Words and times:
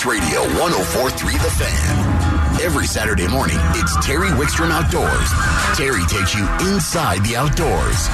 Sports 0.00 0.22
Radio 0.22 0.40
1043 0.60 1.32
The 1.34 1.50
Fan. 1.50 2.60
Every 2.62 2.86
Saturday 2.86 3.28
morning, 3.28 3.58
it's 3.74 3.94
Terry 4.06 4.28
Wickstrom 4.28 4.70
Outdoors. 4.70 5.28
Terry 5.76 6.04
takes 6.06 6.34
you 6.34 6.48
inside 6.72 7.22
the 7.24 7.36
outdoors. 7.36 8.08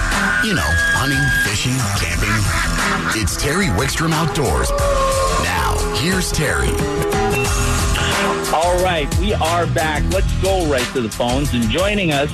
You 0.44 0.54
know, 0.54 0.66
hunting, 0.98 1.22
fishing, 1.46 1.76
camping. 1.94 3.22
It's 3.22 3.36
Terry 3.36 3.66
Wickstrom 3.66 4.12
Outdoors. 4.12 4.70
Now, 5.44 5.76
here's 5.96 6.32
Terry. 6.32 6.70
All 8.52 8.82
right, 8.82 9.06
we 9.20 9.34
are 9.34 9.66
back. 9.68 10.02
Let's 10.12 10.32
go 10.42 10.68
right 10.68 10.86
to 10.94 11.00
the 11.00 11.10
phones. 11.10 11.54
And 11.54 11.70
joining 11.70 12.12
us, 12.12 12.32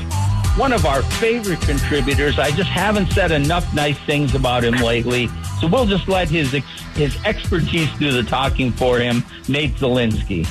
one 0.57 0.73
of 0.73 0.87
our 0.87 1.03
favorite 1.03 1.61
contributors. 1.61 2.39
I 2.39 2.53
just 2.53 2.71
haven't 2.71 3.13
said 3.13 3.31
enough 3.33 3.73
nice 3.75 3.99
things 4.01 4.35
about 4.35 4.65
him 4.65 4.77
lately. 4.77 5.29
So 5.63 5.69
we'll 5.69 5.87
just 5.87 6.09
let 6.09 6.29
his 6.29 6.53
ex- 6.55 6.67
his 6.97 7.17
expertise 7.25 7.89
do 8.01 8.11
the 8.11 8.25
talking 8.25 8.73
for 8.73 8.99
him. 8.99 9.23
Nate 9.49 9.73
Zelinsky. 9.77 10.45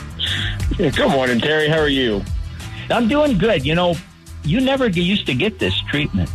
Good 0.77 1.11
morning, 1.11 1.41
Terry. 1.41 1.67
How 1.67 1.79
are 1.79 1.89
you? 1.89 2.23
I'm 2.89 3.09
doing 3.09 3.37
good. 3.37 3.65
You 3.65 3.75
know, 3.75 3.95
you 4.45 4.61
never 4.61 4.87
used 4.87 5.25
to 5.25 5.33
get 5.33 5.59
this 5.59 5.77
treatment. 5.89 6.29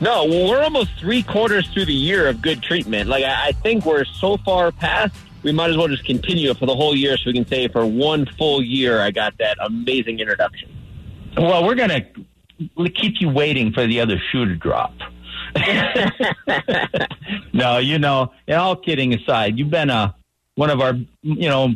No, 0.00 0.24
well, 0.24 0.48
we're 0.48 0.62
almost 0.62 0.92
three 0.98 1.22
quarters 1.22 1.68
through 1.74 1.84
the 1.84 1.92
year 1.92 2.26
of 2.26 2.40
good 2.40 2.62
treatment. 2.62 3.10
Like 3.10 3.22
I, 3.22 3.48
I 3.48 3.52
think 3.52 3.84
we're 3.84 4.06
so 4.06 4.38
far 4.38 4.72
past. 4.72 5.14
We 5.42 5.52
might 5.52 5.68
as 5.68 5.76
well 5.76 5.88
just 5.88 6.06
continue 6.06 6.50
it 6.52 6.56
for 6.56 6.64
the 6.64 6.74
whole 6.74 6.96
year, 6.96 7.18
so 7.18 7.24
we 7.26 7.34
can 7.34 7.46
say 7.46 7.68
for 7.68 7.84
one 7.84 8.24
full 8.38 8.62
year, 8.62 9.02
I 9.02 9.10
got 9.10 9.36
that 9.40 9.58
amazing 9.60 10.20
introduction. 10.20 10.74
Well, 11.36 11.66
we're 11.66 11.74
gonna 11.74 12.00
keep 12.94 13.20
you 13.20 13.28
waiting 13.28 13.74
for 13.74 13.86
the 13.86 14.00
other 14.00 14.18
shoe 14.30 14.46
to 14.46 14.56
drop. 14.56 14.94
no, 17.52 17.78
you 17.78 17.98
know, 17.98 18.32
all 18.48 18.76
kidding 18.76 19.14
aside, 19.14 19.58
you've 19.58 19.70
been 19.70 19.90
a 19.90 20.14
one 20.54 20.70
of 20.70 20.80
our 20.80 20.94
you 21.22 21.48
know 21.48 21.74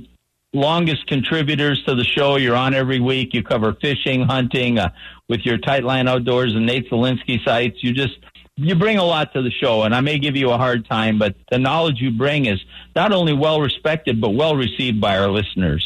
longest 0.52 1.06
contributors 1.06 1.82
to 1.84 1.94
the 1.94 2.04
show. 2.04 2.36
You're 2.36 2.56
on 2.56 2.74
every 2.74 3.00
week. 3.00 3.34
You 3.34 3.42
cover 3.42 3.74
fishing, 3.74 4.22
hunting 4.22 4.78
uh, 4.78 4.90
with 5.28 5.40
your 5.44 5.58
Tightline 5.58 6.08
Outdoors 6.08 6.54
and 6.54 6.66
Nate 6.66 6.90
Zelinsky 6.90 7.44
sites. 7.44 7.82
You 7.82 7.92
just 7.92 8.18
you 8.56 8.74
bring 8.74 8.98
a 8.98 9.04
lot 9.04 9.32
to 9.34 9.42
the 9.42 9.50
show, 9.50 9.82
and 9.82 9.94
I 9.94 10.00
may 10.00 10.18
give 10.18 10.36
you 10.36 10.50
a 10.50 10.56
hard 10.56 10.88
time, 10.88 11.18
but 11.18 11.34
the 11.50 11.58
knowledge 11.58 12.00
you 12.00 12.10
bring 12.10 12.46
is 12.46 12.60
not 12.94 13.12
only 13.12 13.34
well 13.34 13.60
respected 13.60 14.20
but 14.20 14.30
well 14.30 14.56
received 14.56 15.00
by 15.00 15.18
our 15.18 15.30
listeners. 15.30 15.84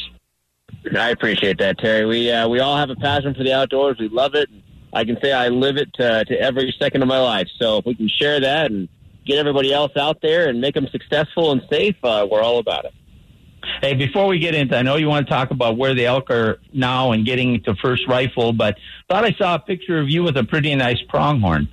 I 0.97 1.11
appreciate 1.11 1.59
that, 1.59 1.79
Terry. 1.79 2.07
We 2.07 2.31
uh, 2.31 2.49
we 2.49 2.61
all 2.61 2.77
have 2.77 2.91
a 2.91 2.97
passion 2.97 3.35
for 3.35 3.43
the 3.43 3.53
outdoors. 3.53 3.99
We 3.99 4.09
love 4.09 4.35
it. 4.35 4.49
I 4.93 5.05
can 5.05 5.19
say 5.23 5.33
I 5.33 5.49
live 5.49 5.77
it 5.77 5.93
to, 5.95 6.25
to 6.25 6.41
every 6.41 6.75
second 6.79 7.03
of 7.03 7.09
my 7.09 7.21
life. 7.21 7.49
So 7.59 7.79
if 7.79 7.87
we 7.87 7.95
can 7.95 8.09
share 8.09 8.41
that 8.41 8.71
and 8.71 8.89
get 9.25 9.39
everybody 9.39 9.73
else 9.73 9.93
out 9.97 10.21
there 10.23 10.49
and 10.49 10.61
make 10.61 10.75
them 10.75 10.89
successful 10.91 11.53
and 11.53 11.63
safe, 11.71 11.97
uh, 12.03 12.27
we're 12.31 12.43
all 12.43 12.59
about 12.59 12.87
it. 12.87 12.95
Hey, 13.83 13.95
before 13.95 14.27
we 14.27 14.39
get 14.39 14.55
into, 14.55 14.77
I 14.77 14.83
know 14.83 14.97
you 14.97 15.09
want 15.09 15.27
to 15.27 15.33
talk 15.33 15.51
about 15.51 15.77
where 15.77 15.95
the 15.95 16.07
elk 16.07 16.31
are 16.31 16.61
now 16.73 17.13
and 17.13 17.25
getting 17.25 17.63
to 17.65 17.75
first 17.77 18.07
rifle, 18.09 18.53
but 18.53 18.77
thought 19.09 19.25
I 19.25 19.33
saw 19.33 19.55
a 19.55 19.59
picture 19.59 19.99
of 19.99 20.09
you 20.09 20.23
with 20.23 20.37
a 20.37 20.45
pretty 20.45 20.75
nice 20.75 21.01
pronghorn. 21.09 21.69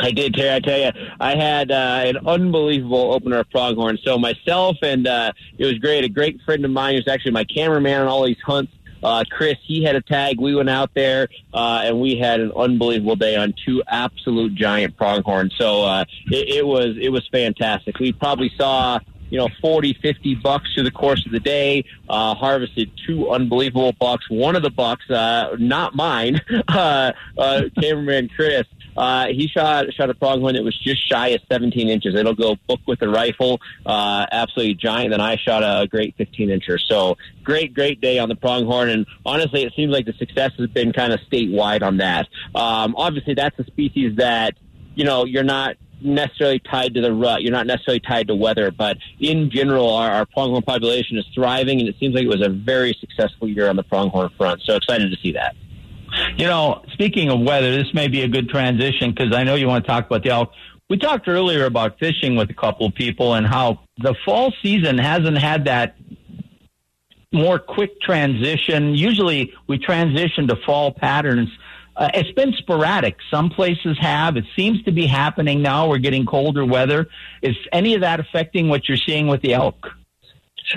I 0.00 0.10
did, 0.10 0.34
Terry. 0.34 0.54
I 0.54 0.60
tell 0.60 0.78
you, 0.78 0.90
I 1.20 1.36
had 1.36 1.70
uh, 1.70 2.02
an 2.04 2.26
unbelievable 2.26 3.12
opener 3.12 3.40
of 3.40 3.50
pronghorn. 3.50 3.98
So 4.04 4.18
myself 4.18 4.76
and 4.82 5.06
uh, 5.06 5.32
it 5.58 5.66
was 5.66 5.78
great. 5.78 6.04
A 6.04 6.08
great 6.08 6.40
friend 6.44 6.64
of 6.64 6.70
mine 6.70 6.96
who's 6.96 7.08
actually 7.08 7.32
my 7.32 7.44
cameraman 7.44 8.02
on 8.02 8.08
all 8.08 8.24
these 8.24 8.40
hunts 8.44 8.72
uh, 9.02 9.24
Chris, 9.30 9.56
he 9.62 9.82
had 9.82 9.96
a 9.96 10.00
tag. 10.00 10.40
We 10.40 10.54
went 10.54 10.70
out 10.70 10.90
there 10.94 11.28
uh, 11.52 11.82
and 11.84 12.00
we 12.00 12.16
had 12.16 12.40
an 12.40 12.52
unbelievable 12.52 13.16
day 13.16 13.36
on 13.36 13.54
two 13.64 13.82
absolute 13.88 14.54
giant 14.54 14.96
pronghorns. 14.96 15.54
So 15.56 15.82
uh, 15.82 16.04
it, 16.30 16.48
it 16.56 16.66
was 16.66 16.96
it 17.00 17.10
was 17.10 17.26
fantastic. 17.28 17.98
We 17.98 18.12
probably 18.12 18.50
saw 18.56 19.00
you 19.32 19.38
know, 19.38 19.48
40, 19.62 19.94
50 19.94 20.34
bucks 20.36 20.74
through 20.74 20.84
the 20.84 20.90
course 20.90 21.24
of 21.24 21.32
the 21.32 21.40
day, 21.40 21.86
uh, 22.06 22.34
harvested 22.34 22.90
two 23.06 23.30
unbelievable 23.30 23.94
bucks. 23.98 24.28
One 24.28 24.56
of 24.56 24.62
the 24.62 24.70
bucks, 24.70 25.08
uh, 25.08 25.56
not 25.58 25.94
mine, 25.94 26.38
uh, 26.68 27.12
uh, 27.38 27.62
cameraman 27.80 28.28
Chris, 28.28 28.66
uh, 28.96 29.26
he 29.28 29.48
shot 29.48 29.92
shot 29.94 30.10
a 30.10 30.14
pronghorn 30.14 30.54
that 30.54 30.64
was 30.64 30.78
just 30.78 31.08
shy 31.08 31.28
of 31.28 31.40
17 31.50 31.88
inches. 31.88 32.14
It'll 32.14 32.34
go 32.34 32.56
book 32.66 32.80
with 32.86 33.02
a 33.02 33.08
rifle, 33.08 33.60
uh, 33.86 34.26
absolutely 34.30 34.74
giant. 34.74 35.10
Then 35.10 35.20
I 35.20 35.36
shot 35.36 35.62
a, 35.62 35.80
a 35.80 35.86
great 35.86 36.14
15 36.16 36.48
incher. 36.48 36.78
So 36.80 37.16
great, 37.42 37.74
great 37.74 38.00
day 38.00 38.18
on 38.18 38.28
the 38.28 38.36
pronghorn. 38.36 38.90
And 38.90 39.06
honestly, 39.24 39.62
it 39.62 39.72
seems 39.74 39.92
like 39.92 40.06
the 40.06 40.12
success 40.14 40.52
has 40.58 40.68
been 40.70 40.92
kind 40.92 41.12
of 41.12 41.20
statewide 41.20 41.82
on 41.82 41.98
that. 41.98 42.28
Um, 42.54 42.94
obviously, 42.96 43.34
that's 43.34 43.58
a 43.58 43.64
species 43.64 44.16
that 44.16 44.54
you 44.94 45.04
know 45.04 45.24
you're 45.24 45.44
not 45.44 45.76
necessarily 46.04 46.58
tied 46.58 46.94
to 46.94 47.00
the 47.00 47.12
rut. 47.12 47.42
You're 47.42 47.52
not 47.52 47.66
necessarily 47.66 48.00
tied 48.00 48.28
to 48.28 48.34
weather, 48.34 48.70
but 48.70 48.98
in 49.20 49.50
general, 49.50 49.88
our, 49.94 50.10
our 50.10 50.26
pronghorn 50.26 50.62
population 50.62 51.16
is 51.16 51.24
thriving, 51.34 51.80
and 51.80 51.88
it 51.88 51.96
seems 51.98 52.14
like 52.14 52.24
it 52.24 52.28
was 52.28 52.44
a 52.44 52.50
very 52.50 52.96
successful 53.00 53.48
year 53.48 53.68
on 53.68 53.76
the 53.76 53.82
pronghorn 53.82 54.30
front. 54.36 54.62
So 54.62 54.76
excited 54.76 55.10
to 55.10 55.16
see 55.22 55.32
that. 55.32 55.54
You 56.36 56.46
know, 56.46 56.82
speaking 56.92 57.30
of 57.30 57.40
weather, 57.40 57.72
this 57.72 57.92
may 57.94 58.08
be 58.08 58.22
a 58.22 58.28
good 58.28 58.48
transition 58.48 59.10
because 59.10 59.34
I 59.34 59.44
know 59.44 59.54
you 59.54 59.66
want 59.66 59.84
to 59.84 59.90
talk 59.90 60.06
about 60.06 60.22
the 60.22 60.30
elk. 60.30 60.52
We 60.90 60.98
talked 60.98 61.26
earlier 61.28 61.64
about 61.64 61.98
fishing 61.98 62.36
with 62.36 62.50
a 62.50 62.54
couple 62.54 62.86
of 62.86 62.94
people 62.94 63.34
and 63.34 63.46
how 63.46 63.80
the 63.98 64.14
fall 64.24 64.52
season 64.62 64.98
hasn't 64.98 65.38
had 65.38 65.64
that 65.64 65.96
more 67.32 67.58
quick 67.58 68.00
transition. 68.00 68.94
Usually 68.94 69.54
we 69.66 69.78
transition 69.78 70.48
to 70.48 70.56
fall 70.66 70.92
patterns. 70.92 71.48
Uh, 71.96 72.10
it's 72.14 72.32
been 72.32 72.52
sporadic. 72.58 73.16
Some 73.30 73.48
places 73.50 73.96
have. 74.00 74.36
It 74.36 74.44
seems 74.56 74.82
to 74.84 74.92
be 74.92 75.06
happening 75.06 75.62
now. 75.62 75.88
We're 75.88 75.98
getting 75.98 76.26
colder 76.26 76.64
weather. 76.64 77.08
Is 77.40 77.56
any 77.72 77.94
of 77.94 78.02
that 78.02 78.20
affecting 78.20 78.68
what 78.68 78.88
you're 78.88 78.98
seeing 78.98 79.28
with 79.28 79.40
the 79.42 79.54
elk? 79.54 79.88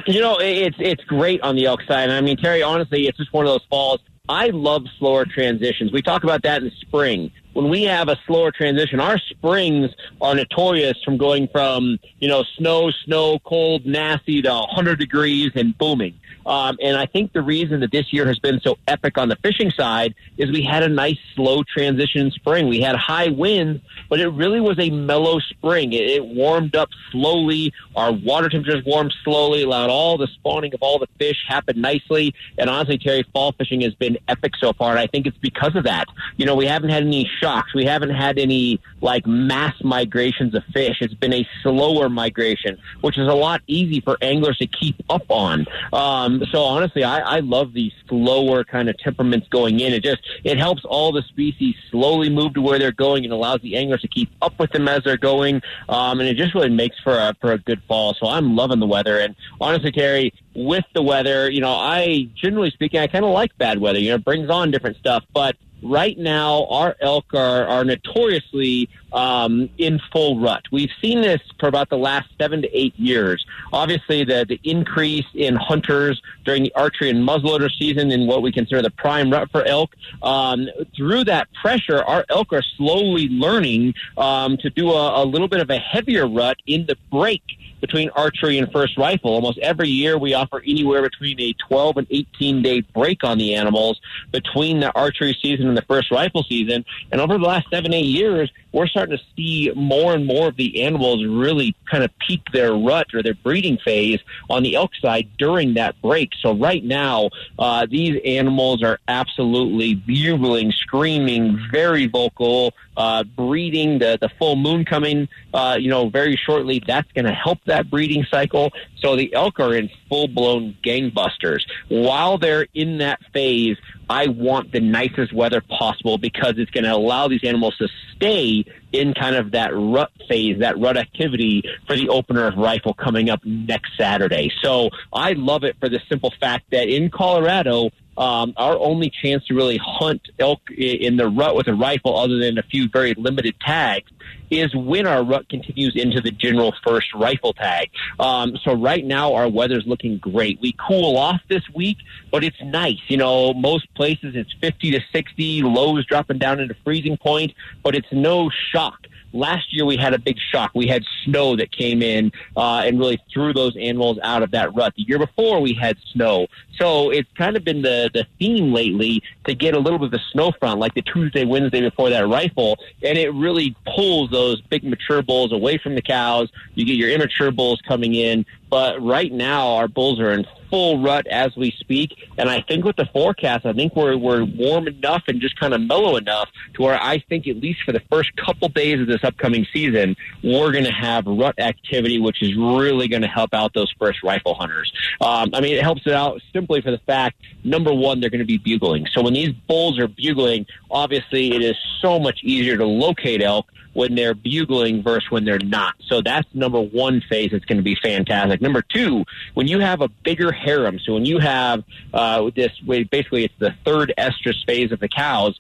You 0.08 0.20
know, 0.20 0.38
it's 0.40 0.76
it's 0.80 1.04
great 1.06 1.42
on 1.42 1.56
the 1.56 1.66
elk 1.66 1.82
side. 1.88 2.10
I 2.10 2.20
mean, 2.20 2.38
Terry, 2.38 2.64
honestly, 2.64 3.08
it's 3.08 3.18
just 3.18 3.32
one 3.32 3.46
of 3.46 3.52
those 3.52 3.66
falls 3.70 4.02
I 4.28 4.48
love 4.48 4.86
slower 4.98 5.26
transitions. 5.26 5.92
We 5.92 6.02
talk 6.02 6.24
about 6.24 6.44
that 6.44 6.64
in 6.64 6.72
spring. 6.82 7.32
When 7.56 7.70
we 7.70 7.84
have 7.84 8.10
a 8.10 8.18
slower 8.28 8.52
transition, 8.52 9.00
our 9.00 9.18
springs 9.18 9.90
are 10.20 10.36
notorious 10.36 11.02
from 11.06 11.16
going 11.16 11.48
from, 11.48 11.98
you 12.20 12.28
know, 12.28 12.44
snow, 12.58 12.92
snow, 13.06 13.40
cold, 13.40 13.86
nasty 13.86 14.42
to 14.42 14.50
100 14.50 15.00
degrees 15.00 15.52
and 15.56 15.76
booming. 15.78 16.20
Um, 16.46 16.78
and 16.82 16.96
I 16.96 17.06
think 17.06 17.34
the 17.34 17.42
reason 17.42 17.80
that 17.80 17.92
this 17.92 18.14
year 18.14 18.28
has 18.28 18.38
been 18.38 18.60
so 18.62 18.78
epic 18.88 19.18
on 19.18 19.30
the 19.30 19.36
fishing 19.38 19.72
side 19.72 20.14
is 20.38 20.52
we 20.52 20.62
had 20.62 20.84
a 20.84 20.90
nice 20.90 21.18
slow 21.34 21.64
transition 21.64 22.22
in 22.22 22.32
spring. 22.32 22.68
We 22.68 22.82
had 22.82 22.96
high 22.96 23.30
winds, 23.30 23.82
but 24.10 24.20
it 24.20 24.28
really 24.28 24.62
was 24.62 24.78
a 24.78 24.92
mellow 24.92 25.40
spring. 25.40 25.94
It, 25.94 26.04
it 26.04 26.26
warmed 26.26 26.76
up 26.76 26.90
slowly. 27.12 27.74
Our 27.96 28.12
water 28.12 28.50
temperatures 28.50 28.84
warmed 28.86 29.14
slowly, 29.24 29.64
allowed 29.64 29.90
all 29.90 30.18
the 30.18 30.28
spawning 30.28 30.74
of 30.74 30.84
all 30.84 31.00
the 31.00 31.08
fish 31.18 31.38
happen 31.48 31.82
nicely. 31.82 32.36
And 32.60 32.70
honestly, 32.70 33.00
Terry, 33.00 33.26
fall 33.34 33.54
fishing 33.54 33.82
has 33.82 33.96
been 33.96 34.18
epic 34.28 34.54
so 34.60 34.74
far. 34.74 34.92
And 34.92 35.00
I 35.00 35.08
think 35.08 35.26
it's 35.26 35.38
because 35.38 35.76
of 35.76 35.86
that. 35.86 36.06
You 36.38 36.46
know, 36.46 36.56
we 36.56 36.68
haven't 36.68 36.90
had 36.90 37.04
any 37.04 37.30
shocks. 37.46 37.74
We 37.76 37.86
haven't 37.86 38.10
had 38.10 38.40
any 38.40 38.80
like 39.02 39.28
mass 39.28 39.76
migrations 39.84 40.56
of 40.56 40.64
fish. 40.74 40.98
It's 41.02 41.14
been 41.14 41.34
a 41.34 41.48
slower 41.62 42.10
migration, 42.10 42.78
which 43.02 43.18
is 43.18 43.28
a 43.28 43.34
lot 43.34 43.62
easy 43.68 44.02
for 44.02 44.18
anglers 44.22 44.58
to 44.58 44.68
keep 44.68 44.96
up 45.10 45.30
on. 45.30 45.68
Um, 45.94 46.44
so 46.52 46.64
honestly, 46.64 47.04
I, 47.04 47.20
I 47.20 47.40
love 47.42 47.74
these 47.74 47.92
slower 48.10 48.64
kind 48.64 48.90
of 48.90 48.98
temperaments 48.98 49.48
going 49.50 49.80
in. 49.80 49.94
It 49.94 50.04
just 50.04 50.22
it 50.44 50.58
helps 50.58 50.84
all 50.86 51.12
the 51.12 51.22
species 51.24 51.76
slowly 51.92 52.30
move 52.30 52.56
to 52.56 52.62
where 52.62 52.80
they're 52.80 52.92
going 52.92 53.24
and 53.26 53.32
allows 53.32 53.62
the 53.62 53.76
anglers 53.78 54.02
to 54.02 54.08
keep 54.08 54.32
up 54.42 54.58
with 54.58 54.72
them 54.72 54.88
as 54.88 55.04
they're 55.04 55.18
going. 55.18 55.62
Um, 55.88 56.20
and 56.20 56.28
it 56.28 56.38
just 56.38 56.56
really 56.56 56.70
makes 56.70 56.98
for 57.00 57.14
a 57.14 57.36
for 57.42 57.52
a 57.52 57.60
good 57.60 57.82
fall. 57.88 58.16
So 58.20 58.28
I'm 58.28 58.56
loving 58.56 58.80
the 58.80 58.88
weather. 58.88 59.20
And 59.20 59.36
honestly, 59.62 59.92
Terry, 59.92 60.34
with 60.56 60.86
the 60.96 61.04
weather, 61.04 61.52
you 61.52 61.62
know, 61.62 61.74
I 61.74 62.28
generally 62.36 62.72
speaking, 62.72 63.00
I 63.00 63.06
kind 63.06 63.24
of 63.24 63.32
like 63.32 63.56
bad 63.60 63.78
weather. 63.80 64.00
You 64.00 64.10
know, 64.10 64.16
it 64.16 64.26
brings 64.26 64.50
on 64.50 64.72
different 64.72 64.98
stuff, 64.98 65.24
but 65.32 65.56
right 65.82 66.18
now 66.18 66.66
our 66.68 66.96
elk 67.00 67.34
are, 67.34 67.66
are 67.68 67.84
notoriously 67.84 68.90
um, 69.14 69.70
in 69.78 70.00
full 70.12 70.40
rut. 70.40 70.64
We've 70.72 70.92
seen 71.02 71.22
this 71.22 71.42
for 71.60 71.68
about 71.68 71.90
the 71.90 71.98
last 71.98 72.28
seven 72.40 72.62
to 72.62 72.78
eight 72.78 72.98
years. 73.00 73.46
Obviously, 73.72 74.24
the, 74.24 74.46
the 74.48 74.60
increase 74.64 75.26
in 75.34 75.56
hunters 75.56 76.22
during 76.44 76.64
the 76.64 76.74
archery 76.76 77.10
and 77.10 77.28
muzzleloader 77.28 77.70
season 77.78 78.12
in 78.12 78.28
what 78.28 78.42
we 78.42 78.52
consider 78.52 78.82
the 78.82 78.92
prime 78.92 79.30
rut 79.32 79.50
for 79.52 79.64
elk. 79.64 79.96
Um, 80.22 80.68
through 80.96 81.26
that 81.26 81.48
pressure, 81.62 82.04
our 82.04 82.26
elk 82.30 82.52
are 82.52 82.64
slowly 82.78 83.30
learning 83.30 83.94
um, 84.18 84.58
to 84.58 84.70
do 84.70 84.92
a, 84.92 85.24
a 85.24 85.26
little 85.26 85.48
bit 85.48 85.62
of 85.62 85.70
a 85.70 85.78
heavier 85.78 86.28
rut 86.28 86.58
in 86.66 86.86
the 86.86 86.98
break 87.12 87.44
between 87.86 88.10
archery 88.10 88.58
and 88.58 88.72
first 88.72 88.98
rifle. 88.98 89.32
Almost 89.32 89.60
every 89.60 89.90
year, 89.90 90.18
we 90.18 90.34
offer 90.34 90.60
anywhere 90.66 91.04
between 91.04 91.40
a 91.40 91.54
12 91.68 91.98
and 91.98 92.08
18 92.10 92.64
day 92.64 92.82
break 92.82 93.24
on 93.24 93.38
the 93.38 93.54
animals 93.54 94.02
between 94.32 94.80
the 94.80 94.92
archery 94.94 95.38
season 95.40 95.68
and 95.68 95.78
the 95.78 95.84
first 95.84 96.10
rifle 96.10 96.44
season. 96.44 96.84
And 97.12 97.22
over 97.22 97.38
the 97.38 97.44
last 97.44 97.68
seven, 97.70 97.94
eight 97.94 98.08
years, 98.08 98.52
we're 98.76 98.88
starting 98.88 99.18
to 99.18 99.24
see 99.38 99.72
more 99.74 100.14
and 100.14 100.26
more 100.26 100.50
of 100.50 100.58
the 100.58 100.84
animals 100.84 101.24
really 101.26 101.74
kind 101.90 102.04
of 102.04 102.12
peak 102.20 102.42
their 102.52 102.74
rut 102.74 103.08
or 103.14 103.24
their 103.24 103.34
breeding 103.34 103.78
phase 103.78 104.20
on 104.50 104.64
the 104.64 104.76
elk 104.76 104.92
side 105.02 105.30
during 105.38 105.76
that 105.76 106.00
break. 106.02 106.32
So 106.42 106.54
right 106.54 106.84
now, 106.84 107.30
uh, 107.58 107.88
these 107.90 108.20
animals 108.26 108.84
are 108.84 109.00
absolutely 109.08 109.96
bugling, 109.96 110.74
screaming, 110.74 111.58
very 111.72 112.08
vocal, 112.08 112.74
uh, 112.98 113.24
breeding. 113.24 114.00
The 114.00 114.18
the 114.20 114.30
full 114.38 114.58
moon 114.58 114.84
coming, 114.84 115.30
uh, 115.54 115.78
you 115.80 115.90
know, 115.90 116.10
very 116.10 116.36
shortly. 116.36 116.84
That's 116.86 117.10
going 117.14 117.26
to 117.26 117.34
help 117.34 117.60
that 117.66 117.90
breeding 117.90 118.26
cycle. 118.30 118.74
So 119.00 119.16
the 119.16 119.34
elk 119.34 119.60
are 119.62 119.74
in 119.74 119.90
full 120.10 120.28
blown 120.28 120.76
gangbusters. 120.84 121.62
While 121.88 122.38
they're 122.38 122.68
in 122.74 122.98
that 122.98 123.22
phase, 123.32 123.78
I 124.10 124.28
want 124.28 124.72
the 124.72 124.80
nicest 124.80 125.34
weather 125.34 125.62
possible 125.62 126.18
because 126.18 126.56
it's 126.58 126.72
going 126.72 126.84
to 126.84 126.94
allow 126.94 127.28
these 127.28 127.44
animals 127.44 127.76
to 127.78 127.88
stay 128.16 128.66
in 128.92 129.14
kind 129.14 129.36
of 129.36 129.52
that 129.52 129.72
rut 129.74 130.12
phase, 130.28 130.60
that 130.60 130.80
rut 130.80 130.98
activity 130.98 131.64
for 131.88 131.96
the 131.96 132.10
opener 132.10 132.48
of 132.48 132.58
rifle 132.58 132.94
coming 132.94 133.30
up 133.30 133.44
next 133.44 133.98
Saturday. 133.98 134.52
So 134.62 134.90
I 135.12 135.34
love 135.34 135.64
it 135.64 135.78
for 135.80 135.90
the 135.90 136.00
simple 136.10 136.34
fact 136.40 136.72
that 136.72 136.88
in 136.88 137.10
Colorado, 137.10 137.92
um, 138.18 138.54
our 138.56 138.78
only 138.78 139.10
chance 139.10 139.46
to 139.48 139.56
really 139.56 139.80
hunt 139.84 140.30
elk 140.40 140.62
in 140.72 141.18
the 141.18 141.28
rut 141.28 141.56
with 141.56 141.68
a 141.68 141.74
rifle, 141.74 142.18
other 142.18 142.38
than 142.38 142.58
a 142.58 142.64
few 142.64 142.88
very 142.88 143.14
limited 143.16 143.56
tags, 143.60 144.10
is 144.50 144.76
when 144.76 145.08
our 145.08 145.24
rut 145.24 145.48
continues 145.50 145.96
into 145.96 146.22
the 146.22 146.32
general 146.32 146.74
first 146.86 147.14
rifle 147.14 147.54
tag. 147.54 147.90
Um, 148.20 148.58
so 148.64 148.74
right 148.74 149.04
now 149.06 149.34
our 149.34 149.50
weather's 149.50 149.86
looking 149.86 150.18
great. 150.18 150.60
We 150.62 150.76
cool 150.88 151.18
off 151.18 151.42
this 151.50 151.64
week, 151.74 151.98
but 152.32 152.44
it's 152.44 152.62
nice. 152.64 153.00
You 153.08 153.18
know, 153.18 153.54
most 153.54 153.94
places 153.96 154.36
it's 154.36 154.54
50 154.62 154.92
to 154.92 155.02
60, 155.12 155.64
lows 155.64 156.06
dropping 156.06 156.38
down 156.38 156.60
into 156.60 156.76
freezing 156.84 157.18
point, 157.18 157.54
but 157.84 157.96
it's 157.96 158.12
no 158.12 158.50
shock 158.72 159.08
last 159.36 159.74
year 159.74 159.86
we 159.86 159.98
had 159.98 160.14
a 160.14 160.20
big 160.20 160.38
shock. 160.52 160.72
We 160.74 160.88
had 160.88 161.04
snow 161.24 161.56
that 161.58 161.72
came 161.72 162.02
in 162.02 162.32
uh, 162.56 162.84
and 162.86 162.98
really 162.98 163.20
threw 163.32 163.54
those 163.54 163.76
animals 163.78 164.18
out 164.24 164.42
of 164.42 164.52
that 164.52 164.74
rut. 164.74 164.94
The 164.96 165.04
year 165.04 165.20
before 165.20 165.60
we 165.60 165.74
had 165.74 165.98
snow. 166.14 166.48
So 166.80 167.12
it's 167.12 167.30
kind 167.38 167.56
of 167.56 167.64
been 167.64 167.82
the, 167.82 168.10
the 168.14 168.26
theme 168.40 168.74
lately 168.74 169.22
to 169.48 169.56
get 169.56 169.74
a 169.76 169.80
little 169.80 170.00
bit 170.00 170.06
of 170.06 170.12
the 170.12 170.22
snow 170.32 170.52
front, 170.60 170.80
like 170.80 170.94
the 170.94 171.02
Tuesday, 171.02 171.46
Wednesday 171.46 171.82
before 171.82 172.10
that 172.10 172.28
rifle, 172.28 172.78
and 173.04 173.18
it 173.18 173.34
really 173.34 173.76
pulls 173.96 174.30
those 174.32 174.62
big 174.62 174.84
mature 174.84 175.22
bulls 175.22 175.52
away 175.52 175.78
from 175.78 175.96
the 175.96 176.02
cows. 176.02 176.50
You 176.74 176.86
get 176.86 176.96
your 176.96 177.10
immature 177.10 177.52
bulls 177.52 177.82
coming 177.88 178.16
in, 178.16 178.46
but 178.70 179.02
right 179.02 179.32
now 179.32 179.76
our 179.76 179.88
bulls 179.88 180.20
are 180.20 180.32
in 180.32 180.46
full 180.70 181.02
rut 181.02 181.28
as 181.28 181.56
we 181.56 181.72
speak. 181.80 182.14
And 182.38 182.50
I 182.50 182.62
think 182.62 182.84
with 182.84 182.96
the 182.96 183.06
forecast, 183.06 183.66
I 183.66 183.74
think 183.74 183.96
we're 183.96 184.18
we're 184.18 184.44
warm 184.44 184.88
enough 184.88 185.24
and 185.28 185.40
just 185.40 185.60
kind 185.60 185.74
of 185.74 185.82
mellow 185.82 186.18
enough 186.18 186.50
to 186.76 186.82
where 186.82 187.02
I 187.02 187.20
think 187.30 187.48
at 187.48 187.58
least 187.58 187.82
for 187.86 187.92
the 187.92 188.02
first 188.12 188.36
couple 188.36 188.68
days 188.70 189.00
of 189.00 189.08
this 189.08 189.24
upcoming 189.24 189.66
season, 189.72 190.16
we're 190.44 190.72
going 190.72 190.86
to 190.86 190.92
have 190.92 191.26
rut 191.26 191.60
activity, 191.60 192.20
which 192.20 192.42
is 192.42 192.56
really 192.56 193.08
going 193.08 193.22
to 193.22 193.28
help 193.28 193.54
out 193.54 193.74
those 193.74 193.94
first 194.00 194.24
rifle 194.24 194.56
hunters. 194.56 194.92
Um, 195.22 195.52
I 195.54 195.62
mean, 195.62 195.76
it 195.76 195.84
helps 195.84 196.02
it 196.06 196.14
out 196.14 196.42
simply 196.52 196.82
for 196.82 196.92
the 196.92 197.00
fact 197.00 197.38
number 197.64 197.94
one, 197.94 198.20
they're 198.20 198.30
going 198.30 198.40
to 198.40 198.46
be 198.46 198.58
bugling. 198.58 199.08
So 199.12 199.22
when 199.22 199.34
these 199.34 199.52
bulls 199.68 200.00
are 200.00 200.08
bugling, 200.08 200.66
obviously 200.92 201.54
it 201.54 201.62
is 201.62 201.76
so 202.02 202.20
much 202.20 202.42
easier 202.44 202.78
to 202.78 202.86
locate 202.86 203.42
elk 203.42 203.68
when 203.96 204.14
they're 204.14 204.36
bugling 204.36 205.02
versus 205.02 205.32
when 205.32 205.46
they're 205.46 205.58
not. 205.58 205.96
So 206.08 206.22
that's 206.22 206.48
number 206.54 206.82
one 206.82 207.22
phase 207.30 207.52
that's 207.52 207.64
going 207.64 207.78
to 207.78 207.84
be 207.84 207.96
fantastic. 208.04 208.62
Number 208.62 208.82
two, 208.82 209.24
when 209.54 209.68
you 209.68 209.80
have 209.80 210.02
a 210.02 210.10
bigger 210.10 210.52
harem, 210.52 211.00
so 211.00 211.14
when 211.14 211.26
you 211.26 211.40
have 211.40 211.84
uh, 212.14 212.52
this, 212.54 212.72
basically 212.82 213.46
it's 213.46 213.54
the 213.58 213.74
third 213.86 214.14
estrus 214.18 214.64
phase 214.66 214.92
of 214.92 215.00
the 215.00 215.08
cows, 215.08 215.58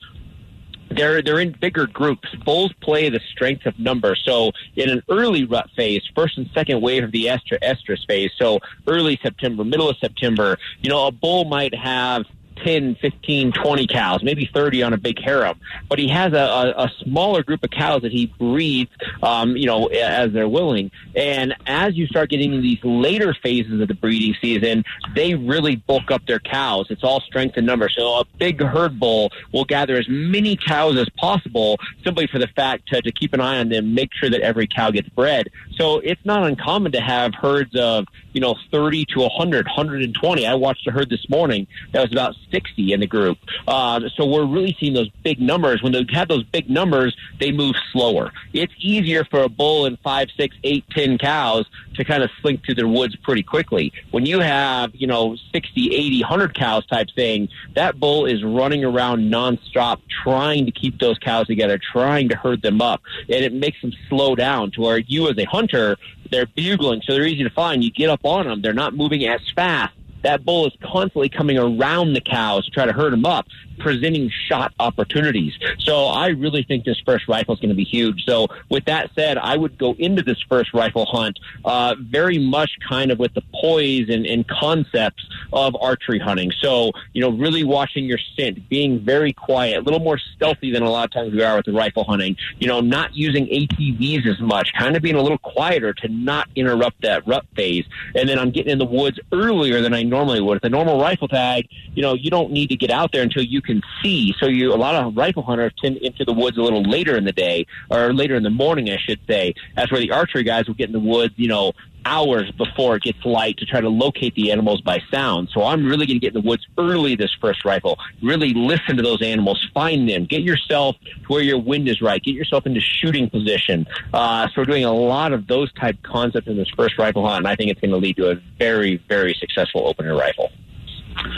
they're 0.91 1.21
they're 1.21 1.39
in 1.39 1.53
bigger 1.53 1.87
groups. 1.87 2.27
Bulls 2.43 2.73
play 2.81 3.09
the 3.09 3.21
strength 3.31 3.65
of 3.65 3.79
numbers. 3.79 4.21
So 4.25 4.51
in 4.75 4.89
an 4.89 5.01
early 5.09 5.45
rut 5.45 5.69
phase, 5.75 6.03
first 6.13 6.37
and 6.37 6.49
second 6.53 6.81
wave 6.81 7.05
of 7.05 7.11
the 7.11 7.25
estrus 7.25 8.05
phase, 8.05 8.31
so 8.37 8.59
early 8.85 9.17
September, 9.23 9.63
middle 9.63 9.89
of 9.89 9.97
September, 9.97 10.57
you 10.81 10.89
know, 10.89 11.07
a 11.07 11.11
bull 11.11 11.45
might 11.45 11.73
have 11.73 12.25
10, 12.57 12.96
15, 12.96 13.52
20 13.52 13.88
cows, 13.88 14.24
maybe 14.24 14.50
30 14.54 14.84
on 14.84 14.94
a 14.94 14.98
big 14.98 15.19
harem. 15.19 15.60
But 15.90 16.00
he 16.00 16.07
has 16.10 16.34
a, 16.34 16.38
a, 16.38 16.86
a 16.86 16.92
smaller 17.04 17.44
group 17.44 17.63
of 17.63 17.72
cows 17.72 18.02
that 18.04 18.12
he 18.12 18.28
breeds, 18.28 18.92
um, 19.22 19.56
you 19.56 19.66
know, 19.66 19.88
as 19.88 20.31
they're 20.34 20.50
willing. 20.50 20.92
And 21.16 21.56
as 21.66 21.96
you 21.96 22.07
start 22.07 22.30
getting 22.30 22.54
into 22.54 22.62
these 22.62 22.84
later 22.84 23.36
phases 23.42 23.81
of 23.81 23.88
the 23.88 23.94
breeding 23.94 24.36
season, 24.42 24.84
they 25.16 25.36
really 25.36 25.75
bulk 25.75 26.12
up 26.12 26.25
their 26.25 26.40
cows. 26.40 26.88
It's 26.90 27.04
all 27.04 27.22
strength 27.22 27.57
and 27.57 27.66
numbers. 27.66 27.96
So 27.98 28.19
a 28.19 28.25
big 28.38 28.62
herd 28.62 29.00
bull 29.00 29.31
will 29.52 29.66
gather 29.66 29.96
as 29.96 30.07
many 30.07 30.56
cows 30.56 30.98
as 30.98 31.10
possible 31.18 31.80
simply 32.04 32.28
for 32.28 32.40
the 32.40 32.48
fact 32.48 32.88
to, 32.90 33.02
to 33.02 33.12
keep 33.12 33.34
an 33.34 33.42
eye 33.42 33.60
on 33.60 33.69
them, 33.69 33.94
make 33.94 34.13
sure 34.13 34.30
that 34.30 34.42
every 34.42 34.68
cow 34.68 34.92
gets 34.92 35.10
bred. 35.10 35.50
So 35.77 36.00
it's 36.00 36.24
not 36.25 36.44
uncommon 36.44 36.92
to 36.94 37.01
have 37.01 37.33
herds 37.36 37.75
of, 37.75 38.06
you 38.33 38.42
know, 38.42 38.56
30 38.72 39.06
to 39.06 39.19
100, 39.22 39.66
120. 39.66 40.45
I 40.45 40.54
watched 40.56 40.88
a 40.88 40.92
herd 40.92 41.10
this 41.10 41.30
morning 41.30 41.68
that 41.92 42.01
was 42.01 42.12
about 42.12 42.36
60 42.51 42.94
in 42.94 43.00
the 43.00 43.07
group. 43.07 43.38
Uh, 43.68 44.01
so 44.16 44.25
we're 44.25 44.45
really 44.45 44.75
seeing 44.80 44.94
those 44.94 45.10
big 45.24 45.39
numbers. 45.39 45.81
When 45.83 45.92
they 45.92 46.06
have 46.13 46.27
those 46.27 46.44
big 46.44 46.69
numbers, 46.69 47.16
they 47.39 47.51
move 47.51 47.75
slower. 47.92 48.31
It's 48.54 48.74
easier 48.80 49.25
for 49.25 49.44
a 49.44 49.50
bull 49.50 49.86
and 49.86 50.00
five, 50.00 50.30
six, 50.38 50.56
eight, 50.63 50.86
ten 50.92 51.18
cows 51.18 51.66
to 51.95 52.03
kind 52.03 52.24
of 52.24 52.30
slink 52.42 52.65
through 52.65 52.75
the 52.75 52.88
woods 52.88 53.15
pretty 53.18 53.44
quickly. 53.44 53.94
When 54.12 54.25
you 54.25 54.39
have, 54.39 54.94
you 54.95 55.07
know, 55.07 55.36
60, 55.51 55.95
80, 55.95 56.21
100 56.21 56.56
cows 56.56 56.86
type 56.86 57.07
thing, 57.15 57.50
that 57.75 58.00
bull 58.00 58.25
is 58.25 58.44
running 58.44 58.83
around 58.83 59.31
nonstop 59.31 60.00
trying 60.24 60.65
to 60.65 60.71
keep 60.71 61.00
those 61.00 61.18
cows 61.19 61.47
together, 61.47 61.80
trying 61.80 62.30
to 62.30 62.36
herd 62.36 62.62
them 62.62 62.81
up. 62.81 63.01
And 63.30 63.44
it 63.44 63.53
makes 63.53 63.81
them 63.81 63.94
slow 64.09 64.36
down 64.36 64.71
to 64.71 64.81
where 64.81 64.97
you 64.97 65.30
as 65.30 65.38
a 65.38 65.45
hunter, 65.45 65.97
they're 66.31 66.47
bugling, 66.47 67.01
so 67.06 67.13
they're 67.13 67.25
easy 67.25 67.44
to 67.44 67.50
find. 67.50 67.83
You 67.83 67.92
get 67.92 68.09
up 68.09 68.21
on 68.24 68.45
them, 68.45 68.62
they're 68.62 68.74
not 68.74 68.95
moving 68.95 69.25
as 69.25 69.42
fast 69.56 69.94
that 70.23 70.45
bull 70.45 70.65
is 70.67 70.73
constantly 70.81 71.29
coming 71.29 71.57
around 71.57 72.13
the 72.13 72.21
cows 72.21 72.65
to 72.65 72.71
try 72.71 72.85
to 72.85 72.94
herd 72.94 73.13
them 73.13 73.25
up 73.25 73.47
presenting 73.79 74.31
shot 74.47 74.73
opportunities. 74.79 75.53
So 75.79 76.06
I 76.06 76.27
really 76.27 76.63
think 76.63 76.85
this 76.85 77.00
first 77.06 77.27
rifle 77.27 77.53
is 77.53 77.59
going 77.59 77.69
to 77.69 77.75
be 77.75 77.83
huge. 77.83 78.23
So 78.25 78.47
with 78.69 78.85
that 78.85 79.12
said, 79.15 79.38
I 79.38 79.57
would 79.57 79.77
go 79.77 79.94
into 79.94 80.21
this 80.21 80.41
first 80.47 80.73
rifle 80.73 81.06
hunt 81.06 81.39
uh, 81.63 81.95
very 82.00 82.38
much 82.38 82.71
kind 82.88 83.12
of 83.12 83.19
with 83.19 83.33
the 83.33 83.44
poise 83.53 84.09
and, 84.09 84.25
and 84.25 84.47
concepts 84.47 85.27
of 85.53 85.75
archery 85.79 86.19
hunting. 86.19 86.51
So, 86.61 86.91
you 87.13 87.21
know, 87.21 87.29
really 87.29 87.63
watching 87.63 88.06
your 88.06 88.19
scent, 88.35 88.69
being 88.69 89.00
very 89.00 89.33
quiet, 89.33 89.77
a 89.77 89.81
little 89.81 90.00
more 90.00 90.18
stealthy 90.18 90.71
than 90.71 90.83
a 90.83 90.89
lot 90.89 91.06
of 91.06 91.11
times 91.11 91.33
we 91.33 91.44
are 91.44 91.56
with 91.57 91.65
the 91.65 91.73
rifle 91.73 92.03
hunting, 92.03 92.38
you 92.59 92.68
know, 92.68 92.81
not 92.81 93.15
using 93.15 93.45
ATVs 93.47 94.25
as 94.27 94.39
much, 94.39 94.73
kind 94.73 94.95
of 94.95 95.01
being 95.01 95.15
a 95.15 95.21
little 95.21 95.38
quieter 95.38 95.94
to 95.94 96.07
not 96.07 96.47
interrupt 96.56 97.01
that 97.01 97.27
rut 97.27 97.45
phase. 97.56 97.85
And 98.15 98.27
then 98.27 98.39
I'm 98.39 98.51
getting 98.51 98.71
in 98.71 98.79
the 98.79 98.85
woods 98.85 99.19
earlier 99.31 99.81
than 99.81 99.94
I 99.94 100.03
normally 100.15 100.41
would. 100.41 100.56
With 100.56 100.63
a 100.63 100.69
normal 100.69 101.00
rifle 101.00 101.27
tag, 101.27 101.67
you 101.94 102.01
know, 102.01 102.13
you 102.13 102.29
don't 102.29 102.51
need 102.51 102.67
to 102.69 102.77
get 102.77 102.89
out 102.89 103.12
there 103.12 103.21
until 103.21 103.44
you 103.44 103.62
can 103.62 103.81
see. 104.01 104.33
So 104.39 104.47
you, 104.47 104.73
a 104.73 104.75
lot 104.75 104.95
of 104.95 105.15
rifle 105.15 105.44
hunters 105.44 105.73
tend 105.81 105.97
into 105.97 106.23
the 106.23 106.33
woods 106.33 106.57
a 106.57 106.62
little 106.62 106.83
later 106.83 107.17
in 107.17 107.25
the 107.25 107.33
day 107.33 107.65
or 107.89 108.13
later 108.13 108.35
in 108.35 108.44
the 108.44 108.50
morning, 108.50 108.89
I 108.89 108.97
should 108.97 109.19
say. 109.27 109.53
That's 109.75 109.91
where 109.91 110.00
the 110.00 110.12
archery 110.12 110.44
guys 110.44 110.67
will 110.67 110.75
get 110.75 110.88
in 110.88 110.94
the 110.94 111.00
woods, 111.00 111.33
you 111.35 111.50
know, 111.50 111.73
hours 112.06 112.50
before 112.52 112.96
it 112.96 113.04
gets 113.04 113.24
light 113.25 113.57
to 113.57 113.66
try 113.66 113.81
to 113.81 113.90
locate 113.90 114.36
the 114.36 114.52
animals 114.52 114.81
by 114.81 115.02
sound. 115.12 115.50
So 115.54 115.63
I'm 115.63 115.86
really 115.86 116.06
going 116.06 116.19
to 116.19 116.25
get 116.25 116.36
in 116.36 116.42
the 116.42 116.48
woods 116.48 116.66
early 116.78 117.16
this 117.16 117.35
first 117.42 117.66
rifle. 117.66 117.97
Really 118.21 118.54
listen 118.54 118.95
to 118.97 119.04
those 119.04 119.21
animals, 119.21 119.68
find 119.74 120.07
them, 120.07 120.26
get 120.26 120.42
yourself 120.42 120.95
to 121.04 121.28
where 121.28 121.42
your 121.42 121.59
wind 121.59 121.88
is 121.88 122.02
right, 122.02 122.21
get 122.21 122.35
yourself 122.35 122.66
into 122.66 122.80
shooting 122.80 123.30
position. 123.30 123.85
Uh, 124.14 124.47
so 124.47 124.54
we're 124.57 124.66
doing 124.66 124.85
a 124.85 124.94
lot 124.94 125.33
of 125.33 125.47
those 125.47 125.74
type 125.74 125.97
concepts 126.04 126.47
in 126.47 126.56
this 126.56 126.69
first 126.78 126.97
rifle 126.97 127.28
hunt, 127.28 127.40
and 127.40 127.47
I 127.47 127.56
think 127.56 127.71
it's 127.71 127.81
going 127.81 127.92
to 127.92 127.97
lead 127.97 128.16
to 128.18 128.31
a 128.31 128.35
very, 128.57 129.04
very 129.09 129.35
successful 129.40 129.88
opener 129.88 130.16
rifle. 130.16 130.52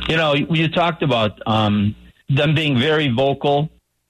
You 0.09 0.17
know, 0.17 0.33
you 0.33 0.67
talked 0.67 1.03
about 1.03 1.39
um, 1.47 1.95
them 2.29 2.53
being 2.53 2.77
very 2.77 3.09
vocal. 3.09 3.69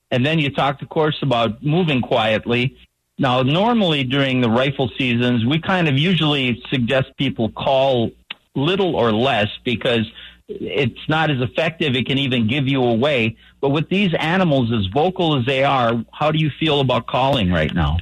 And 0.09 0.25
then 0.25 0.39
you 0.39 0.49
talked, 0.49 0.81
of 0.81 0.87
course, 0.87 1.17
about 1.21 1.61
moving 1.61 2.01
quietly. 2.01 2.77
Now, 3.19 3.41
normally 3.41 4.03
during 4.03 4.41
the 4.41 4.49
rifle 4.49 4.89
seasons, 4.97 5.43
we 5.45 5.59
kind 5.59 5.87
of 5.87 5.97
usually 5.97 6.61
suggest 6.69 7.15
people 7.17 7.49
call 7.49 8.11
little 8.55 8.95
or 8.95 9.11
less 9.11 9.47
because 9.63 10.05
it's 10.47 11.09
not 11.09 11.31
as 11.31 11.41
effective. 11.41 11.95
It 11.95 12.05
can 12.05 12.17
even 12.19 12.47
give 12.47 12.67
you 12.67 12.83
away. 12.83 13.35
But 13.59 13.69
with 13.69 13.89
these 13.89 14.13
animals, 14.13 14.71
as 14.71 14.85
vocal 14.87 15.37
as 15.37 15.45
they 15.45 15.63
are, 15.63 16.03
how 16.13 16.31
do 16.31 16.37
you 16.37 16.51
feel 16.59 16.79
about 16.79 17.07
calling 17.07 17.51
right 17.51 17.73
now? 17.73 17.97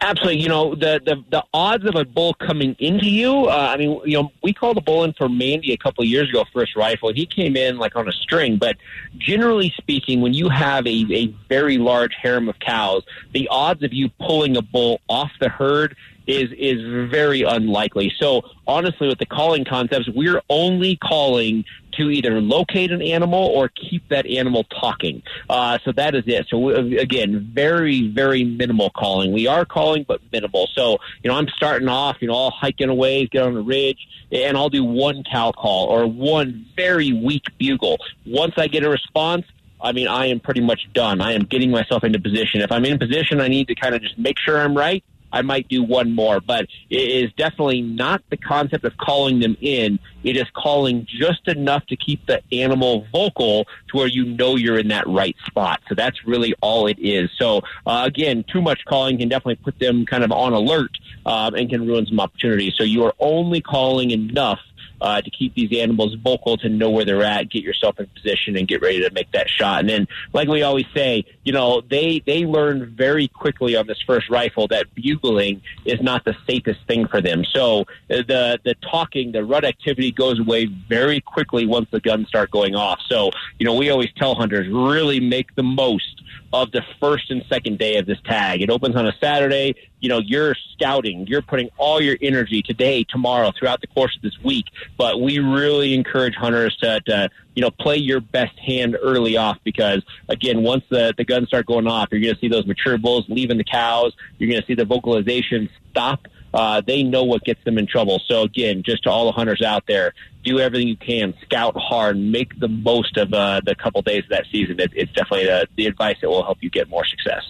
Absolutely. 0.00 0.40
You 0.40 0.48
know, 0.48 0.74
the, 0.74 1.00
the, 1.04 1.24
the 1.30 1.44
odds 1.52 1.84
of 1.84 1.96
a 1.96 2.04
bull 2.04 2.34
coming 2.34 2.76
into 2.78 3.06
you, 3.06 3.46
uh, 3.46 3.70
I 3.72 3.76
mean, 3.76 4.00
you 4.04 4.16
know, 4.20 4.30
we 4.42 4.52
called 4.52 4.76
a 4.78 4.80
bull 4.80 5.04
in 5.04 5.12
for 5.12 5.28
Mandy 5.28 5.72
a 5.72 5.76
couple 5.76 6.02
of 6.02 6.08
years 6.08 6.28
ago 6.28 6.44
first 6.52 6.76
rifle. 6.76 7.12
He 7.12 7.26
came 7.26 7.56
in 7.56 7.78
like 7.78 7.96
on 7.96 8.08
a 8.08 8.12
string, 8.12 8.56
but 8.56 8.76
generally 9.18 9.74
speaking, 9.76 10.20
when 10.20 10.32
you 10.32 10.48
have 10.48 10.86
a, 10.86 11.04
a 11.10 11.26
very 11.48 11.78
large 11.78 12.14
harem 12.14 12.48
of 12.48 12.58
cows, 12.60 13.02
the 13.32 13.48
odds 13.48 13.82
of 13.82 13.92
you 13.92 14.08
pulling 14.20 14.56
a 14.56 14.62
bull 14.62 15.00
off 15.08 15.32
the 15.40 15.48
herd 15.48 15.96
is 16.26 16.50
is 16.58 16.80
very 17.10 17.42
unlikely. 17.42 18.12
So 18.18 18.42
honestly, 18.66 19.08
with 19.08 19.18
the 19.18 19.26
calling 19.26 19.64
concepts, 19.64 20.08
we're 20.08 20.42
only 20.50 20.96
calling 20.96 21.64
to 21.96 22.10
either 22.10 22.40
locate 22.40 22.90
an 22.90 23.02
animal 23.02 23.46
or 23.46 23.68
keep 23.68 24.08
that 24.08 24.26
animal 24.26 24.64
talking. 24.64 25.22
Uh, 25.48 25.78
so 25.84 25.92
that 25.92 26.14
is 26.14 26.24
it. 26.26 26.46
So 26.48 26.68
again, 26.68 27.50
very 27.52 28.08
very 28.08 28.44
minimal 28.44 28.90
calling. 28.90 29.32
We 29.32 29.46
are 29.46 29.64
calling, 29.64 30.04
but 30.06 30.20
minimal. 30.32 30.68
So 30.74 30.98
you 31.22 31.30
know, 31.30 31.36
I'm 31.36 31.48
starting 31.48 31.88
off. 31.88 32.16
You 32.20 32.28
know, 32.28 32.34
I'll 32.34 32.50
hike 32.50 32.80
in 32.80 32.88
a 32.88 32.94
ways, 32.94 33.28
get 33.30 33.42
on 33.42 33.54
the 33.54 33.62
ridge, 33.62 34.06
and 34.30 34.56
I'll 34.56 34.70
do 34.70 34.84
one 34.84 35.24
cow 35.30 35.52
call 35.52 35.86
or 35.86 36.06
one 36.06 36.66
very 36.76 37.12
weak 37.12 37.44
bugle. 37.58 37.98
Once 38.24 38.54
I 38.56 38.68
get 38.68 38.84
a 38.84 38.90
response. 38.90 39.44
I 39.78 39.92
mean, 39.92 40.08
I 40.08 40.26
am 40.26 40.40
pretty 40.40 40.62
much 40.62 40.88
done. 40.94 41.20
I 41.20 41.34
am 41.34 41.42
getting 41.42 41.70
myself 41.70 42.02
into 42.02 42.18
position. 42.18 42.62
If 42.62 42.72
I'm 42.72 42.86
in 42.86 42.98
position, 42.98 43.42
I 43.42 43.48
need 43.48 43.68
to 43.68 43.74
kind 43.74 43.94
of 43.94 44.00
just 44.00 44.18
make 44.18 44.38
sure 44.38 44.58
I'm 44.58 44.74
right 44.74 45.04
I 45.32 45.42
might 45.42 45.68
do 45.68 45.82
one 45.82 46.12
more, 46.12 46.40
but 46.40 46.66
it 46.90 46.96
is 46.96 47.32
definitely 47.36 47.82
not 47.82 48.22
the 48.30 48.36
concept 48.36 48.84
of 48.84 48.96
calling 48.96 49.40
them 49.40 49.56
in. 49.60 49.98
It 50.24 50.36
is 50.36 50.46
calling 50.54 51.06
just 51.08 51.46
enough 51.48 51.86
to 51.86 51.96
keep 51.96 52.26
the 52.26 52.42
animal 52.52 53.06
vocal 53.12 53.64
to 53.88 53.96
where 53.96 54.06
you 54.06 54.24
know 54.24 54.56
you're 54.56 54.78
in 54.78 54.88
that 54.88 55.06
right 55.06 55.36
spot. 55.46 55.80
So 55.88 55.94
that's 55.94 56.26
really 56.26 56.54
all 56.60 56.86
it 56.86 56.98
is. 56.98 57.30
So 57.38 57.62
uh, 57.86 58.02
again, 58.06 58.44
too 58.44 58.62
much 58.62 58.84
calling 58.86 59.18
can 59.18 59.28
definitely 59.28 59.56
put 59.56 59.78
them 59.78 60.06
kind 60.06 60.24
of 60.24 60.32
on 60.32 60.52
alert 60.52 60.96
um, 61.26 61.54
and 61.54 61.68
can 61.68 61.86
ruin 61.86 62.06
some 62.06 62.20
opportunities. 62.20 62.74
So 62.76 62.84
you 62.84 63.04
are 63.04 63.14
only 63.18 63.60
calling 63.60 64.10
enough 64.10 64.60
uh, 65.00 65.20
to 65.20 65.30
keep 65.30 65.54
these 65.54 65.78
animals 65.78 66.14
vocal, 66.14 66.56
to 66.58 66.68
know 66.68 66.90
where 66.90 67.04
they're 67.04 67.22
at, 67.22 67.50
get 67.50 67.62
yourself 67.62 67.98
in 68.00 68.06
position, 68.06 68.56
and 68.56 68.66
get 68.66 68.80
ready 68.80 69.00
to 69.00 69.10
make 69.12 69.30
that 69.32 69.48
shot. 69.48 69.80
And 69.80 69.88
then, 69.88 70.08
like 70.32 70.48
we 70.48 70.62
always 70.62 70.86
say, 70.94 71.24
you 71.44 71.52
know, 71.52 71.80
they 71.80 72.22
they 72.26 72.44
learn 72.44 72.94
very 72.96 73.28
quickly 73.28 73.76
on 73.76 73.86
this 73.86 74.00
first 74.06 74.30
rifle 74.30 74.68
that 74.68 74.94
bugling 74.94 75.62
is 75.84 76.00
not 76.00 76.24
the 76.24 76.36
safest 76.46 76.80
thing 76.86 77.06
for 77.06 77.20
them. 77.20 77.44
So 77.44 77.82
uh, 77.82 77.84
the 78.08 78.60
the 78.64 78.74
talking, 78.82 79.32
the 79.32 79.44
rut 79.44 79.64
activity 79.64 80.12
goes 80.12 80.40
away 80.40 80.66
very 80.66 81.20
quickly 81.20 81.66
once 81.66 81.88
the 81.90 82.00
guns 82.00 82.28
start 82.28 82.50
going 82.50 82.74
off. 82.74 83.00
So 83.08 83.30
you 83.58 83.66
know, 83.66 83.74
we 83.74 83.90
always 83.90 84.10
tell 84.16 84.34
hunters 84.34 84.68
really 84.68 85.20
make 85.20 85.54
the 85.54 85.62
most 85.62 86.22
of 86.62 86.72
the 86.72 86.82
first 87.00 87.30
and 87.30 87.44
second 87.48 87.78
day 87.78 87.96
of 87.96 88.06
this 88.06 88.18
tag. 88.24 88.62
It 88.62 88.70
opens 88.70 88.96
on 88.96 89.06
a 89.06 89.12
Saturday. 89.20 89.74
You 90.00 90.08
know, 90.08 90.18
you're 90.18 90.54
scouting, 90.72 91.26
you're 91.26 91.42
putting 91.42 91.70
all 91.76 92.00
your 92.00 92.16
energy 92.20 92.62
today, 92.62 93.04
tomorrow, 93.04 93.52
throughout 93.58 93.80
the 93.80 93.86
course 93.88 94.14
of 94.16 94.22
this 94.22 94.38
week. 94.42 94.66
But 94.96 95.20
we 95.20 95.38
really 95.38 95.94
encourage 95.94 96.34
hunters 96.34 96.76
to, 96.78 97.00
to 97.06 97.28
you 97.54 97.62
know, 97.62 97.70
play 97.70 97.96
your 97.96 98.20
best 98.20 98.58
hand 98.58 98.96
early 99.00 99.36
off 99.36 99.58
because, 99.64 100.02
again, 100.28 100.62
once 100.62 100.84
the, 100.88 101.14
the 101.16 101.24
guns 101.24 101.48
start 101.48 101.66
going 101.66 101.86
off, 101.86 102.08
you're 102.10 102.20
going 102.20 102.34
to 102.34 102.40
see 102.40 102.48
those 102.48 102.66
mature 102.66 102.98
bulls 102.98 103.24
leaving 103.28 103.58
the 103.58 103.64
cows. 103.64 104.14
You're 104.38 104.50
going 104.50 104.60
to 104.60 104.66
see 104.66 104.74
the 104.74 104.84
vocalization 104.84 105.68
stop 105.90 106.26
uh, 106.56 106.80
they 106.80 107.02
know 107.02 107.22
what 107.22 107.44
gets 107.44 107.62
them 107.64 107.76
in 107.76 107.86
trouble. 107.86 108.18
So 108.26 108.42
again, 108.42 108.82
just 108.82 109.02
to 109.02 109.10
all 109.10 109.26
the 109.26 109.32
hunters 109.32 109.60
out 109.60 109.84
there, 109.86 110.14
do 110.42 110.58
everything 110.58 110.88
you 110.88 110.96
can, 110.96 111.34
scout 111.42 111.76
hard, 111.76 112.16
make 112.16 112.58
the 112.58 112.68
most 112.68 113.18
of 113.18 113.34
uh, 113.34 113.60
the 113.62 113.74
couple 113.74 114.00
days 114.00 114.24
of 114.24 114.30
that 114.30 114.46
season. 114.50 114.80
It, 114.80 114.90
it's 114.94 115.12
definitely 115.12 115.46
the, 115.46 115.68
the 115.76 115.86
advice 115.86 116.16
that 116.22 116.30
will 116.30 116.42
help 116.42 116.58
you 116.62 116.70
get 116.70 116.88
more 116.88 117.04
success. 117.04 117.42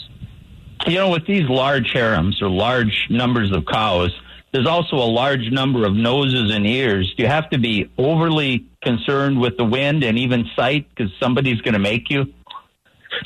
You 0.89 0.97
know, 0.97 1.11
with 1.11 1.25
these 1.25 1.49
large 1.49 1.93
harems 1.93 2.43
or 2.43 2.51
large 2.51 3.07
numbers 3.09 3.53
of 3.53 3.65
cows, 3.65 4.11
there's 4.51 4.67
also 4.67 4.97
a 4.97 5.07
large 5.07 5.53
number 5.53 5.87
of 5.87 5.95
noses 5.95 6.53
and 6.53 6.67
ears. 6.67 7.15
You 7.17 7.29
have 7.29 7.49
to 7.51 7.59
be 7.59 7.89
overly 7.97 8.67
concerned 8.83 9.41
with 9.41 9.57
the 9.57 9.65
wind 9.65 10.03
and 10.03 10.19
even 10.19 10.51
sight 10.57 10.89
because 10.89 11.13
somebody's 11.21 11.61
going 11.61 11.75
to 11.75 11.81
make 11.81 12.11
you? 12.11 12.33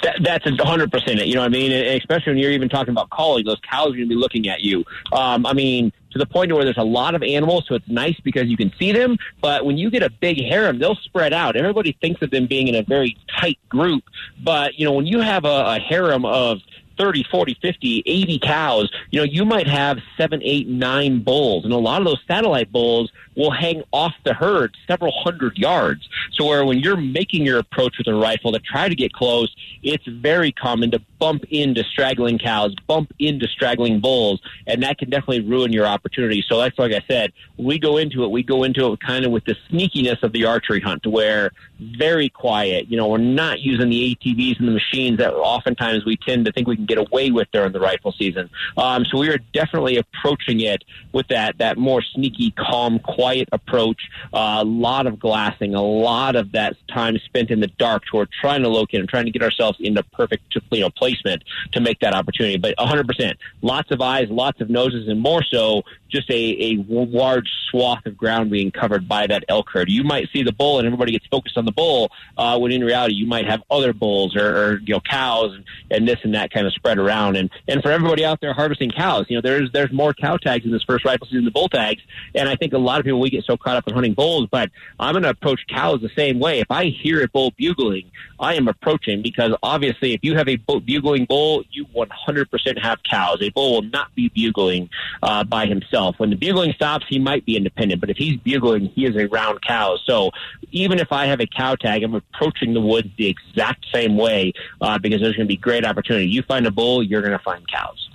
That, 0.03 0.19
that's 0.23 0.47
a 0.47 0.65
hundred 0.65 0.93
percent 0.93 1.21
it. 1.21 1.27
You 1.27 1.35
know 1.35 1.41
what 1.41 1.47
I 1.47 1.51
mean? 1.51 1.73
And 1.73 1.99
especially 1.99 2.33
when 2.33 2.39
you're 2.39 2.53
even 2.53 2.69
talking 2.69 2.93
about 2.93 3.11
calling, 3.11 3.45
those 3.45 3.61
cows 3.71 3.89
are 3.89 3.97
going 3.97 4.09
to 4.09 4.09
be 4.09 4.15
looking 4.15 4.49
at 4.49 4.61
you. 4.61 4.85
Um, 5.13 5.47
I 5.47 5.53
mean, 5.53 5.93
to 6.13 6.19
the 6.19 6.27
point 6.27 6.53
where 6.53 6.65
there's 6.65 6.79
a 6.79 6.85
lot 6.85 7.15
of 7.15 7.23
animals, 7.23 7.65
so 7.69 7.75
it's 7.75 7.89
nice 7.89 8.19
because 8.21 8.49
you 8.49 8.57
can 8.57 8.73
see 8.79 8.93
them. 8.93 9.17
But 9.41 9.65
when 9.65 9.79
you 9.79 9.91
get 9.91 10.03
a 10.03 10.11
big 10.11 10.39
harem, 10.39 10.79
they'll 10.79 10.97
spread 10.97 11.33
out. 11.33 11.57
Everybody 11.57 11.97
thinks 12.01 12.23
of 12.23 12.31
them 12.31 12.47
being 12.47 12.69
in 12.69 12.75
a 12.75 12.83
very 12.83 13.17
tight 13.39 13.59
group, 13.69 14.05
but 14.43 14.79
you 14.79 14.85
know 14.85 14.93
when 14.93 15.07
you 15.07 15.21
have 15.21 15.45
a, 15.45 15.77
a 15.77 15.79
harem 15.79 16.25
of 16.25 16.59
30, 17.01 17.25
40, 17.31 17.57
50, 17.63 18.03
80 18.05 18.39
cows, 18.41 18.93
you 19.11 19.19
know, 19.19 19.25
you 19.25 19.47
might 19.47 19.67
have 19.67 19.99
seven, 20.19 20.43
eight, 20.45 20.69
nine 20.69 21.23
bulls. 21.23 21.65
And 21.65 21.73
a 21.73 21.79
lot 21.79 22.03
of 22.03 22.07
those 22.07 22.21
satellite 22.29 22.71
bulls 22.71 23.11
will 23.37 23.51
hang 23.51 23.83
off 23.93 24.13
the 24.25 24.35
herd 24.35 24.77
several 24.87 25.13
hundred 25.25 25.57
yards. 25.57 26.07
So 26.33 26.47
where 26.47 26.65
when 26.65 26.79
you're 26.79 26.97
making 26.97 27.47
your 27.47 27.59
approach 27.59 27.97
with 27.97 28.07
a 28.07 28.15
rifle 28.15 28.53
to 28.53 28.59
try 28.59 28.89
to 28.89 28.95
get 28.95 29.13
close, 29.15 29.55
it's 29.83 30.05
very 30.07 30.53
common 30.53 30.91
to 30.91 31.01
bump 31.19 31.45
into 31.51 31.83
straggling 31.85 32.39
cows, 32.39 32.75
bump 32.87 33.13
into 33.19 33.47
straggling 33.49 34.01
bulls, 34.01 34.41
and 34.67 34.83
that 34.83 34.99
can 34.99 35.09
definitely 35.09 35.41
ruin 35.41 35.73
your 35.73 35.87
opportunity. 35.87 36.45
So 36.47 36.59
that's 36.59 36.79
like 36.79 36.93
I 36.93 37.03
said, 37.09 37.33
we 37.57 37.79
go 37.79 37.97
into 37.97 38.25
it, 38.25 38.31
we 38.31 38.43
go 38.43 38.65
into 38.65 38.93
it 38.93 39.01
kind 39.01 39.25
of 39.25 39.31
with 39.31 39.45
the 39.45 39.57
sneakiness 39.71 40.23
of 40.23 40.33
the 40.33 40.45
archery 40.45 40.81
hunt 40.81 41.07
where 41.07 41.53
very 41.79 42.29
quiet. 42.29 42.91
You 42.91 42.97
know, 42.97 43.09
we're 43.09 43.19
not 43.19 43.61
using 43.61 43.89
the 43.89 44.15
ATVs 44.15 44.59
and 44.59 44.69
the 44.69 44.73
machines 44.73 45.19
that 45.19 45.33
oftentimes 45.35 46.05
we 46.05 46.17
tend 46.17 46.45
to 46.45 46.53
think 46.53 46.69
we 46.69 46.77
can 46.77 46.87
get 46.95 46.99
away 46.99 47.31
with 47.31 47.49
during 47.53 47.73
the 47.73 47.81
rifle 47.81 48.13
season. 48.13 48.51
Um, 48.77 49.05
so 49.05 49.19
we 49.19 49.29
are 49.29 49.39
definitely 49.53 49.97
approaching 49.97 50.61
it 50.61 50.85
with 51.13 51.29
that 51.29 51.59
that 51.59 51.79
more 51.79 52.03
sneaky, 52.03 52.53
calm, 52.53 52.99
quiet 52.99 53.49
approach. 53.53 54.01
Uh, 54.33 54.59
a 54.61 54.65
lot 54.65 55.07
of 55.07 55.19
glassing, 55.19 55.75
a 55.75 55.83
lot 55.83 56.37
of 56.37 56.53
that 56.53 56.77
time 56.89 57.19
spent 57.25 57.51
in 57.51 57.61
the 57.61 57.69
dark 57.79 58.05
toward 58.11 58.29
trying 58.41 58.63
to 58.63 58.69
locate 58.69 59.01
and 59.01 59.09
trying 59.09 59.25
to 59.25 59.31
get 59.31 59.43
ourselves 59.43 59.79
into 59.81 60.03
perfect 60.03 60.43
you 60.71 60.81
know 60.81 60.91
placement 60.91 61.43
to 61.73 61.81
make 61.81 62.01
that 62.01 62.15
opportunity. 62.15 62.57
But 62.57 62.77
100%, 62.77 63.37
lots 63.63 63.91
of 63.91 64.01
eyes, 64.01 64.29
lots 64.31 64.61
of 64.61 64.71
noses, 64.71 65.09
and 65.09 65.21
more 65.21 65.43
so 65.43 65.83
just 66.11 66.29
a, 66.31 66.35
a 66.35 66.85
large 66.89 67.49
swath 67.71 68.05
of 68.05 68.17
ground 68.17 68.51
being 68.51 68.71
covered 68.71 69.09
by 69.09 69.27
that 69.27 69.45
elk 69.49 69.69
herd. 69.71 69.89
You 69.89 70.03
might 70.03 70.29
see 70.33 70.43
the 70.43 70.53
bull 70.53 70.79
and 70.79 70.87
everybody 70.87 71.13
gets 71.13 71.27
focused 71.27 71.57
on 71.57 71.65
the 71.65 71.73
bull, 71.73 72.11
uh, 72.37 72.59
when 72.59 72.73
in 72.73 72.83
reality 72.83 73.15
you 73.15 73.27
might 73.27 73.47
have 73.47 73.63
other 73.71 73.93
bulls 73.93 74.37
or, 74.37 74.57
or 74.57 74.81
you 74.81 74.95
know 74.95 75.01
cows 75.01 75.55
and, 75.55 75.65
and 75.91 76.09
this 76.09 76.19
and 76.23 76.35
that 76.35 76.51
kind 76.51 76.67
of 76.67 76.73
spread 76.81 76.99
around. 76.99 77.37
And 77.37 77.51
and 77.69 77.83
for 77.83 77.91
everybody 77.91 78.25
out 78.25 78.41
there 78.41 78.53
harvesting 78.53 78.91
cows, 78.91 79.27
you 79.29 79.37
know 79.37 79.43
there's 79.43 79.71
there's 79.73 79.93
more 79.93 80.13
cow 80.15 80.37
tags 80.37 80.65
in 80.65 80.73
this 80.73 80.83
first 80.83 81.05
rifle 81.05 81.27
season 81.27 81.45
than 81.45 81.53
bull 81.53 81.69
tags. 81.69 82.03
And 82.35 82.49
I 82.49 82.57
think 82.57 82.73
a 82.73 82.79
lot 82.79 82.99
of 82.99 83.05
people 83.05 83.21
we 83.21 83.31
get 83.31 83.45
so 83.45 83.57
caught 83.57 83.77
up 83.77 83.87
in 83.87 83.95
hunting 83.95 84.15
bulls, 84.15 84.49
but 84.51 84.71
I'm 84.99 85.13
going 85.13 85.23
to 85.23 85.31
approach 85.31 85.61
cows 85.69 86.01
the 86.01 86.11
same 86.17 86.41
way. 86.41 86.61
If 86.61 86.71
I 86.71 86.87
hear 86.87 87.23
a 87.23 87.29
bull 87.29 87.53
bugling, 87.57 88.11
I 88.39 88.55
am 88.55 88.69
approaching 88.69 89.23
because 89.23 89.53
obviously 89.63 90.15
if 90.15 90.21
you 90.23 90.37
have 90.37 90.49
a 90.49 90.57
bull 90.57 90.81
bugling 90.81 91.27
bull, 91.27 91.63
you 91.71 91.87
100% 91.87 92.83
have 92.83 93.03
cows. 93.03 93.39
A 93.43 93.51
bull 93.51 93.75
will 93.75 93.83
not 93.91 94.15
be 94.15 94.29
bugling 94.29 94.89
uh, 95.23 95.45
by 95.45 95.67
himself. 95.67 96.19
When 96.19 96.31
the 96.31 96.37
bugling 96.37 96.73
stops, 96.73 97.07
he 97.09 97.19
might 97.19 97.45
be 97.45 97.57
independent, 97.57 98.01
but 98.01 98.11
if 98.11 98.17
he's 98.17 98.37
bugling, 98.39 98.87
he 98.87 99.05
is 99.05 99.17
around 99.17 99.61
cows. 99.63 100.03
So 100.07 100.31
even 100.73 100.99
if 100.99 101.13
I 101.13 101.27
have 101.27 101.41
a 101.41 101.47
cow 101.47 101.75
tag, 101.75 102.03
I'm 102.03 102.15
approaching 102.15 102.75
the 102.75 102.81
woods 102.81 103.09
the 103.17 103.27
exact 103.27 103.87
same 103.93 104.17
way 104.17 104.53
uh, 104.81 104.99
because 104.99 105.21
there's 105.21 105.37
going 105.37 105.47
to 105.47 105.53
be 105.53 105.57
great 105.57 105.85
opportunity. 105.85 106.29
You 106.29 106.43
find 106.43 106.60
a 106.67 106.71
bull, 106.71 107.03
you're 107.03 107.23
going 107.23 107.37
to 107.37 107.45
find 107.45 107.67
cows. 107.69 108.09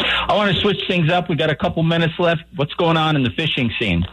I 0.00 0.34
want 0.34 0.54
to 0.54 0.60
switch 0.60 0.82
things 0.86 1.10
up. 1.10 1.28
We 1.28 1.36
got 1.36 1.50
a 1.50 1.56
couple 1.56 1.82
minutes 1.82 2.14
left. 2.18 2.42
What's 2.56 2.74
going 2.74 2.96
on 2.96 3.16
in 3.16 3.22
the 3.22 3.30
fishing 3.30 3.70
scene? 3.78 4.04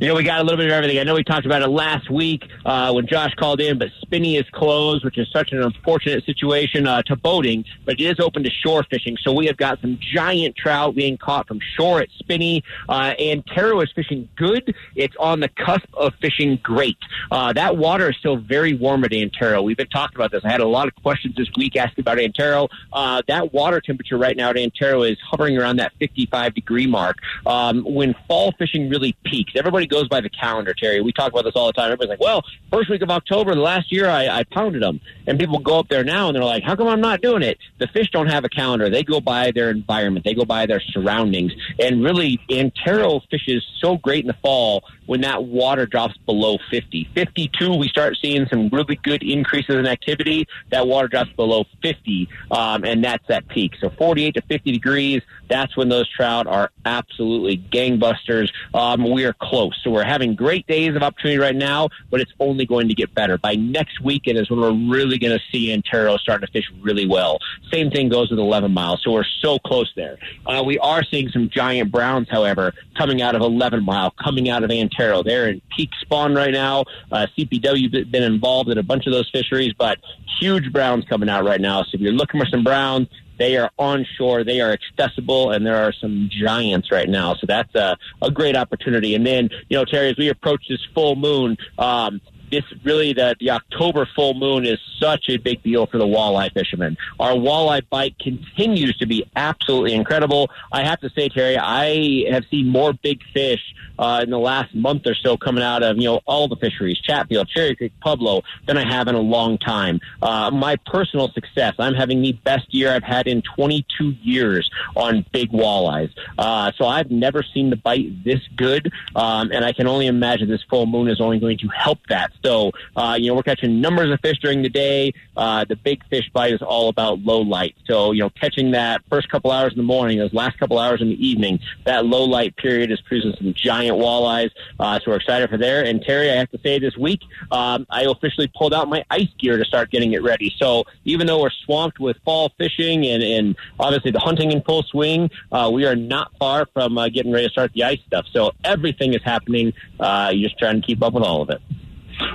You 0.00 0.08
know, 0.08 0.14
we 0.14 0.22
got 0.22 0.40
a 0.40 0.42
little 0.42 0.56
bit 0.56 0.64
of 0.64 0.72
everything. 0.72 0.98
I 0.98 1.02
know 1.02 1.14
we 1.14 1.22
talked 1.22 1.44
about 1.44 1.60
it 1.60 1.68
last 1.68 2.08
week 2.08 2.42
uh, 2.64 2.90
when 2.90 3.06
Josh 3.06 3.34
called 3.34 3.60
in, 3.60 3.78
but 3.78 3.90
Spinney 4.00 4.38
is 4.38 4.46
closed, 4.50 5.04
which 5.04 5.18
is 5.18 5.28
such 5.30 5.52
an 5.52 5.62
unfortunate 5.62 6.24
situation 6.24 6.86
uh, 6.86 7.02
to 7.02 7.16
boating, 7.16 7.66
but 7.84 8.00
it 8.00 8.04
is 8.04 8.18
open 8.18 8.42
to 8.44 8.50
shore 8.50 8.82
fishing. 8.90 9.18
So 9.20 9.34
we 9.34 9.44
have 9.44 9.58
got 9.58 9.78
some 9.82 9.98
giant 10.00 10.56
trout 10.56 10.94
being 10.94 11.18
caught 11.18 11.46
from 11.46 11.60
shore 11.76 12.00
at 12.00 12.08
Spinney, 12.18 12.64
uh, 12.88 13.12
and 13.18 13.44
Antero 13.46 13.82
is 13.82 13.92
fishing 13.94 14.26
good. 14.36 14.74
It's 14.96 15.14
on 15.20 15.40
the 15.40 15.50
cusp 15.50 15.84
of 15.92 16.14
fishing 16.22 16.58
great. 16.62 16.96
Uh, 17.30 17.52
that 17.52 17.76
water 17.76 18.08
is 18.08 18.16
still 18.16 18.38
very 18.38 18.72
warm 18.72 19.04
at 19.04 19.12
Antero. 19.12 19.60
We've 19.60 19.76
been 19.76 19.88
talking 19.88 20.16
about 20.16 20.30
this. 20.30 20.40
I 20.46 20.50
had 20.50 20.62
a 20.62 20.66
lot 20.66 20.88
of 20.88 20.94
questions 21.02 21.34
this 21.36 21.48
week 21.58 21.76
asking 21.76 22.00
about 22.00 22.18
Antero. 22.18 22.68
Uh, 22.90 23.20
that 23.28 23.52
water 23.52 23.82
temperature 23.82 24.16
right 24.16 24.34
now 24.34 24.48
at 24.48 24.56
Antero 24.56 25.02
is 25.02 25.18
hovering 25.30 25.58
around 25.58 25.76
that 25.76 25.92
55 25.98 26.54
degree 26.54 26.86
mark. 26.86 27.18
Um, 27.44 27.84
when 27.84 28.14
fall 28.26 28.54
fishing 28.56 28.88
really 28.88 29.14
peaks, 29.26 29.52
everybody 29.56 29.89
goes 29.90 30.08
by 30.08 30.20
the 30.20 30.30
calendar, 30.30 30.74
Terry. 30.74 31.00
We 31.00 31.12
talk 31.12 31.32
about 31.32 31.44
this 31.44 31.54
all 31.54 31.66
the 31.66 31.72
time. 31.72 31.86
Everybody's 31.86 32.10
like, 32.10 32.20
well, 32.20 32.44
first 32.70 32.88
week 32.88 33.02
of 33.02 33.10
October, 33.10 33.54
the 33.54 33.60
last 33.60 33.92
year, 33.92 34.08
I, 34.08 34.28
I 34.28 34.44
pounded 34.44 34.82
them. 34.82 35.00
And 35.26 35.38
people 35.38 35.58
go 35.58 35.78
up 35.78 35.88
there 35.88 36.04
now 36.04 36.28
and 36.28 36.36
they're 36.36 36.44
like, 36.44 36.62
how 36.62 36.76
come 36.76 36.88
I'm 36.88 37.00
not 37.00 37.20
doing 37.20 37.42
it? 37.42 37.58
The 37.78 37.88
fish 37.88 38.10
don't 38.10 38.28
have 38.28 38.44
a 38.44 38.48
calendar. 38.48 38.88
They 38.88 39.02
go 39.02 39.20
by 39.20 39.50
their 39.50 39.70
environment. 39.70 40.24
They 40.24 40.34
go 40.34 40.44
by 40.44 40.66
their 40.66 40.80
surroundings. 40.80 41.52
And 41.78 42.02
really, 42.02 42.40
Antero 42.50 43.20
fishes 43.30 43.64
so 43.78 43.96
great 43.98 44.24
in 44.24 44.28
the 44.28 44.36
fall 44.42 44.84
when 45.10 45.22
that 45.22 45.42
water 45.42 45.86
drops 45.86 46.16
below 46.18 46.56
50. 46.70 47.10
52, 47.16 47.74
we 47.74 47.88
start 47.88 48.16
seeing 48.22 48.46
some 48.46 48.68
really 48.68 48.94
good 48.94 49.24
increases 49.24 49.74
in 49.74 49.84
activity. 49.84 50.46
That 50.70 50.86
water 50.86 51.08
drops 51.08 51.32
below 51.32 51.64
50, 51.82 52.28
um, 52.52 52.84
and 52.84 53.02
that's 53.02 53.28
at 53.28 53.48
peak. 53.48 53.72
So 53.80 53.90
48 53.90 54.34
to 54.34 54.42
50 54.42 54.70
degrees, 54.70 55.22
that's 55.48 55.76
when 55.76 55.88
those 55.88 56.08
trout 56.08 56.46
are 56.46 56.70
absolutely 56.84 57.58
gangbusters. 57.58 58.52
Um, 58.72 59.10
we 59.10 59.24
are 59.24 59.32
close. 59.32 59.76
So 59.82 59.90
we're 59.90 60.04
having 60.04 60.36
great 60.36 60.68
days 60.68 60.94
of 60.94 61.02
opportunity 61.02 61.40
right 61.40 61.56
now, 61.56 61.88
but 62.08 62.20
it's 62.20 62.32
only 62.38 62.64
going 62.64 62.86
to 62.86 62.94
get 62.94 63.12
better. 63.12 63.36
By 63.36 63.56
next 63.56 64.00
weekend 64.00 64.38
is 64.38 64.48
when 64.48 64.60
we're 64.60 64.94
really 64.94 65.18
going 65.18 65.36
to 65.36 65.44
see 65.50 65.72
Antero 65.72 66.18
starting 66.18 66.46
to 66.46 66.52
fish 66.52 66.70
really 66.82 67.08
well. 67.08 67.40
Same 67.72 67.90
thing 67.90 68.10
goes 68.10 68.30
with 68.30 68.38
11 68.38 68.70
miles. 68.70 69.02
So 69.02 69.10
we're 69.10 69.24
so 69.42 69.58
close 69.58 69.92
there. 69.96 70.18
Uh, 70.46 70.62
we 70.64 70.78
are 70.78 71.02
seeing 71.02 71.30
some 71.30 71.50
giant 71.50 71.90
browns, 71.90 72.28
however, 72.30 72.74
coming 72.96 73.22
out 73.22 73.34
of 73.34 73.42
11 73.42 73.84
mile, 73.84 74.12
coming 74.12 74.48
out 74.48 74.62
of 74.62 74.70
Antero. 74.70 74.99
They're 75.22 75.48
in 75.48 75.62
peak 75.76 75.90
spawn 76.00 76.34
right 76.34 76.52
now. 76.52 76.84
Uh, 77.10 77.26
CPW 77.36 78.10
been 78.10 78.22
involved 78.22 78.70
in 78.70 78.78
a 78.78 78.82
bunch 78.82 79.06
of 79.06 79.12
those 79.12 79.28
fisheries, 79.30 79.72
but 79.76 79.98
huge 80.40 80.72
browns 80.72 81.04
coming 81.06 81.28
out 81.28 81.44
right 81.44 81.60
now. 81.60 81.82
So 81.82 81.90
if 81.94 82.00
you're 82.00 82.12
looking 82.12 82.40
for 82.40 82.46
some 82.46 82.64
browns, 82.64 83.08
they 83.38 83.56
are 83.56 83.70
on 83.78 84.06
shore, 84.18 84.44
they 84.44 84.60
are 84.60 84.72
accessible, 84.72 85.52
and 85.52 85.66
there 85.66 85.76
are 85.76 85.94
some 85.94 86.28
giants 86.30 86.92
right 86.92 87.08
now. 87.08 87.34
So 87.36 87.46
that's 87.46 87.74
a, 87.74 87.96
a 88.20 88.30
great 88.30 88.54
opportunity. 88.54 89.14
And 89.14 89.26
then, 89.26 89.48
you 89.70 89.78
know, 89.78 89.86
Terry, 89.86 90.10
as 90.10 90.18
we 90.18 90.28
approach 90.28 90.66
this 90.68 90.84
full 90.94 91.16
moon, 91.16 91.56
um, 91.78 92.20
this 92.50 92.64
really 92.84 93.12
the, 93.12 93.36
October 93.50 94.08
full 94.14 94.34
moon 94.34 94.66
is 94.66 94.78
such 94.98 95.28
a 95.28 95.36
big 95.36 95.62
deal 95.62 95.86
for 95.86 95.98
the 95.98 96.06
walleye 96.06 96.52
fishermen. 96.52 96.96
Our 97.18 97.32
walleye 97.32 97.88
bite 97.88 98.18
continues 98.18 98.96
to 98.98 99.06
be 99.06 99.24
absolutely 99.36 99.94
incredible. 99.94 100.50
I 100.72 100.84
have 100.84 101.00
to 101.00 101.10
say, 101.10 101.28
Terry, 101.28 101.56
I 101.56 102.30
have 102.30 102.44
seen 102.50 102.68
more 102.68 102.92
big 102.92 103.20
fish 103.32 103.74
uh, 104.00 104.20
in 104.22 104.30
the 104.30 104.38
last 104.38 104.74
month 104.74 105.06
or 105.06 105.14
so 105.14 105.36
coming 105.36 105.62
out 105.62 105.82
of 105.82 105.98
you 105.98 106.04
know 106.04 106.20
all 106.26 106.48
the 106.48 106.56
fisheries, 106.56 106.98
Chatfield, 106.98 107.48
Cherry 107.48 107.76
Creek, 107.76 107.92
Pueblo, 108.00 108.42
than 108.66 108.78
I 108.78 108.90
have 108.90 109.08
in 109.08 109.14
a 109.14 109.20
long 109.20 109.58
time. 109.58 110.00
Uh, 110.22 110.50
my 110.50 110.76
personal 110.86 111.30
success, 111.32 111.74
I'm 111.78 111.94
having 111.94 112.22
the 112.22 112.32
best 112.32 112.72
year 112.72 112.92
I've 112.92 113.04
had 113.04 113.26
in 113.26 113.42
22 113.42 114.12
years 114.22 114.70
on 114.96 115.24
big 115.32 115.52
walleyes. 115.52 116.10
Uh, 116.38 116.72
so 116.76 116.86
I've 116.86 117.10
never 117.10 117.42
seen 117.42 117.70
the 117.70 117.76
bite 117.76 118.24
this 118.24 118.40
good, 118.56 118.90
um, 119.14 119.52
and 119.52 119.64
I 119.64 119.72
can 119.72 119.86
only 119.86 120.06
imagine 120.06 120.48
this 120.48 120.62
full 120.68 120.86
moon 120.86 121.08
is 121.08 121.20
only 121.20 121.38
going 121.38 121.58
to 121.58 121.68
help 121.68 121.98
that. 122.08 122.32
So, 122.44 122.72
uh, 122.96 123.16
you 123.18 123.28
know, 123.28 123.34
we're 123.34 123.42
catching 123.42 123.80
numbers 123.80 124.10
of 124.10 124.20
fish 124.20 124.38
during 124.38 124.62
the 124.62 124.68
day. 124.68 125.12
Uh, 125.36 125.64
the 125.68 125.76
big 125.76 126.04
fish 126.08 126.30
bite 126.32 126.52
is 126.52 126.62
all 126.62 126.88
about 126.88 127.20
low 127.20 127.40
light. 127.40 127.76
So, 127.86 128.12
you 128.12 128.20
know, 128.20 128.30
catching 128.30 128.72
that 128.72 129.02
first 129.08 129.28
couple 129.28 129.50
hours 129.50 129.72
in 129.72 129.78
the 129.78 129.84
morning, 129.84 130.18
those 130.18 130.32
last 130.32 130.58
couple 130.58 130.78
hours 130.78 131.00
in 131.00 131.08
the 131.08 131.26
evening, 131.26 131.60
that 131.84 132.06
low 132.06 132.24
light 132.24 132.56
period 132.56 132.90
is 132.90 133.00
producing 133.00 133.34
some 133.36 133.54
giant 133.54 133.98
walleyes. 133.98 134.50
Uh, 134.78 134.98
so 134.98 135.10
we're 135.10 135.16
excited 135.16 135.50
for 135.50 135.58
there. 135.58 135.84
And 135.84 136.02
Terry, 136.02 136.30
I 136.30 136.36
have 136.36 136.50
to 136.50 136.58
say 136.62 136.78
this 136.78 136.96
week, 136.96 137.20
um, 137.50 137.86
I 137.90 138.04
officially 138.04 138.50
pulled 138.54 138.74
out 138.74 138.88
my 138.88 139.04
ice 139.10 139.28
gear 139.38 139.56
to 139.56 139.64
start 139.64 139.90
getting 139.90 140.12
it 140.12 140.22
ready. 140.22 140.54
So 140.58 140.84
even 141.04 141.26
though 141.26 141.42
we're 141.42 141.50
swamped 141.64 141.98
with 142.00 142.16
fall 142.24 142.52
fishing 142.58 143.06
and, 143.06 143.22
and 143.22 143.56
obviously 143.78 144.10
the 144.10 144.20
hunting 144.20 144.52
in 144.52 144.62
full 144.62 144.82
swing, 144.82 145.30
uh, 145.52 145.70
we 145.72 145.86
are 145.86 145.96
not 145.96 146.32
far 146.38 146.66
from 146.72 146.98
uh, 146.98 147.08
getting 147.08 147.32
ready 147.32 147.46
to 147.46 147.52
start 147.52 147.72
the 147.72 147.84
ice 147.84 148.00
stuff. 148.06 148.26
So 148.32 148.52
everything 148.64 149.14
is 149.14 149.22
happening. 149.22 149.72
Uh, 149.98 150.30
you're 150.32 150.48
just 150.48 150.58
trying 150.58 150.80
to 150.80 150.86
keep 150.86 151.02
up 151.02 151.12
with 151.12 151.24
all 151.24 151.42
of 151.42 151.50
it. 151.50 151.60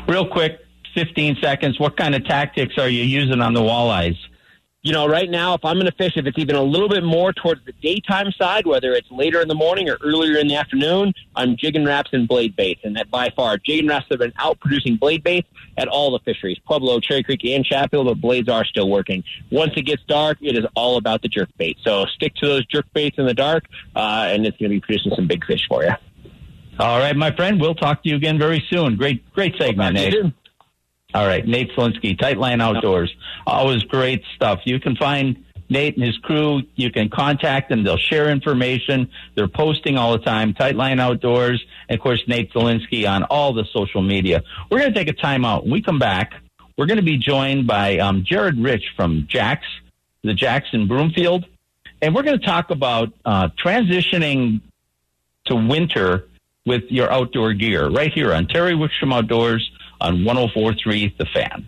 Real 0.07 0.27
quick, 0.27 0.59
15 0.93 1.37
seconds. 1.41 1.79
What 1.79 1.97
kind 1.97 2.15
of 2.15 2.25
tactics 2.25 2.77
are 2.77 2.89
you 2.89 3.03
using 3.03 3.41
on 3.41 3.53
the 3.53 3.61
walleyes? 3.61 4.17
you 4.85 4.91
know, 4.91 5.07
right 5.07 5.31
now, 5.31 5.55
if 5.55 5.65
I'm 5.65 5.77
going 5.77 5.87
to 5.87 5.97
fish, 5.97 6.13
if 6.15 6.27
it's 6.27 6.37
even 6.37 6.55
a 6.55 6.61
little 6.61 6.87
bit 6.87 7.03
more 7.03 7.33
towards 7.33 7.65
the 7.65 7.71
daytime 7.81 8.31
side, 8.33 8.67
whether 8.67 8.93
it's 8.93 9.09
later 9.09 9.41
in 9.41 9.47
the 9.47 9.55
morning 9.55 9.89
or 9.89 9.97
earlier 10.03 10.37
in 10.37 10.47
the 10.47 10.57
afternoon, 10.57 11.11
I'm 11.35 11.57
Jigging 11.57 11.85
Raps 11.85 12.11
and 12.13 12.27
blade 12.27 12.55
baits. 12.55 12.81
And 12.83 12.95
that 12.95 13.09
by 13.09 13.31
far, 13.35 13.57
Jigging 13.57 13.87
Raps 13.87 14.05
have 14.11 14.19
been 14.19 14.31
out 14.37 14.59
producing 14.59 14.97
blade 14.97 15.23
baits 15.23 15.47
at 15.75 15.87
all 15.87 16.11
the 16.11 16.19
fisheries, 16.19 16.59
Pueblo, 16.67 16.99
Cherry 16.99 17.23
Creek, 17.23 17.43
and 17.45 17.65
Chatfield, 17.65 18.05
but 18.05 18.21
blades 18.21 18.47
are 18.47 18.63
still 18.63 18.87
working. 18.87 19.23
Once 19.49 19.71
it 19.75 19.87
gets 19.87 20.03
dark, 20.03 20.37
it 20.39 20.55
is 20.55 20.65
all 20.75 20.97
about 20.97 21.23
the 21.23 21.29
jerk 21.29 21.49
bait. 21.57 21.79
So 21.83 22.05
stick 22.05 22.35
to 22.35 22.45
those 22.45 22.65
jerk 22.67 22.85
baits 22.93 23.17
in 23.17 23.25
the 23.25 23.33
dark, 23.33 23.65
uh, 23.95 24.27
and 24.29 24.45
it's 24.45 24.55
going 24.57 24.69
to 24.69 24.75
be 24.75 24.81
producing 24.81 25.13
some 25.15 25.25
big 25.25 25.43
fish 25.45 25.65
for 25.67 25.83
you. 25.83 25.93
All 26.77 26.99
right, 26.99 27.15
my 27.15 27.33
friend. 27.35 27.59
We'll 27.59 27.75
talk 27.75 28.03
to 28.03 28.09
you 28.09 28.15
again 28.15 28.37
very 28.37 28.63
soon. 28.69 28.97
Great, 28.97 29.31
great 29.33 29.55
segment, 29.57 29.95
Nate. 29.95 30.15
All 31.13 31.25
right, 31.25 31.47
Nate 31.47 31.71
Zelinsky, 31.71 32.17
Tightline 32.17 32.61
Outdoors. 32.61 33.13
Always 33.47 33.83
great 33.83 34.23
stuff. 34.35 34.59
You 34.65 34.81
can 34.81 34.97
find 34.97 35.45
Nate 35.69 35.95
and 35.95 36.03
his 36.03 36.17
crew. 36.17 36.63
You 36.75 36.91
can 36.91 37.09
contact 37.09 37.69
them. 37.69 37.83
They'll 37.83 37.97
share 37.97 38.29
information. 38.29 39.09
They're 39.35 39.47
posting 39.47 39.97
all 39.97 40.11
the 40.11 40.23
time. 40.23 40.53
Tightline 40.53 40.99
Outdoors, 40.99 41.63
and 41.87 41.97
of 41.97 42.03
course 42.03 42.21
Nate 42.27 42.51
Zelinsky 42.51 43.09
on 43.09 43.23
all 43.23 43.53
the 43.53 43.63
social 43.71 44.01
media. 44.01 44.43
We're 44.69 44.79
going 44.79 44.93
to 44.93 44.99
take 44.99 45.07
a 45.07 45.17
timeout. 45.17 45.63
When 45.63 45.71
we 45.71 45.81
come 45.81 45.99
back, 45.99 46.33
we're 46.77 46.87
going 46.87 46.97
to 46.97 47.03
be 47.03 47.17
joined 47.17 47.67
by 47.67 47.99
um, 47.99 48.25
Jared 48.25 48.57
Rich 48.57 48.83
from 48.97 49.27
Jax, 49.29 49.65
the 50.23 50.33
Jax 50.33 50.67
in 50.73 50.89
Broomfield, 50.89 51.45
and 52.01 52.13
we're 52.13 52.23
going 52.23 52.37
to 52.37 52.45
talk 52.45 52.69
about 52.71 53.13
uh, 53.23 53.47
transitioning 53.63 54.59
to 55.45 55.55
winter 55.55 56.25
with 56.65 56.83
your 56.89 57.11
outdoor 57.11 57.53
gear 57.53 57.89
right 57.89 58.11
here 58.13 58.33
on 58.33 58.47
Terry 58.47 58.73
Wickstrom 58.73 59.13
Outdoors 59.13 59.69
on 60.01 60.25
1043 60.25 61.15
The 61.17 61.25
Fan. 61.33 61.67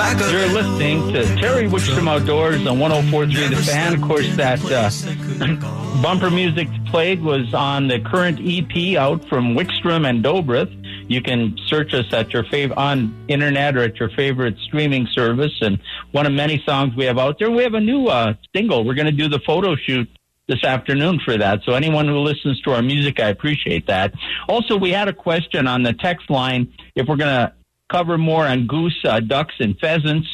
Back 0.00 0.32
You're 0.32 0.48
listening 0.48 1.12
to 1.12 1.24
Terry 1.36 1.68
Wickstrom 1.68 2.08
Outdoors 2.08 2.66
on 2.66 2.78
1043 2.78 3.48
The 3.48 3.56
Fan. 3.56 3.92
Of 3.92 4.00
course, 4.00 4.34
that 4.36 4.58
uh, 4.64 6.00
bumper 6.02 6.30
music 6.30 6.68
played 6.86 7.20
was 7.20 7.52
on 7.52 7.86
the 7.86 8.00
current 8.00 8.40
EP 8.40 8.96
out 8.96 9.22
from 9.28 9.54
Wickstrom 9.54 10.08
and 10.08 10.24
Dobrith. 10.24 10.74
You 11.10 11.20
can 11.20 11.54
search 11.66 11.92
us 11.92 12.10
at 12.14 12.32
your 12.32 12.44
fav- 12.44 12.74
on 12.78 13.14
internet 13.28 13.76
or 13.76 13.82
at 13.82 13.96
your 13.96 14.08
favorite 14.08 14.56
streaming 14.60 15.06
service. 15.12 15.52
And 15.60 15.78
one 16.12 16.24
of 16.24 16.32
many 16.32 16.62
songs 16.64 16.96
we 16.96 17.04
have 17.04 17.18
out 17.18 17.38
there. 17.38 17.50
We 17.50 17.62
have 17.62 17.74
a 17.74 17.80
new 17.80 18.06
uh, 18.06 18.32
single. 18.56 18.86
We're 18.86 18.94
going 18.94 19.04
to 19.04 19.12
do 19.12 19.28
the 19.28 19.40
photo 19.40 19.76
shoot 19.76 20.08
this 20.48 20.64
afternoon 20.64 21.20
for 21.22 21.36
that. 21.36 21.60
So 21.66 21.74
anyone 21.74 22.08
who 22.08 22.20
listens 22.20 22.58
to 22.62 22.70
our 22.72 22.80
music, 22.80 23.20
I 23.20 23.28
appreciate 23.28 23.86
that. 23.88 24.14
Also, 24.48 24.78
we 24.78 24.92
had 24.92 25.08
a 25.08 25.12
question 25.12 25.66
on 25.66 25.82
the 25.82 25.92
text 25.92 26.30
line 26.30 26.72
if 26.94 27.06
we're 27.06 27.16
going 27.16 27.48
to 27.48 27.52
cover 27.90 28.16
more 28.16 28.46
on 28.46 28.66
goose, 28.66 28.98
uh, 29.04 29.20
ducks, 29.20 29.54
and 29.58 29.78
pheasants. 29.78 30.28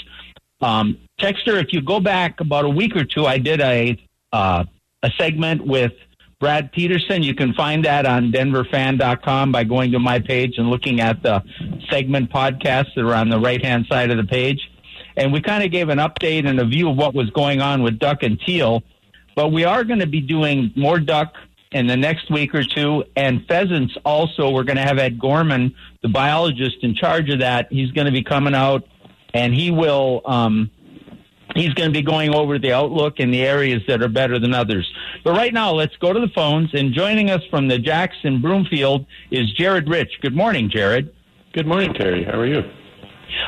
Um, 0.60 0.98
Texter, 1.20 1.60
if 1.62 1.72
you 1.72 1.80
go 1.80 2.00
back 2.00 2.40
about 2.40 2.64
a 2.64 2.68
week 2.68 2.96
or 2.96 3.04
two, 3.04 3.26
I 3.26 3.38
did 3.38 3.60
a 3.60 3.98
uh, 4.32 4.64
a 5.02 5.10
segment 5.18 5.66
with 5.66 5.92
Brad 6.40 6.72
Peterson. 6.72 7.22
You 7.22 7.34
can 7.34 7.54
find 7.54 7.84
that 7.84 8.06
on 8.06 8.32
denverfan.com 8.32 9.52
by 9.52 9.64
going 9.64 9.92
to 9.92 9.98
my 9.98 10.18
page 10.18 10.54
and 10.58 10.68
looking 10.68 11.00
at 11.00 11.22
the 11.22 11.42
segment 11.90 12.30
podcasts 12.30 12.94
that 12.94 13.04
are 13.04 13.14
on 13.14 13.30
the 13.30 13.38
right 13.38 13.64
hand 13.64 13.86
side 13.88 14.10
of 14.10 14.16
the 14.16 14.24
page. 14.24 14.60
And 15.16 15.32
we 15.32 15.40
kind 15.40 15.64
of 15.64 15.70
gave 15.70 15.88
an 15.88 15.98
update 15.98 16.46
and 16.46 16.60
a 16.60 16.64
view 16.66 16.90
of 16.90 16.96
what 16.96 17.14
was 17.14 17.30
going 17.30 17.60
on 17.60 17.82
with 17.82 17.98
duck 17.98 18.22
and 18.22 18.38
teal. 18.38 18.82
But 19.34 19.50
we 19.50 19.64
are 19.64 19.84
going 19.84 20.00
to 20.00 20.06
be 20.06 20.20
doing 20.20 20.72
more 20.76 20.98
duck 20.98 21.34
in 21.76 21.86
the 21.86 21.96
next 21.96 22.30
week 22.30 22.54
or 22.54 22.64
two, 22.64 23.04
and 23.16 23.46
pheasants 23.46 23.94
also. 24.02 24.50
We're 24.50 24.64
going 24.64 24.78
to 24.78 24.82
have 24.82 24.98
Ed 24.98 25.18
Gorman, 25.18 25.74
the 26.00 26.08
biologist 26.08 26.78
in 26.80 26.94
charge 26.94 27.28
of 27.28 27.40
that. 27.40 27.70
He's 27.70 27.90
going 27.90 28.06
to 28.06 28.12
be 28.12 28.22
coming 28.22 28.54
out, 28.54 28.88
and 29.34 29.54
he 29.54 29.70
will. 29.70 30.22
Um, 30.24 30.70
he's 31.54 31.74
going 31.74 31.92
to 31.92 31.92
be 31.92 32.02
going 32.02 32.34
over 32.34 32.58
the 32.58 32.72
outlook 32.72 33.20
in 33.20 33.30
the 33.30 33.42
areas 33.42 33.82
that 33.88 34.02
are 34.02 34.08
better 34.08 34.38
than 34.38 34.54
others. 34.54 34.90
But 35.22 35.32
right 35.32 35.52
now, 35.52 35.72
let's 35.72 35.94
go 35.96 36.14
to 36.14 36.20
the 36.20 36.32
phones. 36.34 36.70
And 36.72 36.94
joining 36.94 37.30
us 37.30 37.42
from 37.50 37.68
the 37.68 37.78
Jax 37.78 38.16
in 38.24 38.40
Broomfield 38.40 39.04
is 39.30 39.52
Jared 39.52 39.86
Rich. 39.86 40.20
Good 40.22 40.34
morning, 40.34 40.70
Jared. 40.70 41.14
Good 41.52 41.66
morning, 41.66 41.92
Terry. 41.92 42.24
How 42.24 42.38
are 42.38 42.46
you? 42.46 42.62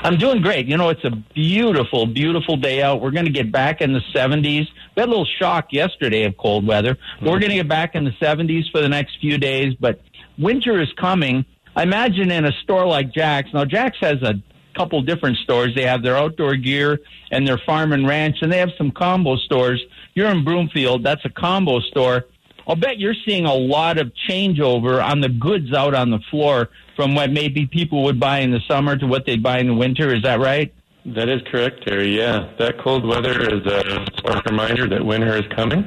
I'm 0.03 0.17
doing 0.19 0.43
great. 0.43 0.67
You 0.67 0.77
know, 0.77 0.91
it's 0.91 1.05
a 1.05 1.11
beautiful, 1.11 2.07
beautiful 2.07 2.57
day 2.57 2.83
out. 2.83 3.01
We're 3.01 3.11
going 3.11 3.27
to 3.27 3.33
get 3.33 3.51
back 3.51 3.81
in 3.81 3.93
the 3.93 4.03
70s. 4.15 4.67
We 4.99 5.03
had 5.03 5.11
a 5.11 5.11
little 5.11 5.29
shock 5.39 5.73
yesterday 5.73 6.25
of 6.25 6.37
cold 6.37 6.67
weather. 6.67 6.99
But 7.21 7.27
we're 7.27 7.35
mm-hmm. 7.35 7.41
going 7.41 7.51
to 7.51 7.57
get 7.59 7.69
back 7.69 7.95
in 7.95 8.05
the 8.05 8.11
70s 8.21 8.69
for 8.73 8.81
the 8.81 8.89
next 8.89 9.17
few 9.21 9.39
days. 9.39 9.75
But 9.79 10.01
winter 10.37 10.83
is 10.83 10.89
coming. 11.01 11.45
I 11.77 11.85
imagine 11.85 12.33
in 12.33 12.45
a 12.45 12.51
store 12.65 12.85
like 12.85 13.15
Jax. 13.15 13.49
Now, 13.55 13.65
Jax 13.65 13.97
has 14.01 14.21
a 14.23 14.35
couple 14.77 15.01
different 15.03 15.37
stores. 15.37 15.73
They 15.77 15.85
have 15.85 16.03
their 16.03 16.17
outdoor 16.17 16.57
gear 16.57 16.99
and 17.31 17.47
their 17.47 17.59
farm 17.59 17.93
and 17.93 18.09
ranch, 18.09 18.39
and 18.43 18.51
they 18.51 18.59
have 18.59 18.71
some 18.77 18.91
combo 18.91 19.37
stores. 19.37 19.81
You're 20.15 20.31
in 20.31 20.45
Broomfield. 20.45 21.05
That's 21.05 21.25
a 21.25 21.31
combo 21.31 21.79
store. 21.79 22.25
I'll 22.67 22.75
bet 22.75 22.99
you're 22.99 23.15
seeing 23.25 23.47
a 23.47 23.55
lot 23.55 23.99
of 23.99 24.11
changeover 24.29 25.01
on 25.01 25.21
the 25.21 25.29
goods 25.29 25.73
out 25.73 25.95
on 25.95 26.11
the 26.11 26.19
floor 26.29 26.71
from 26.97 27.15
what 27.15 27.31
maybe 27.31 27.67
people 27.67 28.03
would 28.03 28.19
buy 28.19 28.41
in 28.41 28.51
the 28.51 28.61
summer 28.67 28.97
to 28.97 29.07
what 29.07 29.27
they'd 29.27 29.45
buy 29.45 29.61
in 29.61 29.69
the 29.69 29.75
winter. 29.75 30.13
Is 30.13 30.25
that 30.25 30.41
right? 30.41 30.75
That 31.15 31.29
is 31.29 31.41
correct, 31.51 31.87
Terry. 31.87 32.17
Yeah, 32.17 32.51
that 32.59 32.79
cold 32.79 33.07
weather 33.07 33.41
is 33.41 33.65
a 33.67 34.07
stark 34.19 34.45
reminder 34.45 34.87
that 34.89 35.05
winter 35.05 35.37
is 35.37 35.47
coming. 35.55 35.87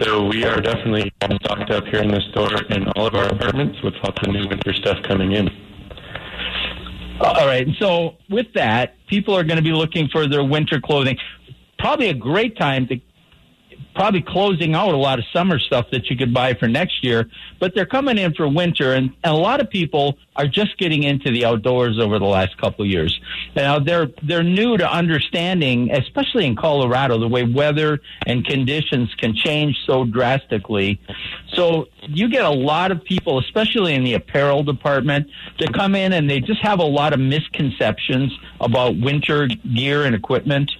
So 0.00 0.26
we 0.26 0.44
are 0.44 0.60
definitely 0.60 1.12
stocked 1.44 1.70
up 1.70 1.84
here 1.86 2.02
in 2.02 2.08
the 2.08 2.20
store 2.32 2.62
in 2.70 2.88
all 2.96 3.06
of 3.06 3.14
our 3.14 3.26
apartments 3.26 3.80
with 3.82 3.94
lots 4.02 4.18
of 4.26 4.34
new 4.34 4.48
winter 4.48 4.72
stuff 4.74 5.02
coming 5.04 5.32
in. 5.32 5.48
All 7.20 7.46
right. 7.46 7.68
So 7.78 8.16
with 8.28 8.52
that, 8.54 8.96
people 9.06 9.36
are 9.36 9.44
going 9.44 9.56
to 9.56 9.62
be 9.62 9.72
looking 9.72 10.08
for 10.08 10.26
their 10.26 10.42
winter 10.42 10.80
clothing. 10.80 11.16
Probably 11.78 12.08
a 12.08 12.14
great 12.14 12.56
time 12.58 12.88
to 12.88 13.00
probably 13.94 14.22
closing 14.22 14.74
out 14.74 14.92
a 14.92 14.96
lot 14.96 15.18
of 15.18 15.24
summer 15.32 15.58
stuff 15.58 15.86
that 15.92 16.10
you 16.10 16.16
could 16.16 16.34
buy 16.34 16.54
for 16.54 16.68
next 16.68 17.04
year, 17.04 17.28
but 17.60 17.74
they're 17.74 17.86
coming 17.86 18.18
in 18.18 18.34
for 18.34 18.48
winter 18.48 18.92
and, 18.92 19.12
and 19.22 19.34
a 19.34 19.36
lot 19.36 19.60
of 19.60 19.70
people 19.70 20.18
are 20.36 20.46
just 20.46 20.76
getting 20.78 21.04
into 21.04 21.30
the 21.30 21.44
outdoors 21.44 21.98
over 21.98 22.18
the 22.18 22.24
last 22.24 22.56
couple 22.58 22.84
years. 22.84 23.18
Now 23.54 23.78
they're 23.78 24.08
they're 24.22 24.42
new 24.42 24.76
to 24.76 24.90
understanding, 24.90 25.92
especially 25.92 26.46
in 26.46 26.56
Colorado, 26.56 27.18
the 27.18 27.28
way 27.28 27.44
weather 27.44 28.00
and 28.26 28.44
conditions 28.44 29.14
can 29.14 29.34
change 29.34 29.76
so 29.86 30.04
drastically. 30.04 31.00
So 31.52 31.88
you 32.02 32.28
get 32.28 32.44
a 32.44 32.50
lot 32.50 32.90
of 32.90 33.04
people, 33.04 33.38
especially 33.38 33.94
in 33.94 34.04
the 34.04 34.14
apparel 34.14 34.62
department, 34.64 35.28
to 35.58 35.72
come 35.72 35.94
in 35.94 36.12
and 36.12 36.28
they 36.28 36.40
just 36.40 36.60
have 36.62 36.80
a 36.80 36.84
lot 36.84 37.12
of 37.12 37.20
misconceptions 37.20 38.36
about 38.60 38.96
winter 38.98 39.48
gear 39.74 40.04
and 40.04 40.14
equipment. 40.14 40.70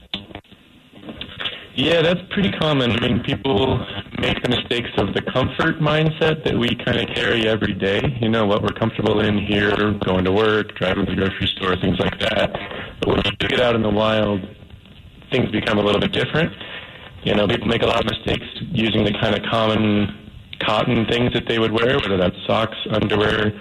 Yeah, 1.76 2.02
that's 2.02 2.20
pretty 2.30 2.52
common. 2.52 2.92
I 2.92 3.00
mean, 3.00 3.20
people 3.24 3.84
make 4.20 4.40
the 4.44 4.48
mistakes 4.48 4.90
of 4.96 5.12
the 5.12 5.22
comfort 5.22 5.80
mindset 5.80 6.44
that 6.44 6.56
we 6.56 6.68
kind 6.84 7.00
of 7.00 7.12
carry 7.16 7.48
every 7.48 7.74
day. 7.74 8.00
You 8.20 8.28
know, 8.28 8.46
what 8.46 8.62
we're 8.62 8.78
comfortable 8.78 9.18
in 9.18 9.38
here, 9.38 9.74
going 10.06 10.24
to 10.24 10.30
work, 10.30 10.76
driving 10.76 11.04
to 11.06 11.10
the 11.10 11.16
grocery 11.16 11.48
store, 11.56 11.74
things 11.80 11.98
like 11.98 12.16
that. 12.20 12.52
But 13.00 13.08
when 13.08 13.22
you 13.24 13.48
get 13.48 13.58
out 13.58 13.74
in 13.74 13.82
the 13.82 13.90
wild, 13.90 14.40
things 15.32 15.50
become 15.50 15.78
a 15.78 15.82
little 15.82 16.00
bit 16.00 16.12
different. 16.12 16.52
You 17.24 17.34
know, 17.34 17.48
people 17.48 17.66
make 17.66 17.82
a 17.82 17.87
lot 17.87 18.04
of 18.04 18.06
mistakes 18.06 18.46
using 18.70 19.04
the 19.04 19.12
kind 19.20 19.34
of 19.34 19.42
common 19.50 20.30
cotton 20.60 21.06
things 21.06 21.32
that 21.32 21.48
they 21.48 21.58
would 21.58 21.72
wear, 21.72 21.98
whether 21.98 22.16
that's 22.16 22.37
socks, 22.46 22.76
underwear, 22.90 23.52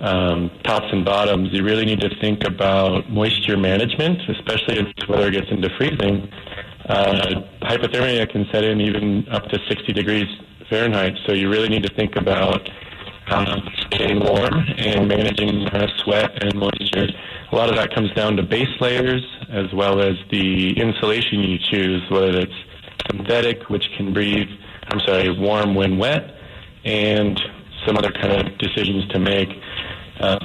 um, 0.00 0.50
tops 0.64 0.86
and 0.92 1.04
bottoms. 1.04 1.50
You 1.52 1.62
really 1.62 1.84
need 1.84 2.00
to 2.00 2.08
think 2.22 2.42
about 2.42 3.10
moisture 3.10 3.58
management, 3.58 4.18
especially 4.30 4.76
the 4.76 5.06
weather 5.10 5.30
gets 5.30 5.50
into 5.50 5.68
freezing 5.76 6.26
uh, 6.90 7.42
hypothermia 7.62 8.28
can 8.28 8.46
set 8.50 8.64
in 8.64 8.80
even 8.80 9.28
up 9.28 9.44
to 9.44 9.58
60 9.68 9.92
degrees 9.92 10.26
Fahrenheit. 10.68 11.14
So 11.26 11.32
you 11.32 11.48
really 11.48 11.68
need 11.68 11.84
to 11.84 11.94
think 11.94 12.16
about 12.16 12.68
um, 13.28 13.68
staying 13.86 14.20
warm 14.20 14.54
and 14.76 15.06
managing 15.08 15.66
uh, 15.68 15.86
sweat 15.98 16.42
and 16.42 16.54
moisture. 16.54 17.08
A 17.52 17.56
lot 17.56 17.68
of 17.68 17.76
that 17.76 17.94
comes 17.94 18.12
down 18.14 18.36
to 18.36 18.42
base 18.42 18.80
layers 18.80 19.22
as 19.50 19.72
well 19.72 20.00
as 20.00 20.16
the 20.30 20.76
insulation 20.78 21.40
you 21.40 21.58
choose, 21.58 22.02
whether 22.10 22.38
it's 22.38 22.54
synthetic, 23.10 23.68
which 23.68 23.88
can 23.96 24.12
breathe, 24.12 24.48
I'm 24.88 25.00
sorry, 25.00 25.30
warm 25.30 25.74
when 25.74 25.96
wet, 25.96 26.34
and 26.84 27.40
some 27.86 27.96
other 27.96 28.10
kind 28.10 28.32
of 28.32 28.58
decisions 28.58 29.06
to 29.08 29.18
make. 29.18 29.48
Uh, 30.18 30.38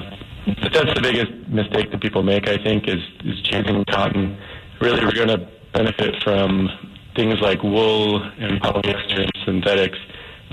but 0.61 0.73
that's 0.73 0.93
the 0.93 1.01
biggest 1.01 1.31
mistake 1.49 1.91
that 1.91 2.01
people 2.01 2.21
make, 2.21 2.47
I 2.47 2.57
think, 2.63 2.87
is, 2.87 3.01
is 3.23 3.41
choosing 3.41 3.83
cotton. 3.85 4.37
Really, 4.79 5.03
we're 5.05 5.25
going 5.25 5.27
to 5.29 5.54
benefit 5.75 6.23
from 6.23 6.69
things 7.15 7.39
like 7.41 7.61
wool 7.61 8.23
and 8.23 8.61
polyester 8.61 9.21
and 9.21 9.31
synthetics 9.45 9.97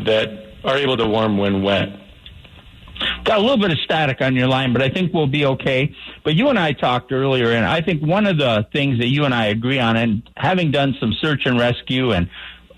that 0.05 0.29
are 0.65 0.77
able 0.77 0.97
to 0.97 1.07
warm 1.07 1.39
when 1.39 1.63
wet. 1.63 1.89
Got 3.25 3.39
a 3.39 3.41
little 3.41 3.57
bit 3.57 3.71
of 3.71 3.79
static 3.79 4.21
on 4.21 4.37
your 4.37 4.49
line, 4.49 4.73
but 4.73 4.83
I 4.83 4.89
think 4.89 5.13
we'll 5.13 5.27
be 5.27 5.45
okay. 5.47 5.95
But 6.25 6.35
you 6.35 6.49
and 6.49 6.59
I 6.59 6.73
talked 6.73 7.11
earlier, 7.13 7.53
and 7.53 7.65
I 7.65 7.81
think 7.81 8.03
one 8.03 8.27
of 8.27 8.39
the 8.39 8.67
things 8.73 8.99
that 8.99 9.09
you 9.09 9.25
and 9.25 9.35
I 9.35 9.47
agree 9.47 9.79
on, 9.79 9.97
and 9.97 10.29
having 10.37 10.71
done 10.71 10.95
some 11.01 11.13
search 11.21 11.43
and 11.47 11.59
rescue 11.59 12.13
and 12.13 12.29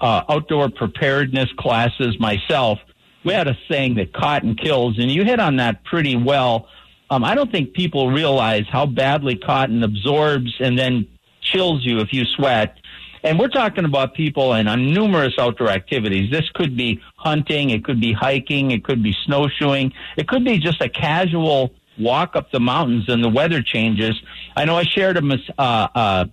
uh, 0.01 0.23
outdoor 0.29 0.71
preparedness 0.71 1.51
classes 1.59 2.19
myself, 2.19 2.79
we 3.25 3.33
had 3.33 3.49
a 3.49 3.57
saying 3.71 3.97
that 3.97 4.13
cotton 4.13 4.55
kills, 4.55 4.99
and 4.99 5.11
you 5.11 5.25
hit 5.25 5.41
on 5.41 5.57
that 5.57 5.85
pretty 5.85 6.17
well. 6.17 6.69
Um, 7.11 7.23
I 7.23 7.35
don't 7.35 7.51
think 7.51 7.75
people 7.75 8.11
realize 8.11 8.65
how 8.71 8.87
badly 8.87 9.37
cotton 9.37 9.83
absorbs 9.83 10.55
and 10.59 10.79
then 10.79 11.07
chills 11.45 11.85
you 11.85 11.99
if 11.99 12.13
you 12.13 12.25
sweat. 12.25 12.79
And 13.23 13.39
we're 13.39 13.49
talking 13.49 13.87
about 13.87 14.15
people 14.15 14.53
and 14.53 14.69
on 14.69 14.93
numerous 14.93 15.33
outdoor 15.39 15.71
activities. 15.71 16.31
This 16.31 16.49
could 16.55 16.77
be 16.77 17.01
hunting, 17.17 17.71
it 17.71 17.83
could 17.85 18.01
be 18.01 18.13
hiking, 18.13 18.71
it 18.71 18.85
could 18.85 19.03
be 19.03 19.15
snowshoeing, 19.25 19.93
it 20.17 20.29
could 20.29 20.45
be 20.45 20.59
just 20.59 20.83
a 20.83 20.89
casual 20.91 21.73
walk 21.99 22.37
up 22.37 22.51
the 22.51 22.61
mountains 22.61 23.09
and 23.09 23.25
the 23.25 23.29
weather 23.29 23.63
changes. 23.63 24.21
I 24.57 24.65
know 24.65 24.77
I 24.77 24.85
shared 24.85 25.17
a 25.17 25.39
uh, 25.59 25.89
uh, 25.95 26.25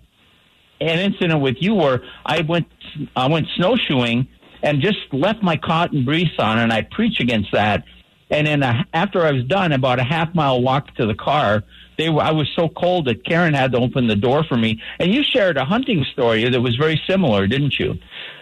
an 0.81 0.99
incident 0.99 1.41
with 1.41 1.57
you 1.59 1.75
where 1.75 2.01
I 2.25 2.41
went 2.41 2.67
I 3.15 3.27
went 3.27 3.47
snowshoeing 3.55 4.27
and 4.63 4.81
just 4.81 4.97
left 5.11 5.41
my 5.41 5.57
cotton 5.57 6.05
briefs 6.05 6.37
on, 6.39 6.59
and 6.59 6.73
I 6.73 6.81
preach 6.81 7.19
against 7.19 7.51
that. 7.53 7.83
And 8.29 8.47
then 8.47 8.63
after 8.93 9.25
I 9.25 9.31
was 9.31 9.43
done, 9.45 9.71
about 9.71 9.99
a 9.99 10.03
half 10.03 10.33
mile 10.33 10.61
walk 10.61 10.95
to 10.95 11.05
the 11.05 11.15
car, 11.15 11.63
they 11.97 12.09
were, 12.09 12.21
I 12.21 12.31
was 12.31 12.49
so 12.55 12.69
cold 12.69 13.05
that 13.05 13.23
Karen 13.25 13.53
had 13.53 13.71
to 13.73 13.77
open 13.77 14.07
the 14.07 14.15
door 14.15 14.43
for 14.43 14.57
me. 14.57 14.81
And 14.99 15.13
you 15.13 15.23
shared 15.23 15.57
a 15.57 15.65
hunting 15.65 16.05
story 16.13 16.49
that 16.49 16.61
was 16.61 16.75
very 16.75 17.01
similar, 17.07 17.47
didn't 17.47 17.79
you? 17.79 17.99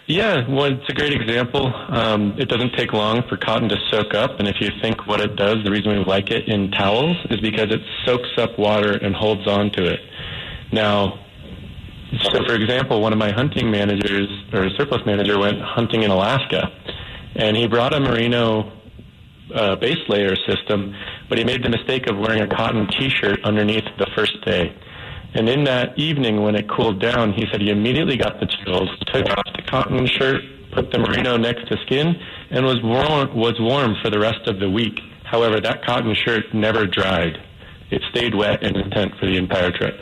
Yeah, 0.08 0.48
well, 0.50 0.66
it's 0.66 0.90
a 0.90 0.94
great 0.94 1.14
example. 1.14 1.72
Um, 1.90 2.34
it 2.40 2.50
doesn't 2.50 2.74
take 2.74 2.94
long 2.94 3.22
for 3.30 3.38
cotton 3.38 3.70
to 3.70 3.78
soak 3.92 4.16
up, 4.16 4.40
and 4.40 4.48
if 4.48 4.60
you 4.60 4.70
think 4.82 5.06
what 5.06 5.22
it 5.22 5.36
does, 5.36 5.64
the 5.64 5.70
reason 5.70 5.92
we 5.92 6.04
like 6.04 6.32
it 6.32 6.48
in 6.48 6.72
towels 6.72 7.16
is 7.30 7.40
because 7.42 7.72
it 7.72 7.82
soaks 8.06 8.30
up 8.38 8.58
water 8.58 8.94
and 8.94 9.16
holds 9.16 9.48
on 9.48 9.70
to 9.74 9.86
it. 9.86 10.00
Now, 10.72 11.20
so 12.24 12.44
for 12.44 12.56
example, 12.56 13.02
one 13.02 13.14
of 13.14 13.20
my 13.20 13.32
hunting 13.32 13.70
managers 13.70 14.28
or 14.52 14.70
surplus 14.72 15.06
manager 15.06 15.38
went 15.38 15.62
hunting 15.62 16.02
in 16.02 16.10
Alaska, 16.10 16.72
and 17.36 17.56
he 17.56 17.68
brought 17.68 17.94
a 17.94 18.00
merino 18.00 18.72
uh, 19.54 19.76
base 19.76 20.00
layer 20.08 20.36
system, 20.48 20.96
but 21.30 21.38
he 21.38 21.44
made 21.44 21.64
the 21.64 21.70
mistake 21.70 22.10
of 22.10 22.18
wearing 22.18 22.42
a 22.42 22.48
cotton 22.48 22.88
T-shirt 22.88 23.40
underneath 23.44 23.86
the 23.98 24.08
first 24.16 24.44
day. 24.44 24.76
And 25.36 25.48
in 25.48 25.64
that 25.66 25.98
evening, 25.98 26.42
when 26.42 26.56
it 26.56 26.68
cooled 26.68 27.00
down, 27.00 27.34
he 27.34 27.46
said 27.52 27.62
he 27.62 27.70
immediately 27.70 28.18
got 28.18 28.40
the 28.40 28.48
chills, 28.48 28.90
took 29.08 29.30
off 29.30 29.46
the 29.56 29.62
cotton 29.62 30.08
shirt, 30.08 30.42
put 30.74 30.92
the 30.92 30.98
merino 30.98 31.38
next 31.38 31.68
to 31.70 31.78
skin, 31.86 32.16
and 32.50 32.66
was 32.66 32.82
warm, 32.82 33.36
was 33.36 33.54
warm 33.60 33.96
for 34.02 34.10
the 34.10 34.20
rest 34.20 34.48
of 34.48 34.60
the 34.60 34.70
week. 34.70 35.00
However, 35.24 35.62
that 35.62 35.86
cotton 35.86 36.16
shirt 36.16 36.46
never 36.54 36.88
dried. 36.88 37.38
It 37.92 38.02
stayed 38.10 38.34
wet 38.34 38.64
and 38.64 38.76
intent 38.76 39.14
for 39.20 39.28
the 39.28 39.38
entire 39.38 39.72
trip. 39.72 40.00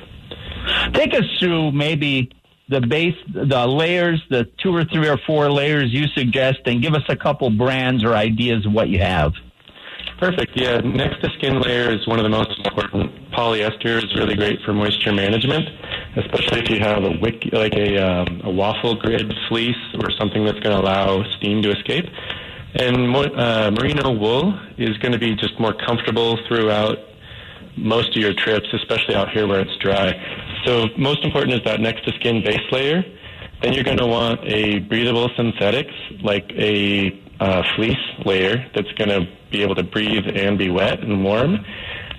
Take 0.94 1.14
us 1.14 1.26
through 1.40 1.72
maybe 1.74 2.30
the 2.70 2.82
base, 2.82 3.16
the 3.34 3.68
layers, 3.68 4.22
the 4.30 4.46
two 4.62 4.76
or 4.76 4.84
three 4.86 5.08
or 5.08 5.18
four 5.26 5.52
layers 5.52 5.92
you 5.92 6.08
suggest, 6.16 6.60
and 6.66 6.82
give 6.82 6.94
us 6.94 7.04
a 7.10 7.16
couple 7.16 7.50
brands 7.50 8.04
or 8.04 8.14
ideas 8.14 8.66
of 8.66 8.74
what 8.74 8.90
you 8.90 9.00
have. 9.00 9.34
Perfect. 10.20 10.54
Yeah, 10.56 10.78
next 10.80 11.22
to 11.22 11.30
skin 11.38 11.62
layer 11.62 11.92
is 11.92 12.08
one 12.08 12.18
of 12.18 12.24
the 12.24 12.30
most 12.30 12.58
important. 12.66 13.12
Polyester 13.32 14.04
is 14.04 14.16
really 14.16 14.36
great 14.36 14.60
for 14.66 14.74
moisture 14.74 15.14
management, 15.14 15.70
especially 16.16 16.62
if 16.62 16.70
you 16.70 16.80
have 16.80 17.04
a 17.04 17.12
wick, 17.22 17.48
like 17.52 17.74
a, 17.76 17.98
um, 17.98 18.42
a 18.44 18.50
waffle 18.50 18.96
grid 18.96 19.32
fleece 19.48 19.76
or 20.02 20.10
something 20.12 20.44
that's 20.44 20.60
going 20.60 20.76
to 20.76 20.82
allow 20.82 21.24
steam 21.38 21.62
to 21.62 21.72
escape. 21.72 22.06
And 22.76 23.16
uh, 23.16 23.72
merino 23.72 24.12
wool 24.12 24.60
is 24.78 24.98
going 24.98 25.12
to 25.12 25.20
be 25.20 25.36
just 25.36 25.60
more 25.60 25.74
comfortable 25.74 26.38
throughout 26.48 26.98
most 27.76 28.10
of 28.10 28.22
your 28.22 28.34
trips, 28.34 28.68
especially 28.74 29.16
out 29.16 29.30
here 29.30 29.48
where 29.48 29.62
it's 29.62 29.78
dry. 29.78 30.14
So 30.66 30.88
most 30.98 31.24
important 31.24 31.54
is 31.54 31.62
that 31.66 31.80
next 31.80 32.06
to 32.06 32.14
skin 32.14 32.44
base 32.44 32.60
layer. 32.72 33.04
Then 33.62 33.74
you're 33.74 33.84
going 33.84 33.98
to 33.98 34.08
want 34.08 34.42
a 34.44 34.80
breathable 34.80 35.30
synthetics 35.36 35.94
like 36.22 36.52
a 36.54 37.20
uh, 37.40 37.64
fleece 37.76 37.96
layer 38.26 38.66
that's 38.76 38.92
going 38.94 39.10
to 39.10 39.37
be 39.52 39.62
able 39.62 39.76
to 39.76 39.84
breathe 39.84 40.26
and 40.34 40.58
be 40.58 40.70
wet 40.70 41.00
and 41.02 41.24
warm. 41.24 41.66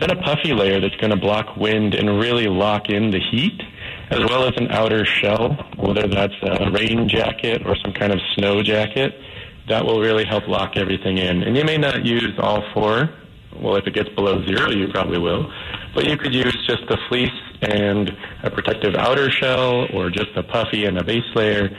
Then 0.00 0.10
a 0.10 0.22
puffy 0.22 0.52
layer 0.52 0.80
that's 0.80 0.94
going 0.96 1.10
to 1.10 1.16
block 1.16 1.56
wind 1.56 1.94
and 1.94 2.20
really 2.20 2.46
lock 2.46 2.88
in 2.88 3.10
the 3.10 3.18
heat, 3.18 3.60
as 4.10 4.20
well 4.20 4.44
as 4.44 4.52
an 4.56 4.70
outer 4.70 5.04
shell, 5.04 5.54
whether 5.76 6.06
that's 6.06 6.34
a 6.42 6.70
rain 6.70 7.08
jacket 7.08 7.66
or 7.66 7.76
some 7.76 7.92
kind 7.92 8.12
of 8.12 8.20
snow 8.34 8.62
jacket. 8.62 9.20
That 9.68 9.84
will 9.84 10.00
really 10.00 10.24
help 10.24 10.48
lock 10.48 10.76
everything 10.76 11.18
in. 11.18 11.42
And 11.42 11.56
you 11.56 11.64
may 11.64 11.76
not 11.76 12.06
use 12.06 12.32
all 12.38 12.62
four. 12.72 13.10
Well, 13.60 13.76
if 13.76 13.86
it 13.86 13.92
gets 13.92 14.08
below 14.10 14.44
zero, 14.46 14.70
you 14.70 14.88
probably 14.88 15.18
will. 15.18 15.52
But 15.94 16.04
you 16.04 16.16
could 16.16 16.32
use 16.32 16.56
just 16.66 16.86
the 16.88 16.96
fleece 17.08 17.30
and 17.60 18.16
a 18.44 18.50
protective 18.50 18.94
outer 18.94 19.30
shell 19.30 19.88
or 19.92 20.10
just 20.10 20.30
a 20.36 20.42
puffy 20.42 20.84
and 20.84 20.96
a 20.96 21.04
base 21.04 21.24
layer 21.34 21.76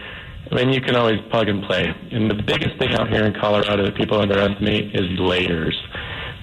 I 0.52 0.56
mean, 0.56 0.70
you 0.70 0.82
can 0.82 0.96
always 0.96 1.20
plug 1.30 1.48
and 1.48 1.64
play. 1.64 1.94
And 2.12 2.30
the 2.30 2.42
biggest 2.42 2.78
thing 2.80 2.94
out 2.94 3.10
here 3.10 3.26
in 3.26 3.34
Colorado 3.40 3.86
that 3.86 3.96
people 3.96 4.20
underestimate 4.20 4.96
is 4.96 5.20
layers. 5.20 5.78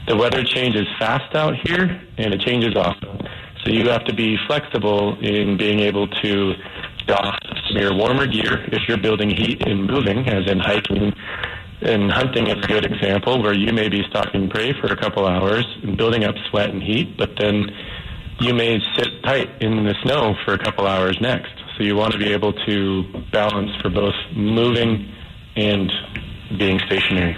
The 0.06 0.16
weather 0.16 0.44
changes 0.44 0.86
fast 0.98 1.34
out 1.34 1.54
here, 1.64 2.00
and 2.16 2.32
it 2.32 2.40
changes 2.40 2.76
often. 2.76 3.26
So 3.64 3.72
you 3.72 3.88
have 3.88 4.04
to 4.04 4.14
be 4.14 4.36
flexible 4.46 5.18
in 5.20 5.56
being 5.56 5.80
able 5.80 6.06
to 6.06 6.54
doff 7.06 7.38
some 7.68 7.84
of 7.84 7.96
warmer 7.96 8.26
gear 8.26 8.64
if 8.72 8.82
you're 8.88 8.98
building 8.98 9.30
heat 9.30 9.66
and 9.66 9.86
moving, 9.86 10.28
as 10.28 10.48
in 10.50 10.60
hiking 10.60 11.12
and 11.82 12.10
hunting 12.10 12.46
is 12.46 12.56
a 12.56 12.66
good 12.66 12.84
example, 12.84 13.42
where 13.42 13.52
you 13.52 13.72
may 13.72 13.88
be 13.88 14.02
stalking 14.08 14.48
prey 14.48 14.72
for 14.80 14.86
a 14.86 14.96
couple 14.96 15.26
hours 15.26 15.64
and 15.82 15.96
building 15.96 16.24
up 16.24 16.34
sweat 16.48 16.70
and 16.70 16.82
heat, 16.82 17.16
but 17.16 17.30
then 17.38 17.66
you 18.40 18.54
may 18.54 18.78
sit 18.96 19.22
tight 19.22 19.50
in 19.60 19.84
the 19.84 19.94
snow 20.02 20.34
for 20.44 20.54
a 20.54 20.58
couple 20.58 20.86
hours 20.86 21.18
next. 21.20 21.52
So 21.76 21.82
you 21.82 21.94
want 21.94 22.12
to 22.12 22.18
be 22.18 22.32
able 22.32 22.52
to 22.52 23.04
balance 23.32 23.70
for 23.82 23.90
both 23.90 24.14
moving 24.34 25.12
and 25.56 25.92
being 26.58 26.78
stationary. 26.86 27.36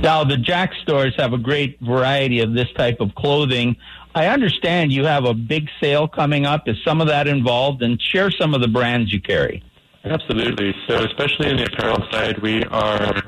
Now, 0.00 0.24
the 0.24 0.36
Jack 0.36 0.72
stores 0.82 1.14
have 1.16 1.32
a 1.32 1.38
great 1.38 1.80
variety 1.80 2.40
of 2.40 2.52
this 2.52 2.70
type 2.76 3.00
of 3.00 3.14
clothing. 3.14 3.76
I 4.14 4.26
understand 4.26 4.92
you 4.92 5.04
have 5.06 5.24
a 5.24 5.34
big 5.34 5.68
sale 5.80 6.06
coming 6.06 6.46
up. 6.46 6.68
Is 6.68 6.76
some 6.84 7.00
of 7.00 7.08
that 7.08 7.26
involved? 7.26 7.82
And 7.82 8.00
share 8.00 8.30
some 8.30 8.54
of 8.54 8.60
the 8.60 8.68
brands 8.68 9.12
you 9.12 9.20
carry. 9.20 9.62
Absolutely. 10.04 10.74
So, 10.86 11.02
especially 11.04 11.50
in 11.50 11.56
the 11.56 11.64
apparel 11.64 12.06
side, 12.12 12.38
we 12.38 12.62
are 12.64 13.22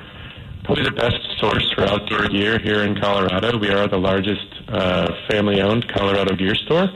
probably 0.64 0.84
the 0.84 0.90
best 0.90 1.18
source 1.38 1.72
for 1.74 1.84
outdoor 1.84 2.28
gear 2.28 2.58
here 2.58 2.82
in 2.82 3.00
Colorado. 3.00 3.56
We 3.56 3.70
are 3.70 3.88
the 3.88 3.98
largest 3.98 4.46
uh, 4.68 5.10
family 5.28 5.62
owned 5.62 5.88
Colorado 5.88 6.36
gear 6.36 6.54
store. 6.54 6.88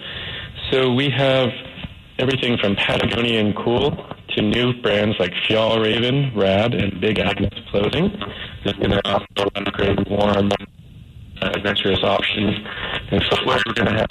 So, 0.71 0.93
we 0.93 1.09
have 1.11 1.49
everything 2.21 2.59
from 2.59 2.77
Patagonian 2.77 3.55
Kuhl 3.55 3.97
to 4.31 4.43
new 4.43 4.81
brands 4.83 5.17
like 5.19 5.33
Fjällräven, 5.49 6.37
Rad, 6.37 6.75
and 6.75 7.01
Big 7.01 7.19
Agnes 7.19 7.55
Clothing. 7.71 8.13
It's 8.65 8.79
going 8.79 8.91
to 8.91 9.01
offer 9.09 9.49
a 9.55 9.71
great, 9.71 10.09
warm, 10.09 10.51
uh, 11.43 11.51
adventurous 11.55 12.03
options. 12.03 12.57
And 13.11 13.23
so, 13.31 13.45
what 13.45 13.63
we're 13.67 13.75
going 13.75 13.89
to 13.89 13.99
have 14.01 14.07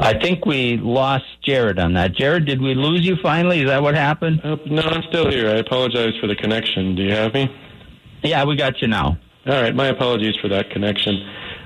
I 0.00 0.18
think 0.18 0.44
we 0.44 0.76
lost 0.76 1.24
Jared 1.44 1.78
on 1.78 1.94
that. 1.94 2.14
Jared, 2.14 2.46
did 2.46 2.60
we 2.60 2.74
lose 2.74 3.06
you 3.06 3.16
finally? 3.22 3.60
Is 3.60 3.68
that 3.68 3.80
what 3.80 3.94
happened? 3.94 4.40
Uh, 4.42 4.56
no, 4.66 4.82
I'm 4.82 5.04
still 5.08 5.30
here. 5.30 5.48
I 5.48 5.58
apologize 5.58 6.14
for 6.20 6.26
the 6.26 6.34
connection. 6.34 6.96
Do 6.96 7.02
you 7.02 7.12
have 7.12 7.32
me? 7.32 7.48
Yeah, 8.24 8.44
we 8.44 8.56
got 8.56 8.82
you 8.82 8.88
now. 8.88 9.16
All 9.46 9.62
right, 9.62 9.74
my 9.74 9.86
apologies 9.86 10.36
for 10.42 10.48
that 10.48 10.70
connection. 10.70 11.14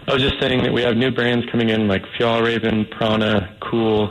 I 0.09 0.15
was 0.15 0.23
just 0.23 0.41
saying 0.41 0.63
that 0.63 0.73
we 0.73 0.81
have 0.81 0.97
new 0.97 1.11
brands 1.11 1.45
coming 1.53 1.69
in 1.69 1.87
like 1.87 2.03
Fjällräven, 2.19 2.91
Prana, 2.91 3.55
Kuhl, 3.61 4.11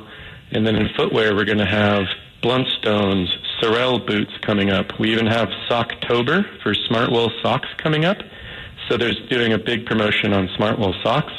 and 0.51 0.65
then 0.65 0.75
in 0.75 0.89
footwear 0.95 1.33
we're 1.33 1.43
going 1.43 1.57
to 1.57 1.65
have 1.65 2.03
Blundstones, 2.43 3.25
Sorel 3.59 3.97
boots 4.05 4.31
coming 4.43 4.69
up. 4.69 4.99
We 4.99 5.11
even 5.11 5.25
have 5.25 5.47
Socktober 5.67 6.45
for 6.61 6.75
Smartwool 6.75 7.31
socks 7.41 7.67
coming 7.77 8.05
up. 8.05 8.17
So 8.87 8.95
there's 8.95 9.19
doing 9.27 9.53
a 9.53 9.57
big 9.57 9.87
promotion 9.87 10.33
on 10.33 10.47
Smartwool 10.49 10.93
socks. 11.01 11.33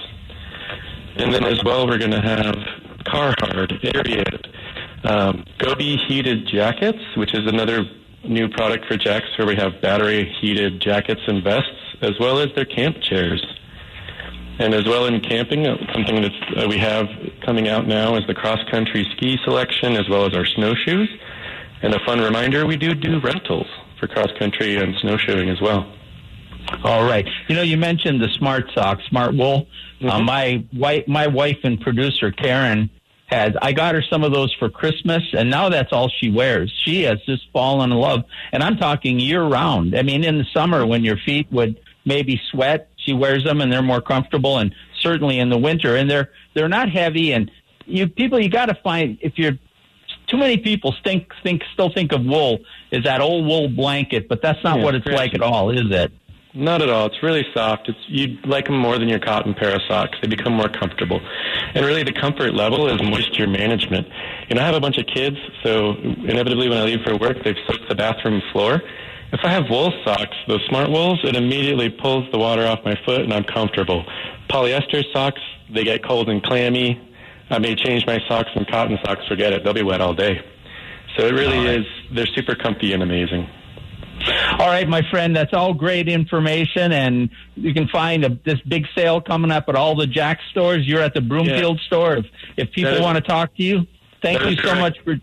And 1.15 1.33
then 1.33 1.45
as 1.45 1.63
well, 1.63 1.87
we're 1.87 1.99
going 1.99 2.11
to 2.11 2.21
have 2.21 2.57
Carhartt, 3.05 3.81
Ariat, 3.81 5.09
um, 5.09 5.45
Gobi 5.59 5.99
heated 6.09 6.49
jackets, 6.49 6.99
which 7.17 7.33
is 7.33 7.47
another 7.47 7.85
new 8.25 8.49
product 8.49 8.87
for 8.87 8.97
Jax 8.97 9.27
where 9.39 9.47
we 9.47 9.55
have 9.55 9.81
battery 9.81 10.35
heated 10.41 10.81
jackets 10.81 11.21
and 11.29 11.45
vests, 11.45 11.95
as 12.03 12.19
well 12.19 12.41
as 12.41 12.49
their 12.57 12.65
camp 12.65 13.01
chairs. 13.01 13.41
And 14.59 14.75
as 14.75 14.87
well 14.87 15.07
in 15.07 15.21
camping, 15.21 15.67
uh, 15.67 15.77
something 15.93 16.23
that 16.23 16.33
uh, 16.57 16.69
we 16.69 16.79
have 16.79 17.07
coming 17.45 17.69
out 17.69 17.87
now 17.87 18.17
is 18.17 18.27
the 18.27 18.35
cross 18.35 18.59
country 18.71 19.07
ski 19.17 19.39
selection, 19.45 19.95
as 19.95 20.09
well 20.09 20.27
as 20.27 20.35
our 20.35 20.45
snowshoes. 20.45 21.09
And 21.83 21.95
a 21.95 22.05
fun 22.05 22.21
reminder, 22.21 22.67
we 22.67 22.77
do 22.77 22.95
do 22.95 23.21
rentals 23.21 23.67
for 24.01 24.09
cross 24.09 24.31
country 24.39 24.77
and 24.77 24.97
snowshoeing 25.01 25.49
as 25.49 25.61
well. 25.61 25.93
All 26.85 27.05
right. 27.05 27.27
You 27.49 27.55
know, 27.55 27.63
you 27.63 27.77
mentioned 27.77 28.21
the 28.21 28.29
smart 28.37 28.71
socks, 28.75 29.03
Smartwool. 29.11 29.67
Mm-hmm. 30.01 30.09
Uh, 30.09 30.21
my 30.21 30.65
wife, 30.73 31.05
my 31.07 31.27
wife 31.27 31.59
and 31.65 31.81
producer 31.81 32.31
Karen 32.31 32.91
has. 33.27 33.53
I 33.63 33.73
got 33.73 33.95
her 33.95 34.03
some 34.03 34.23
of 34.25 34.33
those 34.33 34.53
for 34.59 34.69
Christmas, 34.69 35.23
and 35.33 35.51
now 35.51 35.69
that's 35.69 35.93
all 35.93 36.11
she 36.21 36.31
wears. 36.31 36.73
She 36.85 37.03
has 37.03 37.19
just 37.27 37.51
fallen 37.53 37.93
in 37.93 37.99
love, 37.99 38.25
and 38.53 38.63
I'm 38.63 38.77
talking 38.77 39.19
year 39.19 39.43
round. 39.43 39.97
I 39.97 40.03
mean, 40.03 40.25
in 40.25 40.39
the 40.39 40.47
summer 40.53 40.87
when 40.87 41.05
your 41.05 41.17
feet 41.17 41.47
would 41.51 41.81
maybe 42.05 42.41
sweat, 42.51 42.89
she 43.09 43.15
wears 43.15 43.45
them, 43.45 43.61
and 43.61 43.73
they're 43.73 43.83
more 43.83 44.01
comfortable. 44.01 44.59
And 44.59 44.75
certainly 45.01 45.39
in 45.39 45.49
the 45.49 45.59
winter, 45.59 45.97
and 45.97 46.11
they're 46.11 46.31
they're 46.55 46.69
not 46.69 46.91
heavy. 46.91 47.33
And 47.33 47.51
you 47.87 48.07
people, 48.09 48.41
you 48.41 48.51
got 48.51 48.67
to 48.67 48.75
find 48.75 49.19
if 49.21 49.39
you're 49.39 49.59
too 50.27 50.37
many 50.37 50.59
people 50.59 50.95
think 51.03 51.33
think 51.43 51.63
still 51.73 51.91
think 51.91 52.13
of 52.13 52.25
wool 52.25 52.61
as 52.93 53.05
that 53.05 53.21
old 53.21 53.47
wool 53.47 53.69
blanket, 53.69 54.29
but 54.29 54.43
that's 54.43 54.63
not 54.63 54.79
Yeah, 54.79 54.85
what 54.85 54.95
it's 54.95 55.07
like 55.07 55.35
at 55.35 55.43
all, 55.43 55.71
is 55.71 55.91
it? 55.91 56.13
Not 56.55 56.83
at 56.83 56.89
all. 56.89 57.07
It's 57.07 57.23
really 57.23 57.47
soft. 57.55 57.89
It's 57.89 57.99
you 58.09 58.39
like 58.45 58.67
them 58.67 58.79
more 58.79 58.99
than 58.99 59.09
your 59.09 59.21
cotton 59.21 59.55
pair 59.55 59.75
of 59.75 59.83
socks. 59.89 60.19
They 60.21 60.29
become 60.29 60.55
more 60.55 60.69
comfortable, 60.69 61.21
and 61.75 61.85
really 61.85 62.03
the 62.03 62.13
comfort 62.13 62.55
level 62.55 62.89
is 62.89 63.03
moisture 63.03 63.47
management. 63.47 64.07
You 64.49 64.57
know, 64.57 64.63
I 64.63 64.67
have 64.67 64.75
a 64.75 64.81
bunch 64.81 64.99
of 64.99 65.07
kids, 65.07 65.37
so 65.63 65.93
inevitably 65.93 66.69
when 66.69 66.79
I 66.79 66.85
leave 66.85 67.01
for 67.05 67.17
work, 67.17 67.43
they've 67.45 67.57
soaked 67.67 67.89
the 67.89 67.95
bathroom 67.95 68.43
floor. 68.53 68.83
If 69.33 69.41
I 69.45 69.49
have 69.51 69.69
wool 69.69 69.93
socks, 70.05 70.37
the 70.47 70.59
smart 70.69 70.91
wools, 70.91 71.21
it 71.23 71.37
immediately 71.37 71.91
pulls 71.91 72.31
the 72.33 72.39
water 72.39 72.67
off 72.67 72.81
my 72.85 72.95
foot, 73.05 73.21
and 73.21 73.33
I'm 73.33 73.45
comfortable. 73.45 74.05
Polyester 74.49 75.05
socks, 75.13 75.41
they 75.71 75.85
get 75.85 76.03
cold 76.03 76.29
and 76.31 76.43
clammy. 76.43 76.99
I 77.51 77.59
may 77.59 77.75
change 77.75 78.07
my 78.07 78.19
socks 78.27 78.51
and 78.55 78.67
cotton 78.67 78.99
socks. 79.05 79.27
Forget 79.29 79.53
it; 79.53 79.65
they'll 79.65 79.75
be 79.75 79.83
wet 79.83 80.01
all 80.01 80.15
day. 80.15 80.41
So 81.17 81.27
it 81.27 81.33
really 81.35 81.59
All 81.59 81.65
right. 81.65 81.81
is. 81.81 81.87
They're 82.13 82.27
super 82.27 82.55
comfy 82.55 82.93
and 82.93 83.03
amazing. 83.03 83.49
All 84.59 84.67
right, 84.67 84.89
my 84.89 85.03
friend, 85.11 85.35
that's 85.37 85.53
all 85.55 85.73
great 85.75 86.09
information, 86.09 86.93
and 86.93 87.31
you 87.55 87.73
can 87.73 87.87
find 87.89 88.25
a, 88.25 88.31
this 88.45 88.61
big 88.63 88.87
sale 88.95 89.21
coming 89.21 89.51
up 89.51 89.69
at 89.69 89.77
all 89.77 89.95
the 89.95 90.07
Jack 90.07 90.41
stores. 90.51 90.87
You're 90.87 91.01
at 91.03 91.15
the 91.15 91.21
Broomfield 91.21 91.81
store. 91.81 92.17
If, 92.17 92.27
if 92.57 92.73
people 92.73 92.95
is- 92.95 93.01
want 93.01 93.17
to 93.17 93.23
talk 93.23 93.55
to 93.57 93.63
you, 93.63 93.87
thank 94.23 94.41
you 94.43 94.57
so 94.57 94.63
correct. 94.63 94.81
much 94.81 94.99
for 95.05 95.15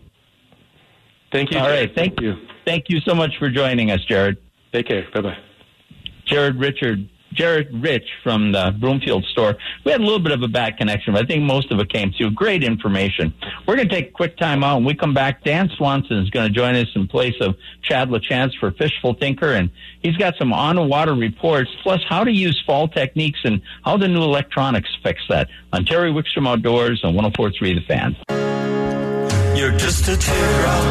Thank 1.32 1.50
you. 1.52 1.58
all 1.58 1.68
right. 1.68 1.92
Thank 1.94 2.20
you. 2.20 2.34
Thank 2.66 2.88
you 2.88 3.00
so 3.00 3.14
much 3.14 3.38
for 3.38 3.48
joining 3.48 3.90
us, 3.90 4.04
Jared. 4.04 4.36
Take 4.72 4.88
care. 4.88 5.06
Bye 5.14 5.20
bye. 5.20 5.38
Jared 6.26 6.56
Richard, 6.56 7.08
Jared 7.32 7.68
Rich 7.72 8.08
from 8.24 8.50
the 8.50 8.74
Broomfield 8.80 9.24
store. 9.26 9.56
We 9.84 9.92
had 9.92 10.00
a 10.00 10.04
little 10.04 10.18
bit 10.18 10.32
of 10.32 10.42
a 10.42 10.48
bad 10.48 10.76
connection, 10.76 11.12
but 11.12 11.24
I 11.24 11.26
think 11.26 11.44
most 11.44 11.70
of 11.70 11.78
it 11.78 11.92
came 11.92 12.12
through. 12.12 12.32
Great 12.32 12.64
information. 12.64 13.32
We're 13.66 13.76
going 13.76 13.88
to 13.88 13.94
take 13.94 14.08
a 14.08 14.12
quick 14.12 14.36
time 14.36 14.64
out. 14.64 14.76
When 14.76 14.84
we 14.84 14.94
come 14.94 15.14
back, 15.14 15.44
Dan 15.44 15.70
Swanson 15.76 16.18
is 16.18 16.30
going 16.30 16.48
to 16.48 16.52
join 16.52 16.74
us 16.74 16.88
in 16.96 17.06
place 17.06 17.34
of 17.40 17.54
Chad 17.82 18.08
LaChance 18.08 18.58
for 18.58 18.72
Fishful 18.72 19.14
Thinker, 19.14 19.52
and 19.52 19.70
he's 20.00 20.16
got 20.16 20.34
some 20.36 20.52
on-water 20.52 21.14
reports, 21.14 21.70
plus 21.84 22.00
how 22.08 22.24
to 22.24 22.32
use 22.32 22.60
fall 22.66 22.88
techniques 22.88 23.38
and 23.44 23.62
how 23.84 23.96
the 23.96 24.08
new 24.08 24.22
electronics 24.22 24.88
fix 25.04 25.20
that. 25.28 25.48
On 25.72 25.84
Terry 25.84 26.10
Wickstrom 26.10 26.48
Outdoors 26.48 27.02
on 27.04 27.14
104.3 27.14 27.74
The 27.76 27.80
Fan. 27.82 28.16
You're 29.56 29.76
just 29.76 30.08
a 30.08 30.16
teardrop 30.16 30.84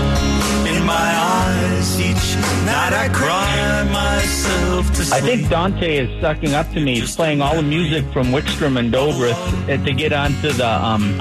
in 0.64 0.64
my 0.85 0.93
eyes. 0.93 1.99
Each 1.99 2.35
night 2.65 2.93
I 2.93 3.09
cry 3.11 3.83
myself 3.91 4.87
to 4.89 5.05
sleep. 5.05 5.13
I 5.13 5.21
think 5.21 5.49
Dante 5.49 5.97
is 5.97 6.21
sucking 6.21 6.53
up 6.53 6.69
to 6.73 6.79
me. 6.79 6.99
He's 6.99 7.15
playing 7.15 7.41
all 7.41 7.55
the 7.55 7.63
music 7.63 8.05
from 8.13 8.27
Wickstrom 8.27 8.77
and 8.77 8.93
Dobrith 8.93 9.33
uh, 9.33 9.83
to 9.83 9.93
get 9.93 10.13
onto 10.13 10.51
the 10.51 10.67
um, 10.67 11.17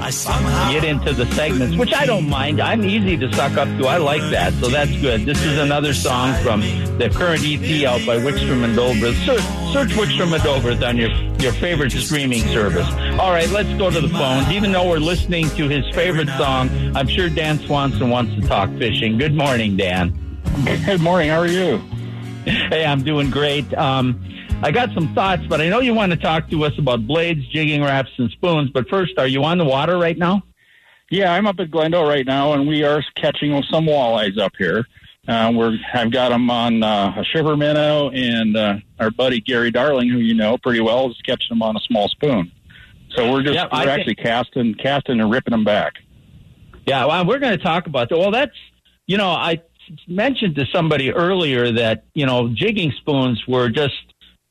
get 0.71 0.83
into 0.83 1.13
the 1.13 1.25
segments, 1.33 1.75
which 1.75 1.93
I 1.93 2.05
don't 2.05 2.29
mind. 2.29 2.61
I'm 2.61 2.83
easy 2.85 3.17
to 3.17 3.31
suck 3.33 3.57
up 3.57 3.67
to. 3.79 3.87
I 3.87 3.97
like 3.97 4.21
that, 4.31 4.53
so 4.53 4.69
that's 4.69 4.95
good. 5.01 5.25
This 5.25 5.41
is 5.43 5.57
another 5.57 5.93
song 5.93 6.33
from 6.43 6.61
the 6.97 7.09
current 7.13 7.41
EP 7.43 7.85
out 7.85 8.05
by 8.05 8.17
Wickstrom 8.17 8.63
and 8.63 8.77
Dobrith. 8.77 9.15
Search, 9.25 9.64
search 9.75 9.89
Wickstrom 9.89 10.33
and 10.33 10.41
Dobrith 10.41 10.87
on 10.87 10.95
your 10.95 11.09
your 11.41 11.51
favorite 11.51 11.91
streaming 11.91 12.41
service. 12.43 12.87
All 13.19 13.31
right, 13.31 13.49
let's 13.49 13.67
go 13.77 13.91
to 13.91 13.99
the 13.99 14.07
phones. 14.07 14.49
Even 14.49 14.71
though 14.71 14.89
we're 14.89 14.99
listening 14.99 15.49
to 15.49 15.67
his 15.67 15.83
favorite 15.93 16.29
song, 16.37 16.69
I'm 16.95 17.09
sure 17.09 17.27
Dan 17.27 17.59
Swanson 17.59 18.09
wants 18.09 18.33
to 18.35 18.47
talk 18.47 18.69
fishing. 18.77 19.17
Good 19.17 19.35
morning, 19.35 19.75
Dan. 19.75 20.39
Good 20.85 21.01
morning. 21.01 21.29
How 21.29 21.39
are 21.39 21.47
you? 21.47 21.79
Hey, 22.45 22.85
I'm 22.85 23.03
doing 23.03 23.29
great. 23.29 23.73
Um, 23.73 24.23
I 24.63 24.71
got 24.71 24.93
some 24.93 25.13
thoughts, 25.13 25.43
but 25.49 25.59
I 25.59 25.67
know 25.67 25.81
you 25.81 25.93
want 25.93 26.13
to 26.13 26.17
talk 26.17 26.49
to 26.51 26.63
us 26.63 26.71
about 26.77 27.05
blades, 27.05 27.45
jigging 27.49 27.83
Raps, 27.83 28.11
and 28.17 28.31
spoons. 28.31 28.69
But 28.69 28.87
first, 28.87 29.17
are 29.17 29.27
you 29.27 29.43
on 29.43 29.57
the 29.57 29.65
water 29.65 29.97
right 29.97 30.17
now? 30.17 30.41
Yeah, 31.09 31.33
I'm 31.33 31.45
up 31.47 31.59
at 31.59 31.69
Glendo 31.69 32.07
right 32.07 32.25
now, 32.25 32.53
and 32.53 32.65
we 32.65 32.85
are 32.85 33.03
catching 33.15 33.61
some 33.69 33.87
walleyes 33.87 34.39
up 34.39 34.53
here. 34.57 34.85
Uh, 35.27 35.51
we're 35.55 35.77
I've 35.93 36.11
got 36.11 36.29
them 36.29 36.49
on 36.51 36.83
uh, 36.83 37.13
a 37.17 37.23
shiver 37.23 37.57
minnow, 37.57 38.09
and 38.11 38.55
uh, 38.55 38.75
our 38.99 39.09
buddy 39.09 39.41
Gary 39.41 39.71
Darling, 39.71 40.09
who 40.09 40.17
you 40.19 40.35
know 40.35 40.57
pretty 40.57 40.81
well, 40.81 41.09
is 41.09 41.17
catching 41.25 41.49
them 41.49 41.63
on 41.63 41.75
a 41.75 41.79
small 41.81 42.07
spoon. 42.09 42.51
So 43.15 43.31
we're 43.31 43.41
just 43.41 43.55
Yep, 43.55 43.69
I 43.71 43.85
we're 43.85 43.85
think- 43.85 43.99
actually 43.99 44.15
casting, 44.15 44.73
casting, 44.75 45.19
and 45.21 45.31
ripping 45.31 45.51
them 45.51 45.63
back. 45.63 45.93
Yeah, 46.85 47.05
well, 47.05 47.25
we're 47.25 47.39
going 47.39 47.57
to 47.57 47.63
talk 47.63 47.87
about 47.87 48.09
that. 48.09 48.17
Well, 48.19 48.29
that's, 48.29 48.55
you 49.07 49.17
know, 49.17 49.29
I 49.29 49.61
mentioned 50.07 50.55
to 50.57 50.65
somebody 50.71 51.11
earlier 51.11 51.71
that, 51.71 52.03
you 52.13 52.27
know, 52.27 52.49
jigging 52.53 52.91
spoons 52.97 53.41
were 53.47 53.69
just 53.69 53.95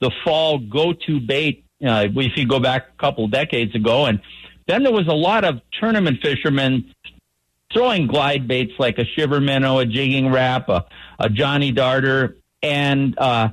the 0.01 0.11
fall 0.25 0.59
go 0.59 0.93
to 1.07 1.21
bait 1.21 1.65
uh, 1.87 2.09
if 2.13 2.37
you 2.37 2.47
go 2.49 2.59
back 2.59 2.89
a 2.89 3.01
couple 3.01 3.29
decades 3.29 3.75
ago. 3.77 4.07
And 4.07 4.21
then 4.67 4.83
there 4.83 4.93
was 4.93 5.07
a 5.07 5.15
lot 5.15 5.45
of 5.45 5.61
tournament 5.79 6.19
fishermen 6.23 6.93
throwing 7.75 8.07
glide 8.07 8.49
baits 8.49 8.73
like 8.79 8.99
a 8.99 9.05
shiver 9.05 9.41
minnow, 9.41 9.81
a 9.81 9.87
jigging 9.87 10.33
Rap, 10.33 10.69
a, 10.71 10.87
a 11.19 11.29
Johnny 11.29 11.73
Darter, 11.73 12.37
and, 12.63 13.19
uh, 13.19 13.49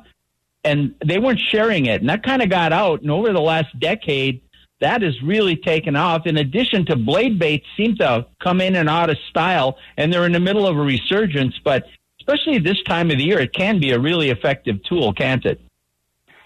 and 0.64 0.96
they 1.04 1.20
weren't 1.20 1.40
sharing 1.40 1.88
it. 1.88 2.00
And 2.00 2.10
that 2.10 2.24
kind 2.24 2.42
of 2.42 2.50
got 2.50 2.72
out. 2.72 3.02
And 3.02 3.12
over 3.12 3.34
the 3.34 3.42
last 3.42 3.78
decade, 3.80 4.42
that 4.80 5.02
has 5.02 5.22
really 5.22 5.56
taken 5.56 5.96
off. 5.96 6.26
In 6.26 6.38
addition 6.38 6.86
to 6.86 6.96
blade 6.96 7.38
baits 7.38 7.66
seem 7.76 7.96
to 7.98 8.26
come 8.40 8.62
in 8.62 8.76
and 8.76 8.90
out 8.90 9.10
of 9.10 9.18
style, 9.30 9.78
and 9.98 10.14
they're 10.14 10.26
in 10.26 10.32
the 10.32 10.40
middle 10.40 10.66
of 10.66 10.78
a 10.78 10.82
resurgence. 10.82 11.60
But 11.64 11.86
especially 12.20 12.60
this 12.60 12.82
time 12.84 13.12
of 13.12 13.18
the 13.18 13.24
year, 13.24 13.40
it 13.40 13.54
can 13.54 13.80
be 13.80 13.92
a 13.92 14.00
really 14.00 14.30
effective 14.30 14.82
tool, 14.84 15.14
can't 15.14 15.46
it? 15.46 15.60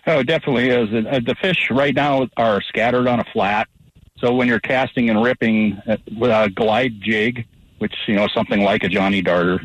Oh, 0.08 0.20
it 0.20 0.28
definitely 0.28 0.70
is. 0.70 0.90
Uh, 0.94 1.20
the 1.26 1.36
fish 1.42 1.70
right 1.72 1.96
now 1.96 2.28
are 2.38 2.62
scattered 2.62 3.08
on 3.08 3.20
a 3.20 3.26
flat. 3.34 3.68
So 4.20 4.34
when 4.34 4.48
you're 4.48 4.60
casting 4.60 5.10
and 5.10 5.24
ripping 5.24 5.82
uh, 5.88 5.98
with 6.18 6.32
a 6.32 6.50
glide 6.50 7.02
jig, 7.02 7.46
which 7.80 7.94
you 8.08 8.16
know 8.16 8.28
something 8.28 8.62
like 8.62 8.84
a 8.84 8.90
Johnny 8.90 9.22
Darter, 9.22 9.62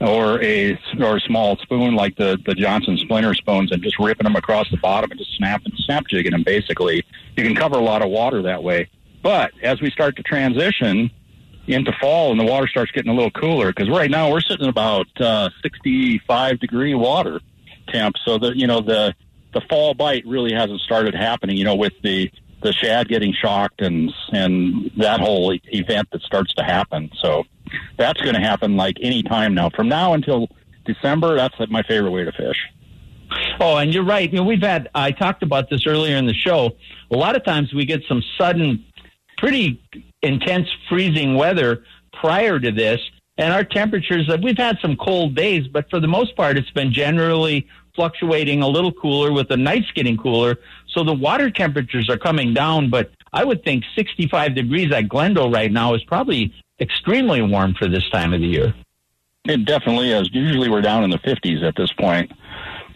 or 0.00 0.42
a 0.42 0.78
or 1.00 1.16
a 1.16 1.20
small 1.20 1.56
spoon 1.56 1.94
like 1.94 2.16
the 2.16 2.38
the 2.44 2.54
Johnson 2.54 2.96
Splinter 2.98 3.34
spoons, 3.34 3.72
and 3.72 3.82
just 3.82 3.98
ripping 3.98 4.24
them 4.24 4.36
across 4.36 4.70
the 4.70 4.76
bottom 4.76 5.10
and 5.10 5.18
just 5.18 5.36
snapping 5.36 5.72
snap 5.76 6.04
jigging 6.08 6.32
them. 6.32 6.42
Basically, 6.42 7.04
you 7.36 7.42
can 7.42 7.54
cover 7.54 7.76
a 7.76 7.82
lot 7.82 8.02
of 8.02 8.10
water 8.10 8.42
that 8.42 8.62
way. 8.62 8.88
But 9.22 9.52
as 9.62 9.80
we 9.80 9.90
start 9.90 10.16
to 10.16 10.22
transition 10.22 11.10
into 11.66 11.92
fall 11.98 12.30
and 12.30 12.38
the 12.38 12.44
water 12.44 12.66
starts 12.66 12.92
getting 12.92 13.10
a 13.10 13.14
little 13.14 13.30
cooler, 13.30 13.72
because 13.72 13.88
right 13.88 14.10
now 14.10 14.30
we're 14.30 14.42
sitting 14.42 14.68
about 14.68 15.06
uh, 15.18 15.48
65 15.62 16.60
degree 16.60 16.94
water 16.94 17.40
temp, 17.88 18.16
so 18.24 18.38
that 18.38 18.56
you 18.56 18.66
know 18.66 18.80
the 18.80 19.14
the 19.54 19.62
fall 19.62 19.94
bite 19.94 20.26
really 20.26 20.52
hasn't 20.52 20.80
started 20.80 21.14
happening. 21.14 21.56
You 21.56 21.64
know, 21.64 21.76
with 21.76 21.94
the 22.02 22.30
the 22.64 22.72
shad 22.72 23.08
getting 23.08 23.32
shocked 23.32 23.80
and 23.80 24.12
and 24.32 24.90
that 24.96 25.20
whole 25.20 25.56
event 25.72 26.08
that 26.12 26.22
starts 26.22 26.52
to 26.54 26.64
happen. 26.64 27.10
So 27.20 27.44
that's 27.96 28.20
going 28.20 28.34
to 28.34 28.40
happen 28.40 28.76
like 28.76 28.96
any 29.00 29.22
time 29.22 29.54
now. 29.54 29.70
From 29.70 29.88
now 29.88 30.14
until 30.14 30.48
December, 30.84 31.36
that's 31.36 31.54
my 31.68 31.82
favorite 31.82 32.10
way 32.10 32.24
to 32.24 32.32
fish. 32.32 32.58
Oh, 33.60 33.76
and 33.76 33.92
you're 33.92 34.04
right. 34.04 34.30
You 34.30 34.38
know, 34.38 34.44
we've 34.44 34.62
had 34.62 34.88
I 34.94 35.10
talked 35.10 35.42
about 35.42 35.70
this 35.70 35.86
earlier 35.86 36.16
in 36.16 36.26
the 36.26 36.34
show. 36.34 36.76
A 37.10 37.16
lot 37.16 37.36
of 37.36 37.44
times 37.44 37.72
we 37.72 37.84
get 37.84 38.02
some 38.08 38.22
sudden, 38.38 38.84
pretty 39.38 39.82
intense 40.22 40.68
freezing 40.88 41.34
weather 41.36 41.84
prior 42.12 42.58
to 42.58 42.70
this, 42.70 43.00
and 43.36 43.52
our 43.52 43.64
temperatures. 43.64 44.28
Uh, 44.28 44.38
we've 44.42 44.58
had 44.58 44.78
some 44.80 44.96
cold 44.96 45.34
days, 45.34 45.66
but 45.66 45.88
for 45.90 46.00
the 46.00 46.08
most 46.08 46.36
part, 46.36 46.56
it's 46.56 46.70
been 46.70 46.92
generally 46.92 47.66
fluctuating 47.94 48.62
a 48.62 48.68
little 48.68 48.92
cooler 48.92 49.32
with 49.32 49.48
the 49.48 49.56
nights 49.56 49.86
getting 49.94 50.16
cooler. 50.16 50.56
So 50.88 51.04
the 51.04 51.14
water 51.14 51.50
temperatures 51.50 52.08
are 52.10 52.18
coming 52.18 52.52
down, 52.54 52.90
but 52.90 53.10
I 53.32 53.44
would 53.44 53.64
think 53.64 53.84
65 53.96 54.54
degrees 54.54 54.92
at 54.92 55.04
Glendo 55.04 55.52
right 55.52 55.70
now 55.70 55.94
is 55.94 56.02
probably 56.04 56.52
extremely 56.84 57.42
warm 57.42 57.74
for 57.74 57.88
this 57.88 58.08
time 58.10 58.32
of 58.32 58.40
the 58.40 58.46
year. 58.46 58.74
It 59.44 59.64
definitely 59.64 60.10
is. 60.10 60.30
Usually 60.32 60.70
we're 60.70 60.82
down 60.82 61.04
in 61.04 61.10
the 61.10 61.18
50s 61.18 61.62
at 61.62 61.74
this 61.76 61.92
point. 61.92 62.32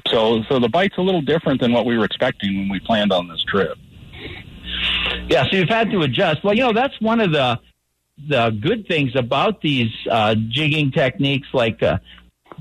So, 0.08 0.42
so 0.48 0.58
the 0.58 0.68
bite's 0.68 0.96
a 0.96 1.02
little 1.02 1.20
different 1.20 1.60
than 1.60 1.72
what 1.72 1.84
we 1.84 1.98
were 1.98 2.04
expecting 2.04 2.56
when 2.56 2.68
we 2.68 2.80
planned 2.80 3.12
on 3.12 3.28
this 3.28 3.42
trip. 3.44 3.76
Yeah, 5.28 5.44
so 5.44 5.56
you've 5.56 5.68
had 5.68 5.90
to 5.90 6.02
adjust. 6.02 6.42
Well, 6.44 6.54
you 6.54 6.62
know, 6.62 6.72
that's 6.72 6.98
one 7.00 7.20
of 7.20 7.32
the 7.32 7.58
the 8.26 8.50
good 8.50 8.88
things 8.88 9.14
about 9.14 9.60
these 9.60 9.92
uh, 10.10 10.34
jigging 10.48 10.90
techniques 10.90 11.46
like 11.52 11.82
uh, 11.82 11.98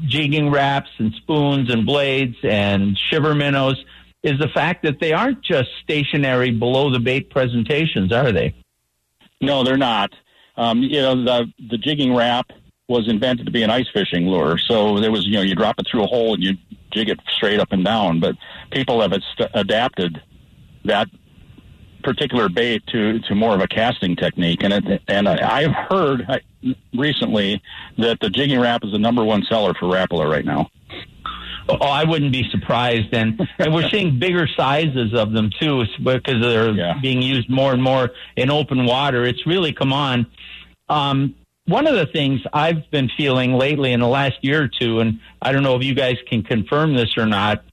jigging 0.06 0.52
Raps 0.52 0.90
and 1.00 1.14
spoons 1.14 1.72
and 1.72 1.86
blades 1.86 2.36
and 2.44 2.96
shiver 3.10 3.34
minnows 3.34 3.84
is 4.24 4.38
the 4.40 4.50
fact 4.50 4.84
that 4.84 5.00
they 5.00 5.14
aren't 5.14 5.42
just 5.42 5.70
stationary 5.82 6.52
below 6.52 6.92
the 6.92 7.00
bait 7.00 7.30
presentations, 7.30 8.12
are 8.12 8.32
they? 8.32 8.54
No, 9.42 9.64
they're 9.64 9.78
not. 9.78 10.12
Um, 10.58 10.82
you 10.82 11.02
know, 11.02 11.24
the 11.24 11.54
the 11.70 11.78
jigging 11.78 12.16
Rap 12.16 12.52
was 12.88 13.08
invented 13.08 13.46
to 13.46 13.52
be 13.52 13.64
an 13.64 13.70
ice 13.70 13.88
fishing 13.94 14.28
lure. 14.28 14.58
So 14.58 15.00
there 15.00 15.12
was, 15.12 15.26
you 15.26 15.34
know, 15.34 15.42
you 15.42 15.56
drop 15.56 15.80
it 15.80 15.88
through 15.90 16.04
a 16.04 16.08
hole 16.08 16.34
and 16.34 16.44
you 16.44 16.56
jig 16.92 17.10
it 17.10 17.20
straight 17.36 17.60
up 17.60 17.72
and 17.72 17.84
down. 17.84 18.20
But 18.20 18.36
people 18.72 19.02
have 19.02 19.14
adapted 19.54 20.22
that 20.86 21.08
particular 22.04 22.48
bait 22.48 22.84
to 22.88 23.20
to 23.20 23.36
more 23.36 23.54
of 23.54 23.62
a 23.62 23.68
casting 23.68 24.16
technique. 24.16 24.64
And 24.64 24.74
it, 24.74 25.02
and 25.08 25.28
I've 25.28 25.74
heard 25.74 26.26
recently 26.94 27.62
that 27.98 28.20
the 28.22 28.30
jigging 28.30 28.60
Rap 28.60 28.84
is 28.84 28.92
the 28.92 29.00
number 29.00 29.24
one 29.24 29.44
seller 29.44 29.74
for 29.74 29.88
Rapala 29.88 30.30
right 30.30 30.46
now. 30.46 30.70
Oh, 31.70 31.76
I 31.86 32.04
wouldn't 32.04 32.32
be 32.32 32.50
surprised, 32.50 33.14
and 33.14 33.40
and 33.60 33.74
we're 33.74 33.90
seeing 33.90 34.20
bigger 34.20 34.48
sizes 34.56 35.14
of 35.14 35.34
them 35.34 35.50
too, 35.60 35.84
because 36.00 36.42
they're 36.42 36.72
yeah. 36.72 37.00
being 37.02 37.22
used 37.22 37.50
more 37.50 37.74
and 37.74 37.82
more 37.84 38.12
in 38.36 38.50
open 38.50 38.86
water. 38.86 39.26
It's 39.26 39.46
really 39.46 39.74
come 39.74 39.94
on. 39.94 40.28
Um, 40.90 41.36
one 41.66 41.86
of 41.86 41.96
the 41.96 42.06
things 42.06 42.42
I've 42.54 42.90
been 42.92 43.10
feeling 43.18 43.54
lately 43.54 43.92
in 43.92 44.00
the 44.00 44.08
last 44.08 44.36
year 44.42 44.64
or 44.64 44.68
two, 44.70 45.02
and 45.02 45.20
I 45.42 45.52
don't 45.52 45.64
know 45.64 45.76
if 45.76 45.84
you 45.84 45.94
guys 45.94 46.16
can 46.30 46.42
confirm 46.42 46.96
this 46.96 47.18
or 47.18 47.26
not, 47.26 47.64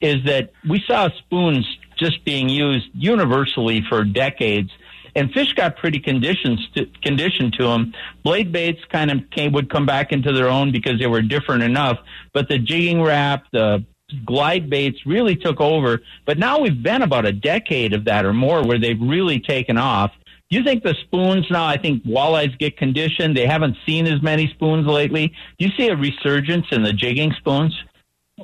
is 0.00 0.24
that 0.24 0.52
we 0.68 0.82
saw 0.86 1.10
spoons 1.18 1.66
just 1.98 2.24
being 2.24 2.48
used 2.48 2.86
universally 2.94 3.82
for 3.88 4.04
decades. 4.04 4.70
And 5.14 5.30
fish 5.32 5.52
got 5.54 5.76
pretty 5.76 5.98
conditioned 5.98 6.58
to, 6.74 6.86
conditioned 7.02 7.54
to 7.54 7.64
them. 7.64 7.92
Blade 8.22 8.50
baits 8.50 8.80
kind 8.90 9.10
of 9.10 9.28
came, 9.30 9.52
would 9.52 9.70
come 9.70 9.86
back 9.86 10.12
into 10.12 10.32
their 10.32 10.48
own 10.48 10.72
because 10.72 10.98
they 10.98 11.06
were 11.06 11.22
different 11.22 11.62
enough. 11.62 11.98
But 12.32 12.48
the 12.48 12.58
jigging 12.58 13.02
Rap, 13.02 13.44
the 13.52 13.84
glide 14.24 14.70
baits 14.70 15.04
really 15.06 15.36
took 15.36 15.60
over. 15.60 16.00
But 16.24 16.38
now 16.38 16.60
we've 16.60 16.82
been 16.82 17.02
about 17.02 17.26
a 17.26 17.32
decade 17.32 17.92
of 17.92 18.04
that 18.06 18.24
or 18.24 18.32
more 18.32 18.62
where 18.62 18.78
they've 18.78 19.00
really 19.00 19.40
taken 19.40 19.76
off. 19.78 20.12
Do 20.50 20.58
you 20.58 20.64
think 20.64 20.82
the 20.82 20.94
spoons 21.02 21.46
now? 21.50 21.64
I 21.64 21.78
think 21.78 22.04
walleyes 22.04 22.58
get 22.58 22.76
conditioned. 22.76 23.36
They 23.36 23.46
haven't 23.46 23.76
seen 23.86 24.06
as 24.06 24.20
many 24.20 24.48
spoons 24.48 24.86
lately. 24.86 25.28
Do 25.58 25.66
you 25.66 25.72
see 25.76 25.88
a 25.88 25.96
resurgence 25.96 26.66
in 26.72 26.82
the 26.82 26.92
jigging 26.92 27.32
spoons? 27.32 27.74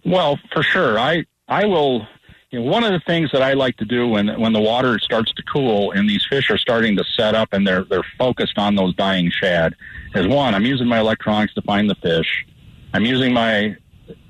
Well, 0.04 0.38
for 0.52 0.62
sure. 0.62 0.98
I 0.98 1.26
I 1.48 1.66
will 1.66 2.06
you 2.50 2.60
know, 2.60 2.70
one 2.70 2.82
of 2.82 2.92
the 2.92 3.00
things 3.00 3.30
that 3.32 3.42
I 3.42 3.52
like 3.52 3.76
to 3.76 3.84
do 3.84 4.08
when 4.08 4.28
when 4.40 4.52
the 4.52 4.60
water 4.60 4.98
starts 4.98 5.32
to 5.34 5.42
cool 5.42 5.92
and 5.92 6.08
these 6.08 6.24
fish 6.28 6.50
are 6.50 6.58
starting 6.58 6.96
to 6.96 7.04
set 7.16 7.34
up 7.34 7.52
and 7.52 7.66
they're 7.66 7.84
they're 7.84 8.06
focused 8.16 8.58
on 8.58 8.74
those 8.74 8.94
dying 8.94 9.30
shad 9.30 9.74
is 10.14 10.26
one, 10.26 10.54
I'm 10.54 10.64
using 10.64 10.86
my 10.86 11.00
electronics 11.00 11.52
to 11.54 11.62
find 11.62 11.90
the 11.90 11.94
fish. 11.96 12.46
I'm 12.94 13.04
using 13.04 13.34
my 13.34 13.76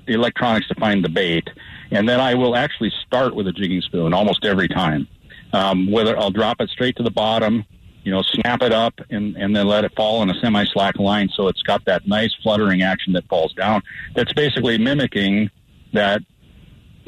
electronics 0.07 0.67
to 0.67 0.75
find 0.75 1.03
the 1.03 1.09
bait, 1.09 1.49
and 1.91 2.09
then 2.09 2.19
I 2.19 2.33
will 2.33 2.55
actually 2.55 2.91
start 3.05 3.35
with 3.35 3.47
a 3.47 3.53
jigging 3.53 3.81
spoon 3.81 4.13
almost 4.13 4.43
every 4.43 4.67
time. 4.67 5.07
Um, 5.53 5.89
whether 5.89 6.17
I'll 6.17 6.29
drop 6.29 6.59
it 6.59 6.69
straight 6.69 6.97
to 6.97 7.03
the 7.03 7.09
bottom, 7.09 7.63
you 8.03 8.11
know, 8.11 8.21
snap 8.21 8.61
it 8.61 8.73
up 8.73 8.93
and, 9.09 9.35
and 9.37 9.55
then 9.55 9.65
let 9.65 9.85
it 9.85 9.95
fall 9.95 10.21
in 10.21 10.29
a 10.29 10.33
semi 10.41 10.65
slack 10.65 10.97
line 10.97 11.29
so 11.29 11.47
it's 11.47 11.61
got 11.63 11.85
that 11.85 12.05
nice 12.05 12.35
fluttering 12.43 12.81
action 12.81 13.13
that 13.13 13.27
falls 13.29 13.53
down. 13.53 13.81
That's 14.13 14.33
basically 14.33 14.77
mimicking 14.77 15.49
that 15.93 16.21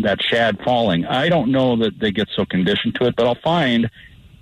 that 0.03 0.21
shad 0.21 0.59
falling. 0.63 1.05
I 1.05 1.29
don't 1.29 1.51
know 1.51 1.75
that 1.77 1.99
they 1.99 2.11
get 2.11 2.27
so 2.35 2.45
conditioned 2.45 2.95
to 2.95 3.07
it, 3.07 3.15
but 3.15 3.27
I'll 3.27 3.35
find 3.35 3.89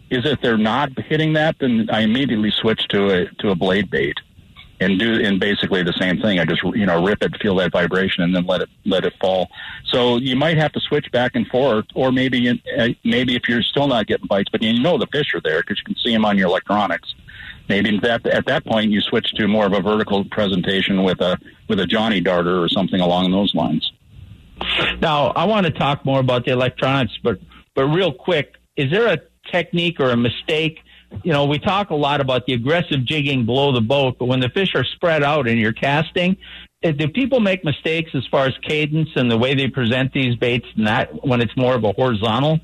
is 0.09 0.25
if 0.25 0.41
they're 0.41 0.57
not 0.57 0.97
hitting 0.97 1.33
that, 1.33 1.55
then 1.59 1.87
I 1.91 2.01
immediately 2.01 2.51
switch 2.51 2.87
to 2.89 3.09
a 3.11 3.25
to 3.39 3.51
a 3.51 3.55
blade 3.55 3.89
bait 3.89 4.17
and 4.79 4.97
do 4.97 5.21
and 5.23 5.39
basically 5.39 5.83
the 5.83 5.93
same 5.93 6.21
thing. 6.21 6.39
I 6.39 6.45
just 6.45 6.63
you 6.63 6.85
know 6.85 7.03
rip 7.03 7.23
it, 7.23 7.39
feel 7.41 7.55
that 7.55 7.71
vibration, 7.71 8.23
and 8.23 8.35
then 8.35 8.45
let 8.45 8.61
it 8.61 8.69
let 8.85 9.05
it 9.05 9.13
fall. 9.19 9.49
So 9.85 10.17
you 10.17 10.35
might 10.35 10.57
have 10.57 10.71
to 10.73 10.79
switch 10.79 11.11
back 11.11 11.35
and 11.35 11.47
forth, 11.47 11.85
or 11.95 12.11
maybe 12.11 12.49
uh, 12.49 12.89
maybe 13.03 13.35
if 13.35 13.47
you're 13.47 13.63
still 13.63 13.87
not 13.87 14.07
getting 14.07 14.27
bites, 14.27 14.49
but 14.51 14.61
you 14.61 14.79
know 14.79 14.97
the 14.97 15.07
fish 15.07 15.33
are 15.33 15.41
there 15.41 15.61
because 15.61 15.77
you 15.77 15.83
can 15.83 15.95
see 15.95 16.11
them 16.11 16.25
on 16.25 16.37
your 16.37 16.47
electronics. 16.47 17.13
Maybe 17.67 17.99
that 17.99 18.25
at 18.25 18.45
that 18.47 18.65
point 18.65 18.91
you 18.91 19.01
switch 19.01 19.31
to 19.33 19.47
more 19.47 19.65
of 19.65 19.73
a 19.73 19.81
vertical 19.81 20.25
presentation 20.25 21.03
with 21.03 21.21
a 21.21 21.37
with 21.67 21.79
a 21.79 21.85
Johnny 21.85 22.21
Darter 22.21 22.61
or 22.61 22.69
something 22.69 22.99
along 22.99 23.31
those 23.31 23.53
lines. 23.53 23.91
Now, 25.01 25.27
I 25.27 25.45
want 25.45 25.65
to 25.65 25.71
talk 25.71 26.05
more 26.05 26.19
about 26.19 26.45
the 26.45 26.51
electronics, 26.51 27.13
but 27.23 27.39
but 27.75 27.85
real 27.85 28.11
quick, 28.11 28.55
is 28.75 28.91
there 28.91 29.07
a 29.07 29.19
technique 29.51 29.99
or 29.99 30.09
a 30.09 30.17
mistake? 30.17 30.79
You 31.23 31.31
know, 31.31 31.45
we 31.45 31.59
talk 31.59 31.89
a 31.89 31.95
lot 31.95 32.21
about 32.21 32.45
the 32.45 32.53
aggressive 32.53 33.05
jigging 33.05 33.45
below 33.45 33.71
the 33.71 33.81
boat, 33.81 34.17
but 34.19 34.25
when 34.25 34.39
the 34.39 34.49
fish 34.49 34.75
are 34.75 34.83
spread 34.83 35.23
out 35.23 35.47
and 35.47 35.59
you're 35.59 35.73
casting, 35.73 36.37
eh, 36.83 36.91
do 36.91 37.07
people 37.07 37.39
make 37.39 37.63
mistakes 37.63 38.11
as 38.13 38.25
far 38.27 38.45
as 38.45 38.53
cadence 38.61 39.09
and 39.15 39.31
the 39.31 39.37
way 39.37 39.55
they 39.55 39.67
present 39.67 40.13
these 40.13 40.35
baits, 40.35 40.67
not 40.75 41.25
when 41.25 41.41
it's 41.41 41.55
more 41.57 41.73
of 41.73 41.83
a 41.83 41.93
horizontal? 41.93 42.59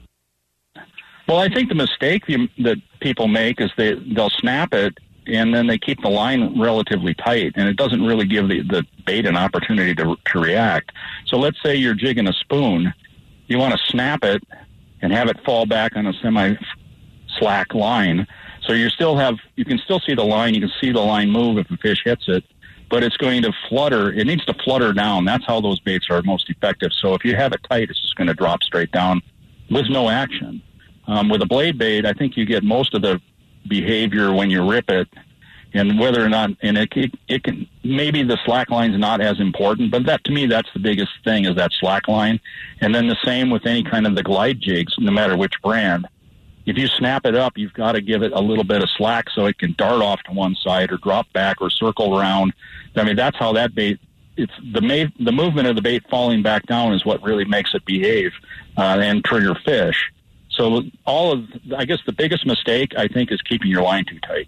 Well, 1.27 1.39
I 1.39 1.49
think 1.49 1.69
the 1.69 1.75
mistake 1.75 2.23
that 2.27 2.77
people 2.99 3.27
make 3.27 3.60
is 3.60 3.71
they 3.77 3.95
they'll 3.95 4.29
snap 4.29 4.73
it 4.73 4.95
and 5.28 5.54
then 5.54 5.68
they 5.68 5.78
keep 5.78 6.02
the 6.02 6.10
line 6.10 6.60
relatively 6.60 7.14
tight, 7.14 7.54
and 7.56 7.68
it 7.68 7.78
doesn't 7.78 8.04
really 8.04 8.26
give 8.26 8.48
the, 8.48 8.62
the 8.62 8.86
bait 9.06 9.26
an 9.26 9.38
opportunity 9.38 9.96
to, 9.96 10.16
to 10.26 10.40
react. 10.40 10.92
So 11.28 11.38
let's 11.38 11.62
say 11.64 11.76
you're 11.76 11.96
jigging 11.96 12.28
a 12.28 12.34
spoon, 12.34 12.94
you 13.48 13.58
want 13.58 13.74
to 13.74 13.80
snap 13.88 14.24
it 14.24 14.44
and 15.02 15.12
have 15.12 15.28
it 15.28 15.38
fall 15.46 15.66
back 15.66 15.96
on 15.96 16.08
a 16.08 16.14
semi 16.22 16.56
slack 17.38 17.74
line. 17.74 18.28
So 18.64 18.74
you 18.74 18.90
still 18.90 19.18
have 19.18 19.36
you 19.56 19.66
can 19.66 19.78
still 19.80 20.00
see 20.00 20.16
the 20.16 20.24
line, 20.24 20.54
you 20.54 20.62
can 20.62 20.72
see 20.82 20.92
the 20.92 21.02
line 21.02 21.30
move 21.30 21.58
if 21.58 21.70
a 21.70 21.78
fish 21.78 22.02
hits 22.04 22.26
it, 22.28 22.44
but 22.90 23.04
it's 23.04 23.18
going 23.18 23.42
to 23.44 23.54
flutter. 23.70 24.12
It 24.12 24.26
needs 24.26 24.46
to 24.46 24.56
flutter 24.64 24.94
down. 24.94 25.26
That's 25.26 25.46
how 25.46 25.62
those 25.62 25.80
baits 25.80 26.08
are 26.10 26.22
most 26.24 26.50
effective. 26.50 26.92
So 26.94 27.14
if 27.14 27.24
you 27.24 27.36
have 27.36 27.54
it 27.54 27.62
tight, 27.70 27.90
it's 27.90 28.02
just 28.02 28.16
going 28.16 28.28
to 28.28 28.34
drop 28.34 28.64
straight 28.64 28.92
down 28.92 29.22
with 29.70 29.88
no 29.90 30.10
action. 30.10 30.62
Um, 31.08 31.30
with 31.30 31.42
a 31.44 31.46
blade 31.46 31.78
bait, 31.78 32.06
I 32.06 32.14
think 32.14 32.36
you 32.36 32.46
get 32.46 32.64
most 32.64 32.96
of 32.96 33.04
the 33.04 33.22
behavior 33.67 34.34
when 34.34 34.49
you 34.49 34.67
rip 34.67 34.89
it 34.89 35.08
and 35.75 35.99
whether 35.99 36.23
or 36.23 36.30
not 36.30 36.51
and 36.62 36.78
it, 36.78 36.89
it, 36.95 37.13
it 37.28 37.43
can 37.43 37.67
maybe 37.84 38.23
the 38.23 38.39
slack 38.45 38.69
line's 38.69 38.97
not 38.97 39.21
as 39.21 39.39
important 39.39 39.91
but 39.91 40.06
that 40.06 40.23
to 40.23 40.32
me 40.32 40.45
that's 40.45 40.69
the 40.73 40.80
biggest 40.80 41.12
thing 41.23 41.45
is 41.45 41.56
that 41.56 41.71
slack 41.73 42.08
line. 42.08 42.39
And 42.82 42.95
then 42.95 43.08
the 43.08 43.17
same 43.23 43.49
with 43.49 43.65
any 43.65 43.84
kind 43.84 44.08
of 44.08 44.15
the 44.15 44.23
glide 44.23 44.60
jigs 44.62 44.95
no 44.97 45.12
matter 45.12 45.38
which 45.38 45.62
brand. 45.62 46.08
If 46.65 46.78
you 46.78 46.88
snap 46.88 47.25
it 47.25 47.36
up 47.36 47.58
you've 47.58 47.73
got 47.73 47.91
to 47.91 48.01
give 48.01 48.23
it 48.23 48.32
a 48.32 48.39
little 48.39 48.63
bit 48.63 48.82
of 48.82 48.89
slack 48.97 49.30
so 49.30 49.45
it 49.45 49.60
can 49.60 49.75
dart 49.78 50.01
off 50.01 50.23
to 50.23 50.32
one 50.32 50.56
side 50.56 50.91
or 50.91 50.97
drop 50.97 51.32
back 51.34 51.62
or 51.62 51.69
circle 51.69 52.17
around. 52.17 52.54
I 52.95 53.04
mean 53.04 53.17
that's 53.17 53.38
how 53.38 53.54
that 53.54 53.75
bait 53.75 53.99
it's 54.38 54.54
the 54.73 54.82
ma- 54.82 55.12
the 55.19 55.32
movement 55.32 55.67
of 55.67 55.75
the 55.75 55.82
bait 55.82 56.04
falling 56.10 56.41
back 56.41 56.65
down 56.67 56.93
is 56.93 57.06
what 57.06 57.21
really 57.21 57.45
makes 57.45 57.73
it 57.73 57.86
behave 57.86 58.32
uh, 58.78 58.97
and 59.01 59.23
trigger 59.23 59.56
fish 59.56 60.12
so 60.56 60.84
all 61.06 61.34
of, 61.34 61.46
I 61.76 61.86
guess 61.86 62.00
the 62.06 62.13
biggest 62.13 62.46
mistake 62.46 62.94
I 62.98 63.08
think 63.08 63.32
is 63.32 63.41
keeping 63.41 63.70
your 63.70 63.84
line 63.84 64.06
too 64.06 64.20
tight. 64.20 64.48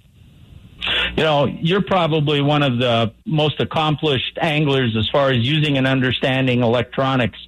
You 1.18 1.24
know, 1.24 1.46
you're 1.46 1.82
probably 1.82 2.42
one 2.42 2.64
of 2.64 2.78
the 2.78 3.14
most 3.26 3.60
accomplished 3.60 4.38
anglers 4.40 4.96
as 4.98 5.10
far 5.10 5.32
as 5.32 5.40
using 5.40 5.78
and 5.78 5.88
understanding 5.88 6.64
electronics 6.64 7.40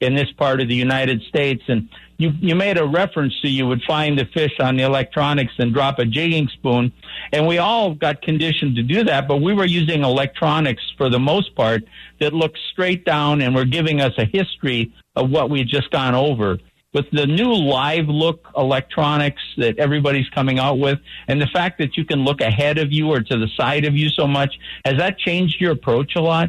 in 0.00 0.14
this 0.14 0.30
part 0.32 0.60
of 0.60 0.68
the 0.68 0.74
United 0.74 1.22
States. 1.22 1.62
And 1.68 1.88
you, 2.18 2.32
you 2.40 2.54
made 2.54 2.78
a 2.78 2.86
reference 2.86 3.38
to 3.40 3.48
you 3.48 3.66
would 3.66 3.82
find 3.82 4.18
the 4.18 4.26
fish 4.26 4.52
on 4.60 4.76
the 4.76 4.84
electronics 4.84 5.52
and 5.58 5.74
drop 5.74 5.98
a 5.98 6.04
jigging 6.04 6.48
spoon. 6.48 6.92
And 7.32 7.46
we 7.46 7.58
all 7.58 7.94
got 7.94 8.22
conditioned 8.22 8.76
to 8.76 8.82
do 8.82 9.04
that, 9.04 9.28
but 9.28 9.38
we 9.38 9.52
were 9.52 9.66
using 9.66 10.04
electronics 10.04 10.82
for 10.96 11.10
the 11.10 11.18
most 11.18 11.54
part 11.54 11.84
that 12.20 12.32
looked 12.32 12.58
straight 12.72 13.04
down 13.04 13.40
and 13.40 13.54
were 13.54 13.64
giving 13.64 14.00
us 14.00 14.12
a 14.16 14.24
history 14.24 14.92
of 15.16 15.30
what 15.30 15.50
we 15.50 15.60
had 15.60 15.68
just 15.68 15.90
gone 15.90 16.14
over 16.14 16.58
with 16.96 17.04
the 17.12 17.26
new 17.26 17.52
live 17.52 18.08
look 18.08 18.48
electronics 18.56 19.42
that 19.58 19.78
everybody's 19.78 20.26
coming 20.30 20.58
out 20.58 20.78
with 20.78 20.98
and 21.28 21.38
the 21.38 21.46
fact 21.48 21.76
that 21.78 21.94
you 21.94 22.06
can 22.06 22.24
look 22.24 22.40
ahead 22.40 22.78
of 22.78 22.90
you 22.90 23.12
or 23.12 23.20
to 23.20 23.36
the 23.36 23.48
side 23.54 23.84
of 23.84 23.94
you 23.94 24.08
so 24.08 24.26
much, 24.26 24.58
has 24.86 24.96
that 24.96 25.18
changed 25.18 25.60
your 25.60 25.72
approach 25.72 26.16
a 26.16 26.22
lot? 26.22 26.48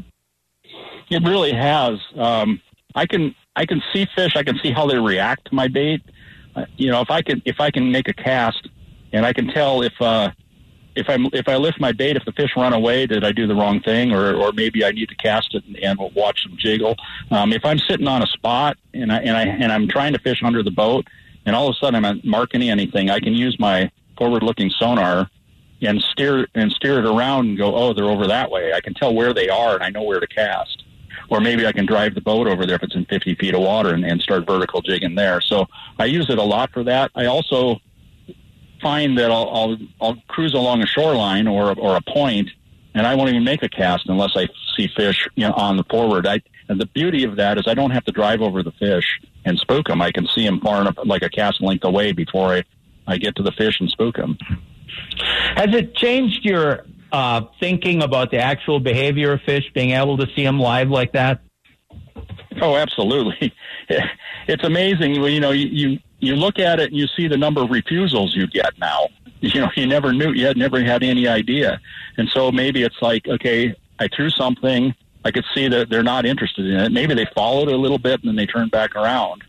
It 1.09 1.21
really 1.23 1.51
has. 1.51 1.99
Um, 2.15 2.61
I 2.95 3.05
can 3.05 3.35
I 3.57 3.65
can 3.65 3.81
see 3.91 4.07
fish. 4.15 4.37
I 4.37 4.43
can 4.43 4.57
see 4.63 4.71
how 4.71 4.87
they 4.87 4.97
react 4.97 5.49
to 5.49 5.55
my 5.55 5.67
bait. 5.67 6.01
Uh, 6.55 6.63
you 6.77 6.91
know, 6.91 7.01
if 7.01 7.11
I 7.11 7.21
can 7.21 7.41
if 7.43 7.59
I 7.59 7.69
can 7.69 7.91
make 7.91 8.07
a 8.07 8.13
cast 8.13 8.69
and 9.11 9.25
I 9.25 9.33
can 9.33 9.47
tell 9.47 9.81
if 9.81 9.93
uh, 9.99 10.31
if 10.97 11.09
I 11.09 11.17
if 11.33 11.47
I 11.47 11.55
lift 11.55 11.79
my 11.79 11.91
bait, 11.91 12.17
if 12.17 12.25
the 12.25 12.31
fish 12.31 12.51
run 12.57 12.73
away, 12.73 13.05
did 13.05 13.23
I 13.23 13.31
do 13.31 13.47
the 13.47 13.55
wrong 13.55 13.79
thing, 13.79 14.11
or 14.11 14.33
or 14.35 14.51
maybe 14.51 14.83
I 14.83 14.91
need 14.91 15.09
to 15.09 15.15
cast 15.15 15.53
it 15.53 15.63
and, 15.65 15.77
and 15.77 15.99
watch 16.15 16.43
them 16.43 16.57
jiggle. 16.57 16.95
Um, 17.31 17.53
if 17.53 17.63
I'm 17.63 17.79
sitting 17.79 18.07
on 18.07 18.23
a 18.23 18.27
spot 18.27 18.77
and 18.93 19.11
I 19.11 19.19
and 19.19 19.37
I 19.37 19.43
and 19.43 19.71
I'm 19.71 19.87
trying 19.87 20.13
to 20.13 20.19
fish 20.19 20.41
under 20.43 20.63
the 20.63 20.71
boat, 20.71 21.07
and 21.45 21.55
all 21.55 21.69
of 21.69 21.75
a 21.75 21.85
sudden 21.85 22.03
I'm 22.03 22.15
not 22.17 22.25
marking 22.25 22.63
anything, 22.63 23.09
I 23.09 23.19
can 23.19 23.33
use 23.33 23.57
my 23.59 23.91
forward-looking 24.17 24.71
sonar 24.71 25.29
and 25.81 26.01
steer 26.11 26.47
and 26.55 26.71
steer 26.71 26.99
it 26.99 27.05
around 27.05 27.49
and 27.49 27.57
go, 27.57 27.75
oh, 27.75 27.93
they're 27.93 28.09
over 28.09 28.27
that 28.27 28.49
way. 28.49 28.73
I 28.73 28.81
can 28.81 28.93
tell 28.93 29.13
where 29.13 29.33
they 29.33 29.47
are 29.47 29.75
and 29.75 29.83
I 29.83 29.89
know 29.89 30.03
where 30.03 30.19
to 30.19 30.27
cast. 30.27 30.83
Or 31.29 31.39
maybe 31.39 31.67
I 31.67 31.71
can 31.71 31.85
drive 31.85 32.15
the 32.15 32.21
boat 32.21 32.47
over 32.47 32.65
there 32.65 32.77
if 32.77 32.83
it's 32.83 32.95
in 32.95 33.05
50 33.05 33.35
feet 33.35 33.53
of 33.53 33.61
water 33.61 33.93
and, 33.93 34.03
and 34.05 34.21
start 34.21 34.47
vertical 34.47 34.81
jigging 34.81 35.15
there. 35.15 35.41
So 35.41 35.67
I 35.99 36.05
use 36.05 36.29
it 36.29 36.37
a 36.37 36.43
lot 36.43 36.71
for 36.71 36.83
that. 36.85 37.11
I 37.15 37.25
also 37.25 37.79
find 38.81 39.17
that 39.17 39.31
I'll, 39.31 39.49
I'll, 39.49 39.77
I'll 40.01 40.15
cruise 40.27 40.53
along 40.53 40.83
a 40.83 40.87
shoreline 40.87 41.47
or, 41.47 41.77
or 41.77 41.95
a 41.95 42.01
point, 42.01 42.49
and 42.93 43.05
I 43.05 43.15
won't 43.15 43.29
even 43.29 43.43
make 43.43 43.63
a 43.63 43.69
cast 43.69 44.07
unless 44.07 44.31
I 44.35 44.47
see 44.75 44.87
fish 44.95 45.27
you 45.35 45.47
know, 45.47 45.53
on 45.53 45.77
the 45.77 45.83
forward. 45.85 46.27
I, 46.27 46.41
and 46.69 46.79
the 46.79 46.85
beauty 46.87 47.23
of 47.23 47.37
that 47.37 47.57
is 47.57 47.65
I 47.67 47.73
don't 47.73 47.91
have 47.91 48.05
to 48.05 48.11
drive 48.11 48.41
over 48.41 48.63
the 48.63 48.71
fish 48.71 49.05
and 49.45 49.57
spook 49.57 49.87
them. 49.87 50.01
I 50.01 50.11
can 50.11 50.27
see 50.27 50.45
them 50.45 50.59
far 50.59 50.81
enough, 50.81 50.95
like 51.05 51.21
a 51.21 51.29
cast 51.29 51.61
length 51.61 51.85
away, 51.85 52.11
before 52.11 52.53
I, 52.53 52.63
I 53.07 53.17
get 53.17 53.35
to 53.37 53.43
the 53.43 53.51
fish 53.51 53.79
and 53.79 53.89
spook 53.89 54.17
them. 54.17 54.37
Has 55.55 55.73
it 55.73 55.95
changed 55.95 56.43
your 56.43 56.85
uh, 57.11 57.41
thinking 57.59 58.03
about 58.03 58.31
the 58.31 58.37
actual 58.37 58.79
behavior 58.79 59.33
of 59.33 59.41
fish, 59.41 59.63
being 59.73 59.91
able 59.91 60.17
to 60.17 60.27
see 60.35 60.43
them 60.43 60.59
live 60.59 60.89
like 60.89 61.13
that? 61.13 61.41
Oh, 62.61 62.75
absolutely. 62.75 63.53
It's 64.49 64.63
amazing. 64.63 65.15
You 65.15 65.39
know, 65.41 65.51
you, 65.51 65.67
you 65.67 65.99
you 66.19 66.35
look 66.35 66.59
at 66.59 66.79
it 66.79 66.89
and 66.91 66.97
you 66.97 67.07
see 67.15 67.27
the 67.27 67.37
number 67.37 67.61
of 67.61 67.69
refusals 67.69 68.35
you 68.35 68.47
get 68.47 68.77
now. 68.79 69.07
You 69.39 69.61
know, 69.61 69.69
you 69.75 69.85
never 69.85 70.11
knew, 70.11 70.31
you 70.31 70.47
had 70.47 70.57
never 70.57 70.83
had 70.83 71.03
any 71.03 71.27
idea. 71.27 71.79
And 72.17 72.27
so 72.29 72.51
maybe 72.51 72.81
it's 72.81 72.99
like, 73.03 73.27
okay, 73.27 73.75
I 73.99 74.07
threw 74.07 74.31
something. 74.31 74.95
I 75.23 75.29
could 75.29 75.45
see 75.53 75.67
that 75.67 75.91
they're 75.91 76.01
not 76.01 76.25
interested 76.25 76.65
in 76.65 76.79
it. 76.79 76.91
Maybe 76.91 77.13
they 77.13 77.27
followed 77.35 77.67
a 77.67 77.77
little 77.77 77.99
bit 77.99 78.19
and 78.21 78.29
then 78.29 78.35
they 78.35 78.47
turn 78.47 78.69
back 78.69 78.95
around. 78.95 79.43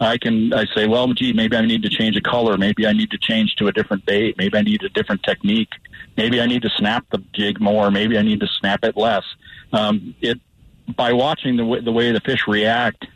I 0.00 0.18
can 0.18 0.52
I 0.52 0.66
say, 0.74 0.86
well, 0.86 1.12
gee, 1.14 1.32
maybe 1.32 1.56
I 1.56 1.64
need 1.64 1.82
to 1.82 1.88
change 1.88 2.16
a 2.16 2.20
color. 2.20 2.56
Maybe 2.56 2.86
I 2.86 2.92
need 2.92 3.10
to 3.10 3.18
change 3.18 3.56
to 3.56 3.66
a 3.66 3.72
different 3.72 4.06
bait. 4.06 4.36
Maybe 4.38 4.56
I 4.56 4.62
need 4.62 4.84
a 4.84 4.88
different 4.88 5.24
technique. 5.24 5.72
Maybe 6.16 6.40
I 6.40 6.46
need 6.46 6.62
to 6.62 6.70
snap 6.76 7.04
the 7.10 7.18
jig 7.32 7.60
more. 7.60 7.90
Maybe 7.90 8.16
I 8.16 8.22
need 8.22 8.38
to 8.38 8.48
snap 8.60 8.84
it 8.84 8.96
less. 8.96 9.24
Um, 9.72 10.14
it 10.20 10.38
by 10.96 11.12
watching 11.12 11.56
the 11.56 11.64
way, 11.64 11.80
the 11.80 11.92
way 11.92 12.12
the 12.12 12.20
fish 12.20 12.46
react 12.46 13.06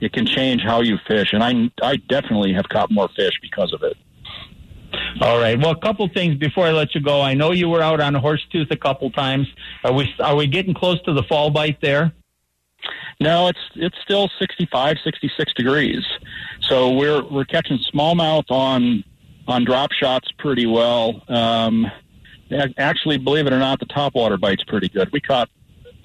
it 0.00 0.12
can 0.12 0.26
change 0.26 0.62
how 0.62 0.82
you 0.82 0.98
fish. 1.06 1.32
And 1.32 1.42
I, 1.42 1.70
I 1.82 1.96
definitely 1.96 2.52
have 2.54 2.68
caught 2.68 2.90
more 2.90 3.08
fish 3.16 3.38
because 3.40 3.72
of 3.72 3.82
it. 3.82 3.96
All 5.20 5.38
right. 5.38 5.58
Well, 5.58 5.70
a 5.70 5.80
couple 5.80 6.08
things 6.08 6.36
before 6.36 6.66
I 6.66 6.72
let 6.72 6.94
you 6.94 7.00
go. 7.00 7.20
I 7.20 7.34
know 7.34 7.52
you 7.52 7.68
were 7.68 7.82
out 7.82 8.00
on 8.00 8.14
Horsetooth 8.14 8.70
a 8.70 8.76
couple 8.76 9.10
times. 9.10 9.46
Are 9.84 9.92
we 9.92 10.12
are 10.20 10.36
we 10.36 10.46
getting 10.46 10.74
close 10.74 11.00
to 11.02 11.12
the 11.12 11.22
fall 11.24 11.50
bite 11.50 11.80
there? 11.80 12.12
No, 13.20 13.48
it's 13.48 13.58
it's 13.74 13.96
still 14.02 14.30
65, 14.38 14.96
66 15.02 15.54
degrees. 15.54 16.04
So 16.62 16.92
we're 16.92 17.24
we're 17.24 17.44
catching 17.44 17.78
smallmouth 17.78 18.50
on 18.50 19.04
on 19.48 19.64
drop 19.64 19.92
shots 19.92 20.28
pretty 20.38 20.66
well. 20.66 21.22
Um, 21.28 21.90
actually, 22.76 23.18
believe 23.18 23.46
it 23.46 23.52
or 23.52 23.58
not, 23.58 23.80
the 23.80 23.86
topwater 23.86 24.38
bite's 24.38 24.64
pretty 24.64 24.88
good. 24.88 25.10
We 25.12 25.20
caught 25.20 25.48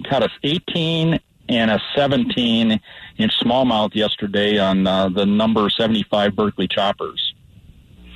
caught 0.08 0.22
us 0.22 0.32
18 0.42 1.20
and 1.48 1.70
a 1.70 1.80
17 1.94 2.80
inch 3.18 3.32
smallmouth 3.40 3.94
yesterday 3.94 4.58
on 4.58 4.86
uh, 4.86 5.08
the 5.08 5.26
number 5.26 5.68
75 5.68 6.34
Berkley 6.34 6.68
choppers, 6.68 7.34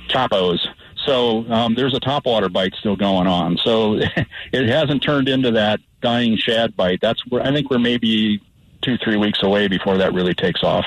choppos. 0.09 0.59
So 1.05 1.49
um, 1.51 1.75
there's 1.75 1.95
a 1.95 1.99
topwater 1.99 2.51
bite 2.51 2.73
still 2.79 2.95
going 2.95 3.27
on. 3.27 3.57
So 3.63 3.93
it 4.51 4.67
hasn't 4.67 5.03
turned 5.03 5.29
into 5.29 5.51
that 5.51 5.79
dying 6.01 6.37
shad 6.37 6.75
bite. 6.75 6.99
That's 7.01 7.25
where 7.27 7.41
I 7.41 7.51
think 7.51 7.69
we're 7.69 7.79
maybe 7.79 8.41
two, 8.81 8.97
three 8.97 9.17
weeks 9.17 9.41
away 9.41 9.67
before 9.67 9.97
that 9.97 10.13
really 10.13 10.33
takes 10.33 10.63
off. 10.63 10.85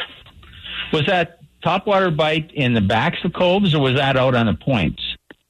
Was 0.93 1.07
that 1.07 1.38
topwater 1.64 2.14
bite 2.14 2.51
in 2.55 2.74
the 2.74 2.80
backs 2.80 3.18
of 3.24 3.32
coves, 3.32 3.74
or 3.74 3.80
was 3.80 3.95
that 3.95 4.16
out 4.16 4.34
on 4.34 4.47
the 4.47 4.55
points? 4.55 5.03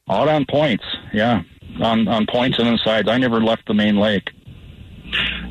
Out 0.09 0.28
on 0.28 0.45
points, 0.45 0.84
yeah, 1.12 1.43
on 1.80 2.09
on 2.09 2.26
points 2.26 2.59
and 2.59 2.66
the 2.66 2.78
sides. 2.78 3.09
I 3.09 3.18
never 3.18 3.41
left 3.41 3.66
the 3.66 3.74
main 3.74 3.97
lake. 3.97 4.30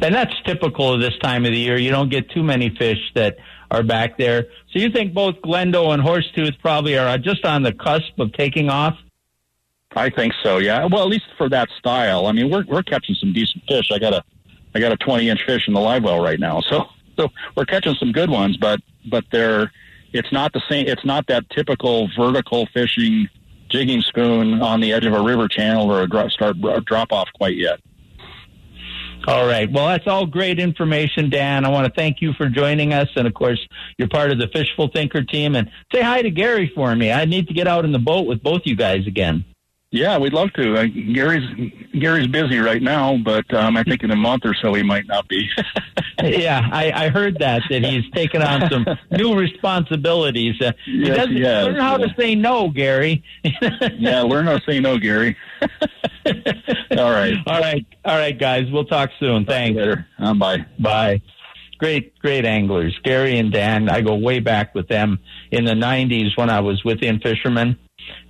And 0.02 0.16
that's 0.16 0.34
typical 0.46 0.94
of 0.94 1.02
this 1.02 1.18
time 1.20 1.46
of 1.46 1.52
the 1.52 1.58
year. 1.58 1.78
You 1.78 1.92
don't 1.92 2.10
get 2.10 2.30
too 2.30 2.44
many 2.44 2.70
fish 2.70 3.00
that 3.16 3.38
are 3.70 3.84
back 3.84 4.18
there. 4.18 4.48
So 4.72 4.80
you 4.80 4.90
think 4.90 5.14
both 5.14 5.36
Glendo 5.42 5.94
and 5.94 6.02
Horsetooth 6.02 6.60
probably 6.60 6.98
are 6.98 7.18
just 7.18 7.46
on 7.46 7.64
the 7.64 7.74
cusp 7.74 8.18
of 8.18 8.32
taking 8.34 8.70
off? 8.70 8.98
I 9.96 10.10
think 10.10 10.34
so. 10.44 10.58
Yeah. 10.58 10.86
Well, 10.86 11.02
at 11.02 11.10
least 11.10 11.26
for 11.38 11.50
that 11.50 11.70
style. 11.78 12.28
I 12.28 12.32
mean, 12.32 12.50
we're 12.50 12.64
we're 12.66 12.84
catching 12.84 13.16
some 13.16 13.34
decent 13.34 13.64
fish. 13.68 13.92
I 13.92 14.00
got 14.00 14.14
a 14.14 14.24
I 14.76 14.80
got 14.80 14.92
a 14.92 14.98
20 14.98 15.30
inch 15.30 15.44
fish 15.46 15.68
in 15.68 15.74
the 15.74 15.80
live 15.80 16.04
well 16.04 16.22
right 16.22 16.40
now. 16.40 16.62
So 16.70 16.86
so 17.18 17.28
we're 17.58 17.66
catching 17.66 17.96
some 17.96 18.14
good 18.14 18.30
ones, 18.30 18.56
but 18.56 18.80
but 19.10 19.26
they're 19.30 19.72
it's 20.14 20.32
not 20.32 20.54
the 20.54 20.62
same. 20.70 20.88
It's 20.88 21.04
not 21.04 21.28
that 21.28 21.50
typical 21.50 22.10
vertical 22.16 22.66
fishing 22.74 23.28
jigging 23.70 24.02
spoon 24.02 24.62
on 24.62 24.80
the 24.80 24.94
edge 24.94 25.06
of 25.06 25.14
a 25.14 25.22
river 25.22 25.48
channel 25.48 25.92
or 25.92 26.02
a 26.02 26.08
drop, 26.08 26.32
start 26.32 26.58
drop 26.86 27.12
off 27.12 27.28
quite 27.36 27.58
yet. 27.58 27.80
All 29.30 29.46
right. 29.46 29.72
Well, 29.72 29.86
that's 29.90 30.08
all 30.08 30.26
great 30.26 30.60
information, 30.60 31.30
Dan. 31.30 31.64
I 31.64 31.70
want 31.70 31.86
to 31.86 31.94
thank 31.96 32.20
you 32.20 32.34
for 32.34 32.50
joining 32.50 32.94
us. 32.94 33.10
And 33.16 33.28
of 33.28 33.36
course, 33.36 33.60
you're 34.00 34.08
part 34.08 34.32
of 34.32 34.40
the 34.40 34.48
Fishful 34.48 34.88
Thinker 34.88 35.22
team. 35.22 35.56
And 35.56 35.70
say 35.94 36.02
hi 36.02 36.24
to 36.24 36.32
Gary 36.32 36.72
for 36.74 36.96
me. 36.96 37.12
I 37.12 37.26
need 37.26 37.48
to 37.48 37.54
get 37.54 37.68
out 37.68 37.86
in 37.86 37.92
the 37.92 38.00
boat 38.00 38.26
with 38.26 38.42
both 38.42 38.62
you 38.66 38.76
guys 38.76 39.06
again. 39.06 39.46
Yeah, 39.92 40.20
we'd 40.20 40.34
love 40.34 40.54
to. 40.54 40.76
Uh, 40.76 40.86
Gary's 41.14 41.72
Gary's 42.00 42.28
busy 42.28 42.60
right 42.60 42.82
now, 42.82 43.18
but 43.18 43.52
um, 43.56 43.76
I 43.76 43.84
think 43.84 44.04
in 44.04 44.12
a 44.12 44.16
month 44.16 44.46
or 44.46 44.54
so 44.54 44.76
he 44.76 44.84
might 44.84 45.08
not 45.08 45.28
be. 45.28 45.50
yeah, 46.24 46.70
I, 46.72 46.92
I 46.92 47.10
heard 47.10 47.40
that 47.40 47.64
that 47.72 47.84
he's 47.84 48.04
taken 48.12 48.44
on 48.44 48.70
some 48.70 48.86
new 49.12 49.34
responsibilities. 49.34 50.62
Uh, 50.62 50.74
he 50.86 51.08
yes, 51.08 51.18
doesn't 51.18 51.36
he 51.36 51.42
has, 51.42 51.66
learn 51.66 51.76
how 51.78 51.98
yeah. 51.98 52.06
to 52.06 52.16
say 52.20 52.36
no, 52.36 52.70
Gary. 52.70 53.24
yeah, 53.98 54.22
learn 54.22 54.46
how 54.46 54.60
to 54.60 54.64
say 54.70 54.80
no, 54.80 55.00
Gary. 55.00 55.36
all 55.64 57.12
right, 57.12 57.36
all 57.48 57.60
right, 57.60 57.86
all 58.06 58.18
right, 58.18 58.38
guys. 58.38 58.66
We'll 58.72 58.86
talk 58.86 59.10
soon. 59.20 59.46
Thanks. 59.46 59.76
later. 59.76 60.06
Um, 60.20 60.38
bye. 60.38 60.66
Bye. 60.78 61.22
Great, 61.80 62.20
great 62.20 62.46
anglers, 62.46 63.00
Gary 63.04 63.40
and 63.40 63.52
Dan. 63.52 63.90
I 63.90 64.02
go 64.02 64.16
way 64.16 64.40
back 64.40 64.76
with 64.76 64.88
them 64.88 65.18
in 65.50 65.66
the 65.66 65.74
'90s 65.74 66.38
when 66.38 66.52
I 66.52 66.60
was 66.60 66.84
with 66.84 67.02
In-Fisherman 67.02 67.80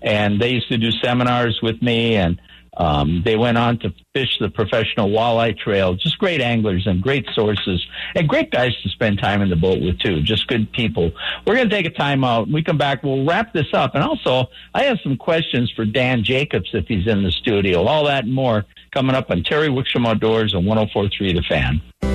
and 0.01 0.41
they 0.41 0.49
used 0.49 0.69
to 0.69 0.77
do 0.77 0.91
seminars 0.91 1.59
with 1.61 1.82
me 1.82 2.15
and 2.15 2.39
um, 2.80 3.21
they 3.25 3.36
went 3.36 3.57
on 3.57 3.77
to 3.80 3.93
fish 4.13 4.38
the 4.39 4.49
professional 4.49 5.09
walleye 5.09 5.57
trail. 5.57 5.95
Just 5.95 6.17
great 6.17 6.39
anglers 6.39 6.88
and 6.88 7.01
great 7.01 7.27
sources 7.34 7.86
and 8.15 8.27
great 8.27 8.51
guys 8.51 8.71
to 8.84 8.89
spend 8.89 9.19
time 9.19 9.41
in 9.41 9.49
the 9.49 9.55
boat 9.55 9.82
with 9.82 9.99
too. 9.99 10.21
Just 10.21 10.47
good 10.47 10.71
people. 10.71 11.11
We're 11.45 11.55
going 11.55 11.69
to 11.69 11.75
take 11.75 11.86
a 11.86 11.95
time 11.95 12.23
out. 12.23 12.47
When 12.47 12.53
we 12.53 12.63
come 12.63 12.77
back. 12.77 13.03
We'll 13.03 13.25
wrap 13.25 13.53
this 13.53 13.67
up. 13.73 13.95
And 13.95 14.03
also, 14.03 14.47
I 14.73 14.84
have 14.84 14.99
some 15.03 15.17
questions 15.17 15.71
for 15.75 15.84
Dan 15.84 16.23
Jacobs 16.23 16.69
if 16.73 16.88
he's 16.88 17.07
in 17.07 17.23
the 17.23 17.32
studio. 17.32 17.84
All 17.84 18.05
that 18.05 18.23
and 18.23 18.34
more 18.34 18.65
coming 18.91 19.15
up 19.15 19.30
on 19.30 19.43
Terry 19.43 19.67
Wickstrom 19.67 20.07
Outdoors 20.07 20.53
on 20.53 20.65
1043 20.65 21.34
The 21.34 21.43
Fan. 21.43 22.09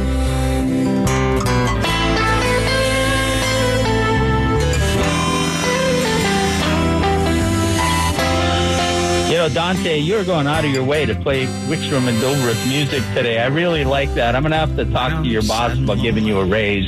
Know, 9.49 9.55
Dante, 9.55 9.99
you're 9.99 10.25
going 10.25 10.47
out 10.47 10.65
of 10.65 10.71
your 10.71 10.85
way 10.85 11.05
to 11.05 11.15
play 11.15 11.47
Wickstrom 11.67 12.09
and 12.09 12.17
Dilworth 12.19 12.67
music 12.69 13.03
today. 13.15 13.41
I 13.41 13.47
really 13.49 13.85
like 13.85 14.13
that. 14.15 14.35
I'm 14.35 14.43
going 14.43 14.53
to 14.53 14.59
have 14.59 14.75
to 14.77 14.87
talk 14.87 15.23
to 15.23 15.29
your 15.29 15.43
boss 15.43 15.77
about 15.77 16.01
giving 16.01 16.25
you 16.25 16.39
a 16.41 16.47
raise. 16.47 16.87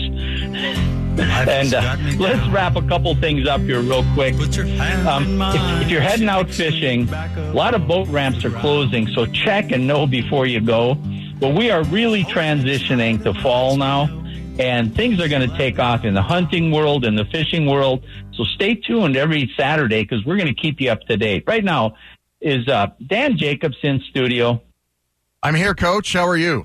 And 1.18 1.74
uh, 1.74 1.96
let's 2.18 2.46
wrap 2.48 2.76
a 2.76 2.82
couple 2.82 3.14
things 3.16 3.46
up 3.46 3.60
here 3.62 3.80
real 3.80 4.04
quick. 4.14 4.34
Um, 4.34 5.42
if, 5.42 5.82
if 5.82 5.90
you're 5.90 6.00
heading 6.00 6.28
out 6.28 6.48
fishing, 6.48 7.08
a 7.12 7.52
lot 7.52 7.74
of 7.74 7.86
boat 7.86 8.08
ramps 8.08 8.44
are 8.44 8.50
closing, 8.50 9.06
so 9.08 9.26
check 9.26 9.70
and 9.72 9.86
know 9.86 10.06
before 10.06 10.46
you 10.46 10.60
go. 10.60 10.94
But 11.38 11.54
we 11.54 11.70
are 11.70 11.82
really 11.84 12.24
transitioning 12.24 13.22
to 13.24 13.34
fall 13.42 13.76
now, 13.76 14.04
and 14.58 14.94
things 14.94 15.20
are 15.20 15.28
going 15.28 15.48
to 15.48 15.56
take 15.58 15.78
off 15.78 16.04
in 16.04 16.14
the 16.14 16.22
hunting 16.22 16.70
world 16.70 17.04
and 17.04 17.18
the 17.18 17.26
fishing 17.26 17.66
world. 17.66 18.04
So 18.32 18.44
stay 18.44 18.74
tuned 18.74 19.16
every 19.16 19.50
Saturday 19.56 20.02
because 20.02 20.24
we're 20.24 20.36
going 20.36 20.54
to 20.54 20.60
keep 20.60 20.80
you 20.80 20.90
up 20.90 21.00
to 21.02 21.16
date. 21.16 21.44
Right 21.46 21.64
now 21.64 21.96
is 22.40 22.66
uh, 22.68 22.88
Dan 23.06 23.36
Jacobs 23.38 23.76
in 23.82 24.00
studio. 24.10 24.60
I'm 25.42 25.54
here, 25.54 25.74
Coach. 25.74 26.12
How 26.12 26.26
are 26.26 26.36
you? 26.36 26.64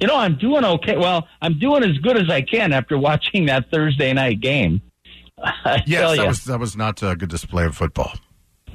You 0.00 0.06
know, 0.06 0.16
I'm 0.16 0.36
doing 0.38 0.64
okay. 0.64 0.96
Well, 0.96 1.26
I'm 1.42 1.58
doing 1.58 1.82
as 1.82 1.98
good 1.98 2.16
as 2.16 2.30
I 2.30 2.42
can 2.42 2.72
after 2.72 2.96
watching 2.96 3.46
that 3.46 3.70
Thursday 3.72 4.12
night 4.12 4.40
game. 4.40 4.80
I 5.42 5.82
Yes, 5.86 6.16
that 6.16 6.26
was 6.26 6.44
that 6.44 6.60
was 6.60 6.76
not 6.76 7.02
a 7.02 7.16
good 7.16 7.28
display 7.28 7.64
of 7.64 7.76
football. 7.76 8.12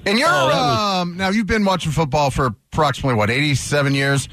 And 0.05 0.17
you're 0.19 0.27
Oh, 0.29 0.47
was- 0.47 1.01
um, 1.01 1.17
now 1.17 1.29
you've 1.29 1.47
been 1.47 1.65
watching 1.65 1.91
football 1.91 2.31
for 2.31 2.47
approximately 2.47 3.15
what 3.17 3.29
87 3.29 3.93
years. 3.95 4.27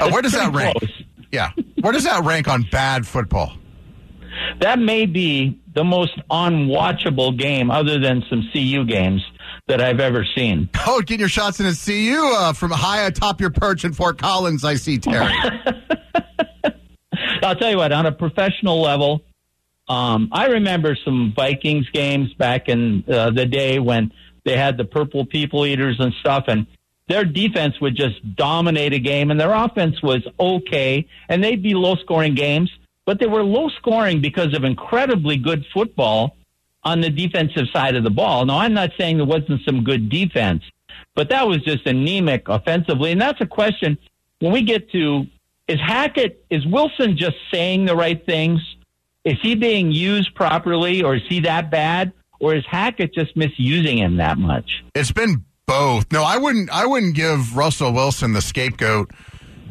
Uh, 0.00 0.10
where 0.10 0.22
does 0.22 0.32
that 0.32 0.54
rank? 0.54 0.76
close. 0.78 1.02
Yeah, 1.32 1.50
where 1.80 1.92
does 1.92 2.04
that 2.04 2.24
rank 2.24 2.48
on 2.48 2.64
bad 2.70 3.06
football? 3.06 3.52
that 4.60 4.78
may 4.80 5.06
be 5.06 5.60
the 5.74 5.84
most 5.84 6.16
unwatchable 6.30 7.38
game, 7.38 7.70
other 7.70 7.98
than 8.00 8.22
some 8.28 8.48
CU 8.52 8.84
games 8.84 9.22
that 9.66 9.80
I've 9.80 10.00
ever 10.00 10.26
seen. 10.36 10.68
Oh, 10.86 11.00
getting 11.00 11.20
your 11.20 11.28
shots 11.28 11.60
in 11.60 11.66
at 11.66 11.76
CU 11.82 12.32
uh, 12.36 12.52
from 12.52 12.70
high 12.70 13.06
atop 13.06 13.40
your 13.40 13.50
perch 13.50 13.84
in 13.84 13.92
Fort 13.92 14.18
Collins. 14.18 14.64
I 14.64 14.74
see 14.74 14.98
Terry. 14.98 15.32
I'll 17.42 17.56
tell 17.56 17.70
you 17.70 17.78
what, 17.78 17.92
on 17.92 18.06
a 18.06 18.12
professional 18.12 18.80
level, 18.80 19.22
um, 19.88 20.28
I 20.32 20.46
remember 20.46 20.96
some 21.04 21.32
Vikings 21.36 21.88
games 21.90 22.32
back 22.34 22.68
in 22.68 23.04
uh, 23.08 23.30
the 23.30 23.46
day 23.46 23.78
when 23.78 24.12
they 24.44 24.56
had 24.56 24.76
the 24.76 24.84
purple 24.84 25.26
people 25.26 25.66
eaters 25.66 25.96
and 25.98 26.12
stuff, 26.20 26.44
and 26.48 26.66
their 27.08 27.24
defense 27.24 27.74
would 27.80 27.96
just 27.96 28.36
dominate 28.36 28.94
a 28.94 28.98
game, 28.98 29.30
and 29.30 29.38
their 29.38 29.52
offense 29.52 30.02
was 30.02 30.22
okay, 30.40 31.06
and 31.28 31.44
they'd 31.44 31.62
be 31.62 31.74
low 31.74 31.96
scoring 31.96 32.34
games, 32.34 32.70
but 33.04 33.18
they 33.18 33.26
were 33.26 33.42
low 33.42 33.68
scoring 33.78 34.20
because 34.20 34.54
of 34.54 34.64
incredibly 34.64 35.36
good 35.36 35.64
football 35.72 36.36
on 36.84 37.00
the 37.00 37.10
defensive 37.10 37.66
side 37.72 37.96
of 37.96 38.04
the 38.04 38.10
ball. 38.10 38.44
Now, 38.44 38.58
I'm 38.58 38.74
not 38.74 38.90
saying 38.98 39.16
there 39.16 39.26
wasn't 39.26 39.62
some 39.64 39.84
good 39.84 40.08
defense, 40.08 40.62
but 41.14 41.28
that 41.30 41.46
was 41.46 41.62
just 41.62 41.86
anemic 41.86 42.48
offensively, 42.48 43.12
and 43.12 43.20
that's 43.20 43.40
a 43.40 43.46
question 43.46 43.98
when 44.40 44.52
we 44.52 44.62
get 44.62 44.90
to 44.92 45.26
is 45.66 45.80
Hackett 45.80 46.44
is 46.50 46.66
Wilson 46.66 47.16
just 47.16 47.36
saying 47.52 47.86
the 47.86 47.96
right 47.96 48.24
things? 48.26 48.60
Is 49.24 49.38
he 49.40 49.54
being 49.54 49.90
used 49.90 50.34
properly, 50.34 51.02
or 51.02 51.14
is 51.14 51.22
he 51.28 51.40
that 51.40 51.70
bad, 51.70 52.12
or 52.40 52.54
is 52.54 52.64
Hackett 52.66 53.14
just 53.14 53.34
misusing 53.36 53.98
him 53.98 54.18
that 54.18 54.36
much? 54.36 54.84
It's 54.94 55.12
been 55.12 55.44
both. 55.66 56.12
No, 56.12 56.22
I 56.22 56.36
wouldn't. 56.36 56.68
I 56.70 56.84
wouldn't 56.84 57.16
give 57.16 57.56
Russell 57.56 57.92
Wilson 57.92 58.34
the 58.34 58.42
scapegoat 58.42 59.10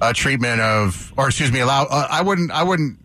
uh, 0.01 0.13
treatment 0.13 0.61
of, 0.61 1.13
or 1.17 1.27
excuse 1.27 1.51
me, 1.51 1.59
allow. 1.59 1.83
Uh, 1.83 2.07
I 2.09 2.23
wouldn't. 2.23 2.49
I 2.51 2.63
wouldn't 2.63 2.97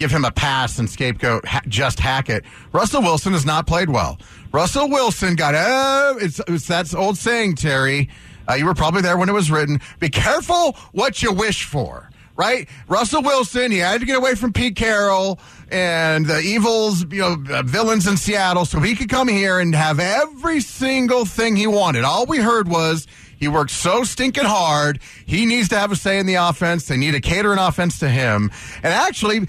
give 0.00 0.10
him 0.10 0.24
a 0.24 0.30
pass 0.32 0.78
and 0.78 0.88
scapegoat 0.88 1.46
ha- 1.46 1.60
just 1.68 2.00
Hackett. 2.00 2.44
Russell 2.72 3.02
Wilson 3.02 3.34
has 3.34 3.44
not 3.44 3.66
played 3.66 3.90
well. 3.90 4.18
Russell 4.50 4.88
Wilson 4.88 5.36
got. 5.36 5.54
Uh, 5.54 6.14
it's, 6.18 6.40
it's 6.48 6.66
that 6.66 6.92
old 6.94 7.18
saying, 7.18 7.54
Terry. 7.54 8.08
Uh, 8.48 8.54
you 8.54 8.64
were 8.64 8.74
probably 8.74 9.02
there 9.02 9.16
when 9.18 9.28
it 9.28 9.32
was 9.32 9.50
written. 9.50 9.78
Be 10.00 10.08
careful 10.08 10.72
what 10.92 11.22
you 11.22 11.32
wish 11.32 11.64
for. 11.64 12.08
Right, 12.34 12.70
Russell 12.88 13.22
Wilson. 13.22 13.70
He 13.70 13.78
had 13.78 14.00
to 14.00 14.06
get 14.06 14.16
away 14.16 14.34
from 14.34 14.54
Pete 14.54 14.74
Carroll 14.74 15.38
and 15.70 16.24
the 16.24 16.40
evils, 16.40 17.04
you 17.10 17.20
know, 17.20 17.36
uh, 17.50 17.62
villains 17.62 18.06
in 18.06 18.16
Seattle, 18.16 18.64
so 18.64 18.80
he 18.80 18.96
could 18.96 19.10
come 19.10 19.28
here 19.28 19.58
and 19.58 19.74
have 19.74 20.00
every 20.00 20.60
single 20.60 21.26
thing 21.26 21.54
he 21.54 21.66
wanted. 21.66 22.02
All 22.02 22.24
we 22.24 22.38
heard 22.38 22.66
was 22.66 23.06
he 23.36 23.46
worked 23.46 23.72
so 23.72 24.04
stinking 24.04 24.44
hard. 24.44 25.00
He 25.26 25.44
needs 25.44 25.68
to 25.68 25.78
have 25.78 25.92
a 25.92 25.96
say 25.96 26.18
in 26.18 26.24
the 26.24 26.36
offense. 26.36 26.86
They 26.86 26.96
need 26.96 27.12
to 27.12 27.20
cater 27.20 27.52
an 27.52 27.58
offense 27.58 27.98
to 27.98 28.08
him. 28.08 28.50
And 28.76 28.92
actually, 28.92 29.46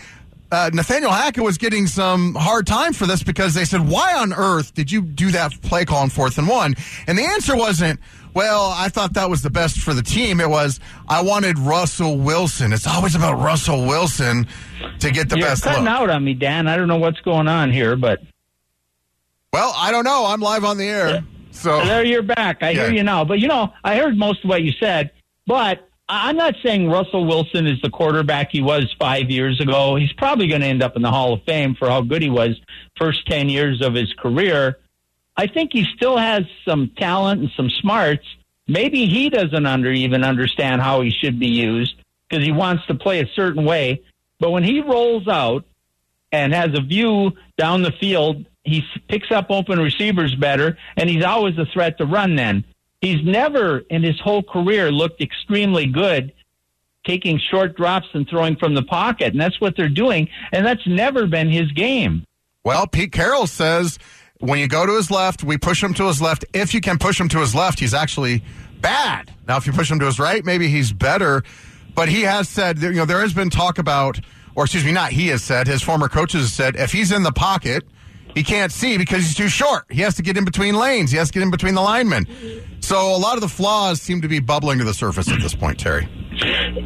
uh, 0.51 0.69
Nathaniel 0.73 1.11
Hackett 1.11 1.43
was 1.43 1.57
getting 1.57 1.87
some 1.87 2.35
hard 2.35 2.67
time 2.67 2.93
for 2.93 3.05
this 3.05 3.23
because 3.23 3.53
they 3.53 3.65
said, 3.65 3.87
"Why 3.87 4.13
on 4.15 4.33
earth 4.33 4.73
did 4.73 4.91
you 4.91 5.01
do 5.01 5.31
that 5.31 5.59
play 5.61 5.85
call 5.85 5.99
on 5.99 6.09
fourth 6.09 6.37
and 6.37 6.47
one?" 6.47 6.75
And 7.07 7.17
the 7.17 7.23
answer 7.23 7.55
wasn't, 7.55 7.99
"Well, 8.33 8.73
I 8.75 8.89
thought 8.89 9.13
that 9.13 9.29
was 9.29 9.41
the 9.43 9.49
best 9.49 9.79
for 9.79 9.93
the 9.93 10.01
team." 10.03 10.41
It 10.41 10.49
was, 10.49 10.79
"I 11.07 11.21
wanted 11.21 11.57
Russell 11.57 12.17
Wilson." 12.17 12.73
It's 12.73 12.85
always 12.87 13.15
about 13.15 13.39
Russell 13.39 13.85
Wilson 13.87 14.45
to 14.99 15.11
get 15.11 15.29
the 15.29 15.37
You're 15.37 15.47
best 15.47 15.63
cutting 15.63 15.85
look. 15.85 15.93
out 15.93 16.09
on 16.09 16.23
me, 16.23 16.33
Dan. 16.33 16.67
I 16.67 16.75
don't 16.75 16.87
know 16.89 16.97
what's 16.97 17.21
going 17.21 17.47
on 17.47 17.71
here, 17.71 17.95
but 17.95 18.19
Well, 19.53 19.73
I 19.75 19.91
don't 19.91 20.05
know. 20.05 20.25
I'm 20.27 20.39
live 20.41 20.63
on 20.63 20.77
the 20.77 20.87
air, 20.87 21.23
so 21.51 21.83
there 21.85 22.03
you're 22.05 22.21
back. 22.23 22.63
I 22.63 22.69
Yeah. 22.71 22.83
hear 22.85 22.91
you 22.93 23.03
now. 23.03 23.23
But 23.25 23.39
you 23.39 23.47
know, 23.47 23.73
I 23.83 23.95
heard 23.97 24.17
most 24.17 24.43
of 24.43 24.49
what 24.49 24.63
you 24.63 24.71
said. 24.79 25.11
But 25.47 25.87
I'm 26.13 26.35
not 26.35 26.55
saying 26.61 26.89
Russell 26.89 27.23
Wilson 27.23 27.65
is 27.67 27.81
the 27.81 27.89
quarterback 27.89 28.49
he 28.51 28.61
was 28.61 28.93
five 28.99 29.31
years 29.31 29.61
ago. 29.61 29.95
He's 29.95 30.11
probably 30.11 30.47
going 30.47 30.59
to 30.59 30.67
end 30.67 30.83
up 30.83 30.97
in 30.97 31.01
the 31.01 31.09
Hall 31.09 31.31
of 31.33 31.43
Fame 31.43 31.73
for 31.73 31.87
how 31.87 32.01
good 32.01 32.21
he 32.21 32.29
was 32.29 32.59
first 32.97 33.25
ten 33.27 33.47
years 33.47 33.81
of 33.81 33.93
his 33.93 34.11
career. 34.19 34.77
I 35.37 35.47
think 35.47 35.71
he 35.71 35.85
still 35.95 36.17
has 36.17 36.43
some 36.67 36.91
talent 36.97 37.39
and 37.39 37.49
some 37.55 37.69
smarts. 37.69 38.25
Maybe 38.67 39.05
he 39.05 39.29
doesn't 39.29 39.65
under 39.65 39.89
even 39.89 40.25
understand 40.25 40.81
how 40.81 40.99
he 40.99 41.11
should 41.11 41.39
be 41.39 41.47
used 41.47 41.95
because 42.29 42.43
he 42.43 42.51
wants 42.51 42.85
to 42.87 42.95
play 42.95 43.21
a 43.21 43.27
certain 43.33 43.63
way. 43.63 44.03
But 44.37 44.51
when 44.51 44.65
he 44.65 44.81
rolls 44.81 45.29
out 45.29 45.63
and 46.33 46.53
has 46.53 46.77
a 46.77 46.81
view 46.81 47.37
down 47.57 47.83
the 47.83 47.93
field, 48.01 48.45
he 48.65 48.83
picks 49.07 49.31
up 49.31 49.45
open 49.49 49.79
receivers 49.79 50.35
better, 50.35 50.77
and 50.97 51.09
he's 51.09 51.23
always 51.23 51.57
a 51.57 51.65
threat 51.67 51.99
to 51.99 52.05
run. 52.05 52.35
Then 52.35 52.65
he's 53.01 53.23
never 53.23 53.79
in 53.89 54.03
his 54.03 54.19
whole 54.19 54.43
career 54.43 54.91
looked 54.91 55.21
extremely 55.21 55.85
good 55.87 56.31
taking 57.05 57.39
short 57.49 57.75
drops 57.75 58.07
and 58.13 58.27
throwing 58.29 58.55
from 58.55 58.75
the 58.75 58.83
pocket, 58.83 59.33
and 59.33 59.41
that's 59.41 59.59
what 59.59 59.75
they're 59.75 59.89
doing, 59.89 60.29
and 60.51 60.65
that's 60.65 60.85
never 60.85 61.25
been 61.25 61.49
his 61.49 61.71
game. 61.71 62.23
Well, 62.63 62.85
Pete 62.85 63.11
Carroll 63.11 63.47
says 63.47 63.97
when 64.39 64.59
you 64.59 64.67
go 64.67 64.85
to 64.85 64.95
his 64.95 65.09
left, 65.09 65.43
we 65.43 65.57
push 65.57 65.83
him 65.83 65.93
to 65.95 66.05
his 66.05 66.21
left. 66.21 66.45
If 66.53 66.73
you 66.73 66.81
can 66.81 66.97
push 66.97 67.19
him 67.19 67.29
to 67.29 67.39
his 67.39 67.55
left, 67.55 67.79
he's 67.79 67.93
actually 67.93 68.43
bad. 68.81 69.31
Now, 69.47 69.57
if 69.57 69.67
you 69.67 69.73
push 69.73 69.89
him 69.89 69.99
to 69.99 70.05
his 70.05 70.19
right, 70.19 70.43
maybe 70.45 70.67
he's 70.67 70.91
better. 70.91 71.43
But 71.95 72.09
he 72.09 72.21
has 72.21 72.47
said, 72.49 72.79
you 72.79 72.91
know, 72.93 73.05
there 73.05 73.21
has 73.21 73.33
been 73.33 73.49
talk 73.49 73.77
about, 73.77 74.19
or 74.55 74.65
excuse 74.65 74.85
me, 74.85 74.91
not 74.91 75.11
he 75.11 75.27
has 75.27 75.43
said, 75.43 75.67
his 75.67 75.81
former 75.81 76.07
coaches 76.07 76.41
have 76.41 76.51
said, 76.51 76.75
if 76.75 76.91
he's 76.91 77.11
in 77.11 77.23
the 77.23 77.31
pocket, 77.31 77.83
he 78.33 78.43
can't 78.43 78.71
see 78.71 78.97
because 78.97 79.23
he's 79.23 79.35
too 79.35 79.49
short. 79.49 79.85
He 79.89 80.01
has 80.01 80.15
to 80.15 80.21
get 80.21 80.37
in 80.37 80.45
between 80.45 80.75
lanes. 80.75 81.11
He 81.11 81.17
has 81.17 81.27
to 81.29 81.33
get 81.33 81.43
in 81.43 81.51
between 81.51 81.75
the 81.75 81.81
linemen. 81.81 82.27
So 82.79 83.15
a 83.15 83.17
lot 83.17 83.35
of 83.35 83.41
the 83.41 83.47
flaws 83.47 84.01
seem 84.01 84.21
to 84.21 84.27
be 84.27 84.39
bubbling 84.39 84.79
to 84.79 84.83
the 84.83 84.93
surface 84.93 85.29
at 85.31 85.39
this 85.41 85.53
point, 85.53 85.79
Terry. 85.79 86.07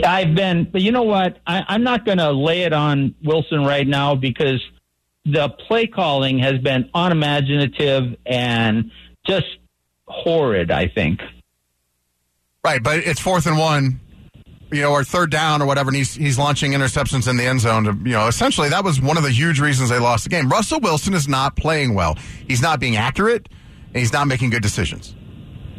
I've 0.06 0.36
been, 0.36 0.70
but 0.72 0.82
you 0.82 0.92
know 0.92 1.04
what? 1.04 1.40
I, 1.48 1.64
I'm 1.68 1.84
not 1.84 2.06
going 2.06 2.18
to 2.18 2.32
lay 2.32 2.64
it 2.64 2.74
on 2.74 3.16
Wilson 3.24 3.64
right 3.64 3.88
now 3.88 4.16
because 4.16 4.62
the 5.26 5.50
play 5.50 5.88
calling 5.88 6.40
has 6.40 6.60
been 6.60 6.90
unimaginative 6.94 8.16
and 8.26 8.92
just 9.26 9.58
horrid. 10.08 10.72
I 10.72 10.88
think. 10.88 11.22
Right, 12.64 12.82
but 12.82 13.00
it's 13.00 13.20
fourth 13.20 13.46
and 13.46 13.60
one, 13.60 14.00
you 14.76 14.82
know, 14.82 14.92
or 14.92 15.04
third 15.04 15.32
down 15.32 15.62
or 15.62 15.66
whatever, 15.66 15.90
and 15.90 15.96
he's 15.96 16.14
he's 16.14 16.38
launching 16.38 16.74
interceptions 16.74 17.28
in 17.28 17.38
the 17.38 17.44
end 17.44 17.62
zone. 17.62 17.86
To, 17.86 17.92
you 17.92 18.16
know, 18.16 18.28
essentially 18.28 18.70
that 18.70 18.84
was 18.84 19.02
one 19.02 19.18
of 19.18 19.24
the 19.24 19.32
huge 19.32 19.60
reasons 19.60 19.90
they 19.90 20.00
lost 20.00 20.24
the 20.24 20.30
game. 20.30 20.50
Russell 20.50 20.80
Wilson 20.80 21.14
is 21.14 21.28
not 21.28 21.56
playing 21.56 21.94
well. 21.94 22.18
He's 22.48 22.62
not 22.62 22.80
being 22.80 22.96
accurate, 22.96 23.50
and 23.88 23.98
he's 23.98 24.14
not 24.14 24.28
making 24.28 24.50
good 24.50 24.64
decisions. 24.64 25.16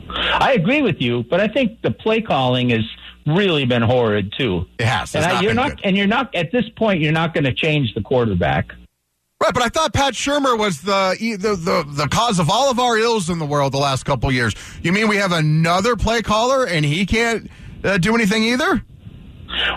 I 0.09 0.53
agree 0.53 0.83
with 0.83 1.01
you, 1.01 1.25
but 1.25 1.41
I 1.41 1.49
think 1.49 1.83
the 1.83 1.91
play 1.91 2.21
calling 2.21 2.71
has 2.71 2.85
really 3.27 3.65
been 3.67 3.83
horrid 3.83 4.33
too. 4.39 4.67
It 4.79 4.87
has. 4.87 5.15
And 5.15 5.25
not 5.25 5.43
you're 5.43 5.55
not, 5.55 5.71
good. 5.71 5.81
and 5.85 5.97
you're 5.97 6.07
not 6.07 6.35
at 6.35 6.53
this 6.53 6.65
point. 6.77 7.01
You're 7.01 7.13
not 7.13 7.35
going 7.35 7.45
to 7.45 7.53
change 7.53 7.93
the 7.95 8.01
quarterback. 8.01 8.73
Right, 9.43 9.53
but 9.53 9.63
I 9.63 9.69
thought 9.69 9.93
Pat 9.93 10.15
Shurmur 10.15 10.59
was 10.59 10.81
the, 10.81 11.15
the 11.21 11.55
the 11.55 11.85
the 11.87 12.09
cause 12.09 12.39
of 12.39 12.49
all 12.49 12.71
of 12.71 12.79
our 12.79 12.97
ills 12.97 13.29
in 13.29 13.39
the 13.39 13.45
world 13.45 13.73
the 13.73 13.79
last 13.79 14.05
couple 14.05 14.33
years. 14.33 14.55
You 14.83 14.93
mean 14.93 15.09
we 15.09 15.17
have 15.17 15.33
another 15.33 15.95
play 15.95 16.23
caller 16.23 16.67
and 16.67 16.87
he 16.87 17.05
can't 17.05 17.51
uh, 17.85 17.99
do 17.99 18.15
anything 18.15 18.45
either? 18.45 18.83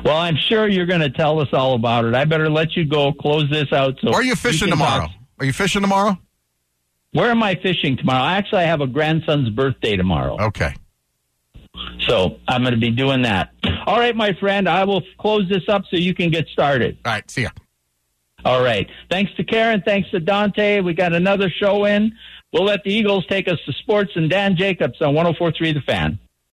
Well, 0.03 0.17
I'm 0.17 0.35
sure 0.35 0.67
you're 0.67 0.85
going 0.85 1.01
to 1.01 1.09
tell 1.09 1.39
us 1.39 1.49
all 1.53 1.75
about 1.75 2.05
it. 2.05 2.15
I 2.15 2.25
better 2.25 2.49
let 2.49 2.75
you 2.75 2.85
go. 2.85 3.13
Close 3.13 3.49
this 3.49 3.71
out. 3.71 3.95
So 4.01 4.13
are 4.13 4.23
you 4.23 4.35
fishing 4.35 4.69
tomorrow? 4.69 5.01
talk. 5.07 5.11
Are 5.39 5.45
you 5.45 5.53
fishing 5.53 5.81
tomorrow? 5.81 6.17
Where 7.11 7.31
am 7.31 7.41
I 7.41 7.55
fishing 7.55 7.97
tomorrow? 7.97 8.23
Actually, 8.23 8.63
I 8.63 8.65
have 8.65 8.81
a 8.81 8.87
grandson's 8.87 9.49
birthday 9.49 9.95
tomorrow. 9.95 10.37
Okay. 10.47 10.73
So 12.07 12.37
I'm 12.47 12.61
going 12.61 12.73
to 12.73 12.79
be 12.79 12.91
doing 12.91 13.23
that. 13.23 13.51
All 13.85 13.97
right, 13.97 14.15
my 14.15 14.33
friend, 14.33 14.67
I 14.67 14.83
will 14.83 15.01
close 15.19 15.47
this 15.49 15.63
up 15.67 15.83
so 15.89 15.97
you 15.97 16.13
can 16.13 16.29
get 16.29 16.47
started. 16.47 16.97
All 17.05 17.13
right. 17.13 17.29
See 17.29 17.43
ya. 17.43 17.49
All 18.45 18.63
right. 18.63 18.87
Thanks 19.09 19.31
to 19.35 19.43
Karen. 19.43 19.81
Thanks 19.85 20.09
to 20.11 20.19
Dante. 20.19 20.81
We 20.81 20.93
got 20.93 21.13
another 21.13 21.49
show 21.49 21.85
in. 21.85 22.13
We'll 22.53 22.65
let 22.65 22.83
the 22.83 22.91
Eagles 22.91 23.25
take 23.27 23.47
us 23.47 23.59
to 23.65 23.73
sports 23.73 24.11
and 24.15 24.29
Dan 24.29 24.55
Jacobs 24.55 25.01
on 25.01 25.13
1043 25.13 25.73
The 25.73 25.81
Fan. 25.81 26.19